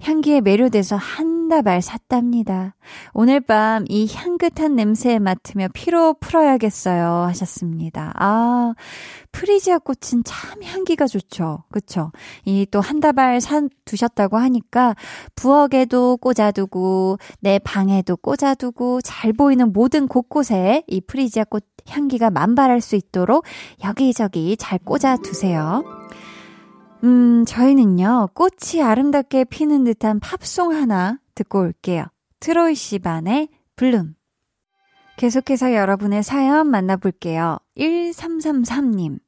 향기에 0.00 0.40
매료돼서 0.40 0.96
한 0.96 1.41
다발 1.52 1.82
샀답니다. 1.82 2.74
오늘 3.12 3.40
밤 3.40 3.84
이 3.90 4.08
향긋한 4.10 4.74
냄새에 4.74 5.18
맡으며 5.18 5.68
피로 5.74 6.14
풀어야겠어요. 6.14 7.26
하셨습니다. 7.28 8.12
아, 8.16 8.72
프리지아 9.32 9.78
꽃은 9.78 10.24
참 10.24 10.62
향기가 10.62 11.06
좋죠. 11.06 11.64
그쵸? 11.70 12.10
이 12.46 12.64
또 12.70 12.80
한 12.80 13.00
다발 13.00 13.40
사 13.42 13.60
두셨다고 13.84 14.38
하니까 14.38 14.94
부엌에도 15.34 16.16
꽂아두고 16.16 17.18
내 17.40 17.58
방에도 17.58 18.16
꽂아두고 18.16 19.02
잘 19.02 19.34
보이는 19.34 19.72
모든 19.74 20.08
곳곳에 20.08 20.84
이 20.86 21.02
프리지아 21.02 21.44
꽃 21.44 21.66
향기가 21.86 22.30
만발할 22.30 22.80
수 22.80 22.96
있도록 22.96 23.44
여기저기 23.84 24.56
잘 24.56 24.78
꽂아두세요. 24.78 25.84
음, 27.04 27.44
저희는요, 27.44 28.28
꽃이 28.34 28.82
아름답게 28.82 29.44
피는 29.44 29.84
듯한 29.84 30.20
팝송 30.20 30.72
하나 30.72 31.18
듣고 31.34 31.60
올게요. 31.60 32.04
트로이 32.40 32.74
씨반의 32.74 33.48
블룸. 33.76 34.14
계속해서 35.16 35.74
여러분의 35.74 36.22
사연 36.22 36.68
만나볼게요. 36.68 37.58
1333님. 37.76 39.18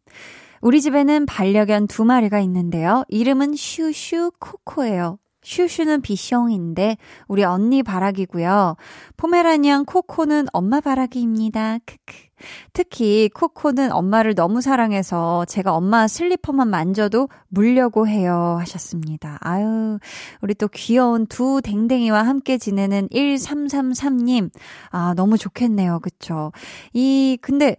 우리 0.60 0.80
집에는 0.80 1.26
반려견 1.26 1.88
두 1.88 2.04
마리가 2.04 2.40
있는데요. 2.40 3.04
이름은 3.08 3.54
슈슈 3.54 4.32
코코예요. 4.38 5.18
슈슈는 5.42 6.00
비숑인데 6.00 6.96
우리 7.28 7.44
언니 7.44 7.82
바라기고요. 7.82 8.76
포메라니안 9.16 9.84
코코는 9.84 10.46
엄마 10.52 10.80
바라기입니다. 10.80 11.78
크크. 11.84 12.23
특히 12.72 13.28
코코는 13.32 13.92
엄마를 13.92 14.34
너무 14.34 14.60
사랑해서 14.60 15.44
제가 15.46 15.74
엄마 15.74 16.06
슬리퍼만 16.08 16.68
만져도 16.68 17.28
물려고 17.48 18.06
해요 18.08 18.56
하셨습니다. 18.60 19.38
아유, 19.40 19.98
우리 20.40 20.54
또 20.54 20.68
귀여운 20.68 21.26
두 21.26 21.60
댕댕이와 21.62 22.22
함께 22.22 22.58
지내는 22.58 23.08
1333님. 23.08 24.50
아, 24.90 25.14
너무 25.14 25.38
좋겠네요. 25.38 26.00
그쵸? 26.00 26.52
이, 26.92 27.38
근데, 27.40 27.76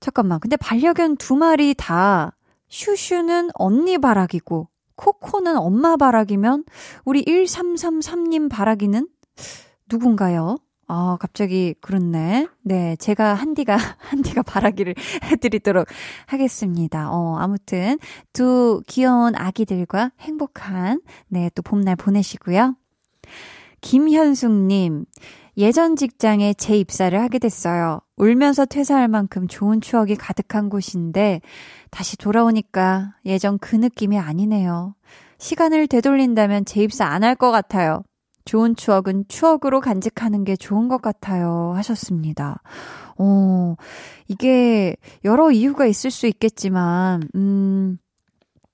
잠깐만. 0.00 0.40
근데 0.40 0.56
반려견 0.56 1.16
두 1.16 1.36
마리 1.36 1.74
다 1.74 2.36
슈슈는 2.68 3.50
언니 3.54 3.98
바라기고 3.98 4.68
코코는 4.96 5.56
엄마 5.56 5.96
바라기면 5.96 6.64
우리 7.04 7.24
1333님 7.24 8.50
바라기는 8.50 9.08
누군가요? 9.90 10.56
아, 10.88 11.16
갑자기 11.20 11.74
그렇네. 11.80 12.46
네, 12.62 12.96
제가 12.96 13.34
한디가 13.34 13.76
한디가 13.98 14.42
바라기를 14.42 14.94
해드리도록 15.24 15.88
하겠습니다. 16.26 17.10
어, 17.10 17.36
아무튼 17.38 17.98
두 18.32 18.82
귀여운 18.86 19.34
아기들과 19.34 20.12
행복한 20.20 21.00
네 21.28 21.50
또 21.54 21.62
봄날 21.62 21.96
보내시고요. 21.96 22.76
김현숙님, 23.80 25.04
예전 25.58 25.96
직장에 25.96 26.54
재입사를 26.54 27.18
하게 27.20 27.38
됐어요. 27.38 28.00
울면서 28.16 28.64
퇴사할 28.66 29.08
만큼 29.08 29.46
좋은 29.48 29.80
추억이 29.80 30.16
가득한 30.16 30.68
곳인데 30.70 31.40
다시 31.90 32.16
돌아오니까 32.16 33.14
예전 33.26 33.58
그 33.58 33.76
느낌이 33.76 34.18
아니네요. 34.18 34.94
시간을 35.38 35.86
되돌린다면 35.88 36.64
재입사 36.64 37.06
안 37.06 37.22
할 37.22 37.34
것 37.36 37.50
같아요. 37.50 38.02
좋은 38.46 38.74
추억은 38.76 39.26
추억으로 39.28 39.80
간직하는 39.80 40.44
게 40.44 40.56
좋은 40.56 40.88
것 40.88 41.02
같아요. 41.02 41.72
하셨습니다. 41.76 42.62
어, 43.18 43.74
이게 44.28 44.96
여러 45.24 45.50
이유가 45.50 45.84
있을 45.84 46.10
수 46.10 46.26
있겠지만, 46.26 47.22
음, 47.34 47.98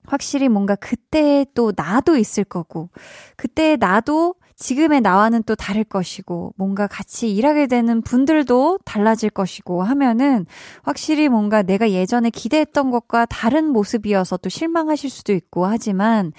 확실히 0.06 0.48
뭔가 0.48 0.76
그때 0.76 1.46
또 1.54 1.72
나도 1.74 2.16
있을 2.16 2.44
거고, 2.44 2.90
그때 3.36 3.76
나도 3.76 4.34
지금의 4.62 5.00
나와는 5.00 5.42
또 5.42 5.56
다를 5.56 5.82
것이고, 5.82 6.54
뭔가 6.56 6.86
같이 6.86 7.34
일하게 7.34 7.66
되는 7.66 8.00
분들도 8.00 8.78
달라질 8.84 9.28
것이고 9.28 9.82
하면은 9.82 10.46
확실히 10.84 11.28
뭔가 11.28 11.62
내가 11.62 11.90
예전에 11.90 12.30
기대했던 12.30 12.90
것과 12.92 13.26
다른 13.26 13.66
모습이어서 13.66 14.36
또 14.36 14.48
실망하실 14.48 15.10
수도 15.10 15.32
있고 15.32 15.66
하지만 15.66 16.32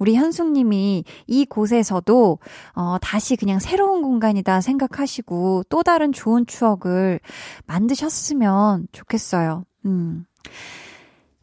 우리 0.00 0.16
현숙님이 0.16 1.04
이 1.28 1.46
곳에서도 1.46 2.38
어, 2.74 2.96
다시 3.00 3.36
그냥 3.36 3.60
새로운 3.60 4.02
공간이다 4.02 4.60
생각하시고 4.60 5.64
또 5.68 5.82
다른 5.84 6.12
좋은 6.12 6.46
추억을 6.46 7.20
만드셨으면 7.66 8.88
좋겠어요. 8.90 9.64
음. 9.86 10.26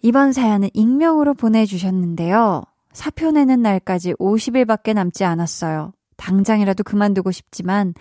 이번 0.01 0.33
사연은 0.33 0.69
익명으로 0.73 1.33
보내주셨는데요. 1.33 2.63
사표 2.91 3.31
내는 3.31 3.61
날까지 3.61 4.13
50일밖에 4.15 4.93
남지 4.93 5.23
않았어요. 5.23 5.93
당장이라도 6.17 6.83
그만두고 6.83 7.31
싶지만 7.31 7.93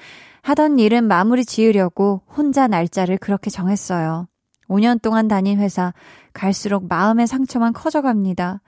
하던 0.43 0.79
일은 0.79 1.05
마무리 1.05 1.45
지으려고 1.45 2.23
혼자 2.29 2.67
날짜를 2.67 3.19
그렇게 3.19 3.51
정했어요. 3.51 4.27
5년 4.69 5.01
동안 5.01 5.29
다닌 5.29 5.59
회사 5.59 5.93
갈수록 6.33 6.87
마음의 6.89 7.27
상처만 7.27 7.73
커져갑니다. 7.73 8.61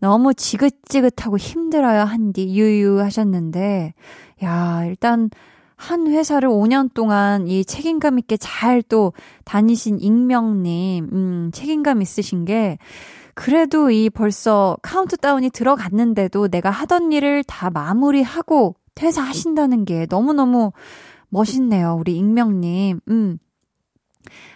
너무 0.00 0.32
지긋지긋하고 0.34 1.36
힘들어요, 1.36 2.00
한디. 2.00 2.48
유유 2.54 3.00
하셨는데, 3.00 3.94
야, 4.42 4.84
일단, 4.86 5.28
한 5.76 6.06
회사를 6.06 6.48
5년 6.48 6.92
동안 6.92 7.48
이 7.48 7.64
책임감 7.64 8.18
있게 8.18 8.36
잘 8.36 8.82
또 8.82 9.12
다니신 9.44 9.98
익명님, 10.00 11.08
음, 11.12 11.50
책임감 11.52 12.02
있으신 12.02 12.44
게, 12.44 12.78
그래도 13.34 13.90
이 13.90 14.10
벌써 14.10 14.76
카운트다운이 14.82 15.50
들어갔는데도 15.50 16.48
내가 16.48 16.70
하던 16.70 17.12
일을 17.12 17.44
다 17.44 17.70
마무리하고 17.70 18.74
퇴사하신다는 19.00 19.86
게 19.86 20.06
너무너무 20.10 20.72
멋있네요. 21.30 21.96
우리 21.98 22.16
익명님. 22.16 23.00
음. 23.08 23.38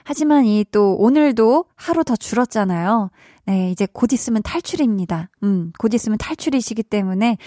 하지만 0.05 0.45
이 0.45 0.65
또 0.71 0.95
오늘도 0.97 1.65
하루 1.75 2.05
더 2.05 2.15
줄었잖아요. 2.15 3.11
네, 3.47 3.71
이제 3.71 3.87
곧 3.91 4.13
있으면 4.13 4.43
탈출입니다. 4.43 5.31
음, 5.43 5.73
곧 5.79 5.95
있으면 5.95 6.19
탈출이시기 6.19 6.83
때문에 6.83 7.39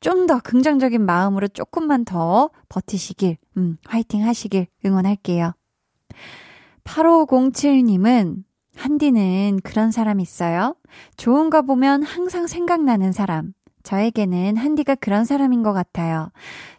좀 0.00 0.26
더 0.26 0.40
긍정적인 0.40 1.04
마음으로 1.04 1.48
조금만 1.48 2.04
더 2.04 2.50
버티시길, 2.70 3.36
음, 3.58 3.76
화이팅 3.86 4.24
하시길 4.26 4.66
응원할게요. 4.86 5.52
8507님은 6.84 8.42
한디는 8.74 9.60
그런 9.62 9.90
사람 9.92 10.18
있어요? 10.18 10.76
좋은 11.16 11.50
거 11.50 11.62
보면 11.62 12.02
항상 12.02 12.46
생각나는 12.46 13.12
사람. 13.12 13.52
저에게는 13.82 14.56
한디가 14.56 14.96
그런 14.96 15.24
사람인 15.24 15.62
것 15.62 15.72
같아요. 15.72 16.30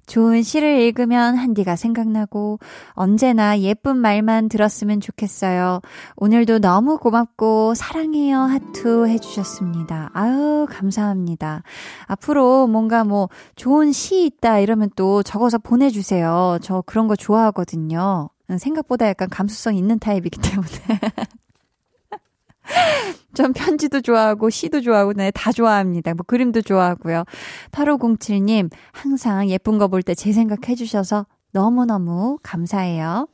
좋은 0.05 0.43
시를 0.43 0.81
읽으면 0.81 1.37
한디가 1.37 1.75
생각나고 1.75 2.59
언제나 2.91 3.59
예쁜 3.59 3.97
말만 3.97 4.49
들었으면 4.49 4.99
좋겠어요. 4.99 5.81
오늘도 6.17 6.59
너무 6.59 6.97
고맙고 6.97 7.73
사랑해요 7.75 8.39
하트 8.39 9.07
해주셨습니다. 9.07 10.11
아유 10.13 10.67
감사합니다. 10.69 11.63
앞으로 12.07 12.67
뭔가 12.67 13.03
뭐 13.03 13.29
좋은 13.55 13.91
시 13.91 14.25
있다 14.25 14.59
이러면 14.59 14.89
또 14.95 15.23
적어서 15.23 15.57
보내주세요. 15.57 16.59
저 16.61 16.83
그런 16.85 17.07
거 17.07 17.15
좋아하거든요. 17.15 18.29
생각보다 18.57 19.07
약간 19.07 19.29
감수성 19.29 19.75
있는 19.75 19.99
타입이기 19.99 20.39
때문에. 20.41 20.69
전 23.33 23.53
편지도 23.53 24.01
좋아하고 24.01 24.49
시도 24.49 24.81
좋아하고 24.81 25.13
네, 25.13 25.31
다 25.31 25.51
좋아합니다. 25.51 26.13
뭐 26.13 26.23
그림도 26.25 26.61
좋아하고요. 26.61 27.23
8507님 27.71 28.69
항상 28.91 29.49
예쁜 29.49 29.77
거 29.77 29.87
볼 29.87 30.03
때 30.03 30.13
제 30.15 30.31
생각해 30.31 30.75
주셔서 30.75 31.25
너무너무 31.51 32.37
감사해요. 32.43 33.27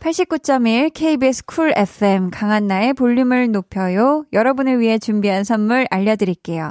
89.1 0.00 0.92
KBS 0.94 1.44
쿨 1.46 1.72
FM 1.76 2.30
강한나의 2.30 2.94
볼륨을 2.94 3.50
높여요. 3.50 4.24
여러분을 4.32 4.78
위해 4.80 4.98
준비한 4.98 5.42
선물 5.44 5.86
알려드릴게요. 5.90 6.70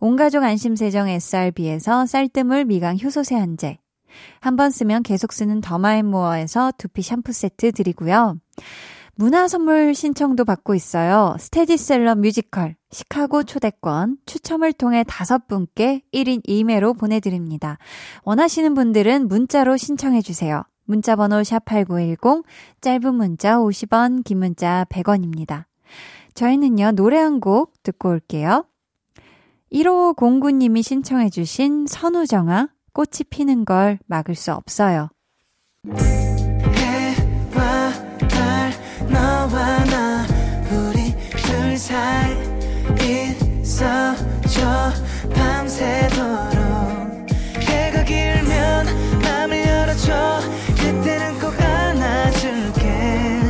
온가족 0.00 0.42
안심세정 0.42 1.08
SRB에서 1.08 2.06
쌀뜨물 2.06 2.64
미강 2.64 2.98
효소 3.02 3.22
세안제, 3.22 3.78
한 4.40 4.56
번 4.56 4.70
쓰면 4.70 5.02
계속 5.02 5.32
쓰는 5.32 5.60
더마앤모어에서 5.60 6.72
두피 6.78 7.02
샴푸 7.02 7.32
세트 7.32 7.72
드리고요. 7.72 8.36
문화 9.14 9.46
선물 9.46 9.94
신청도 9.94 10.44
받고 10.46 10.74
있어요. 10.74 11.36
스테디셀러 11.38 12.14
뮤지컬, 12.16 12.76
시카고 12.90 13.42
초대권, 13.44 14.16
추첨을 14.24 14.72
통해 14.72 15.04
다섯 15.06 15.46
분께 15.46 16.02
1인 16.14 16.42
2매로 16.46 16.98
보내드립니다. 16.98 17.76
원하시는 18.24 18.72
분들은 18.74 19.28
문자로 19.28 19.76
신청해 19.76 20.22
주세요. 20.22 20.62
문자 20.84 21.14
번호 21.14 21.36
샵8910, 21.42 22.42
짧은 22.80 23.14
문자 23.14 23.58
50원, 23.58 24.24
긴 24.24 24.38
문자 24.38 24.84
100원입니다. 24.90 25.66
저희는요, 26.34 26.92
노래 26.92 27.18
한 27.18 27.38
곡 27.38 27.82
듣고 27.82 28.08
올게요. 28.08 28.64
1509님이 29.72 30.82
신청해주신 30.82 31.86
선우정아, 31.86 32.68
꽃이 32.92 33.24
피는 33.30 33.64
걸 33.64 33.98
막을 34.06 34.34
수 34.34 34.52
없어요. 34.52 35.08
해와 36.76 37.92
달 38.28 38.72
너와 39.10 39.84
나 39.86 40.26
우리 40.70 41.14
둘 41.42 41.76
사이 41.78 42.36
있어줘 43.60 44.92
밤새도록 45.34 46.60
해가 47.60 48.04
길면 48.04 48.86
맘을 49.22 49.66
열어줘 49.66 50.40
그때는 50.76 51.38
꼭 51.40 51.58
안아줄게 51.60 53.40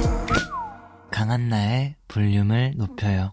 강한나의 1.10 1.96
볼륨을 2.06 2.74
높여요. 2.76 3.32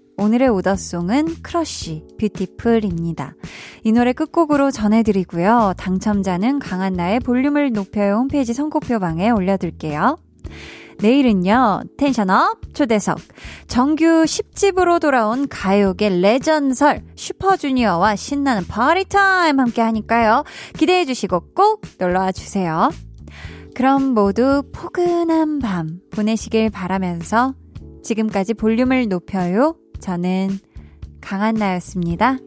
오늘의 0.17 0.49
오더송은 0.49 1.41
크러쉬 1.41 2.05
Beautiful입니다. 2.19 3.33
이 3.83 3.91
노래 3.91 4.13
끝곡으로 4.13 4.71
전해드리고요. 4.71 5.73
당첨자는 5.77 6.59
강한나의 6.59 7.19
볼륨을 7.21 7.71
높여요 7.71 8.15
홈페이지 8.15 8.53
선곡표방에 8.53 9.29
올려둘게요. 9.31 10.17
내일은요, 11.01 11.81
텐션업 11.97 12.75
초대석. 12.75 13.17
정규 13.67 14.05
10집으로 14.05 15.01
돌아온 15.01 15.47
가요계 15.47 16.09
레전설 16.09 17.01
슈퍼주니어와 17.15 18.15
신나는 18.15 18.67
파티타임 18.67 19.59
함께 19.59 19.81
하니까요. 19.81 20.43
기대해 20.77 21.05
주시고 21.05 21.53
꼭 21.55 21.81
놀러와 21.97 22.31
주세요. 22.31 22.91
그럼 23.73 24.13
모두 24.13 24.63
포근한 24.73 25.59
밤 25.59 25.99
보내시길 26.11 26.69
바라면서 26.69 27.55
지금까지 28.03 28.53
볼륨을 28.53 29.07
높여요. 29.07 29.75
저는 30.01 30.59
강한나였습니다. 31.21 32.37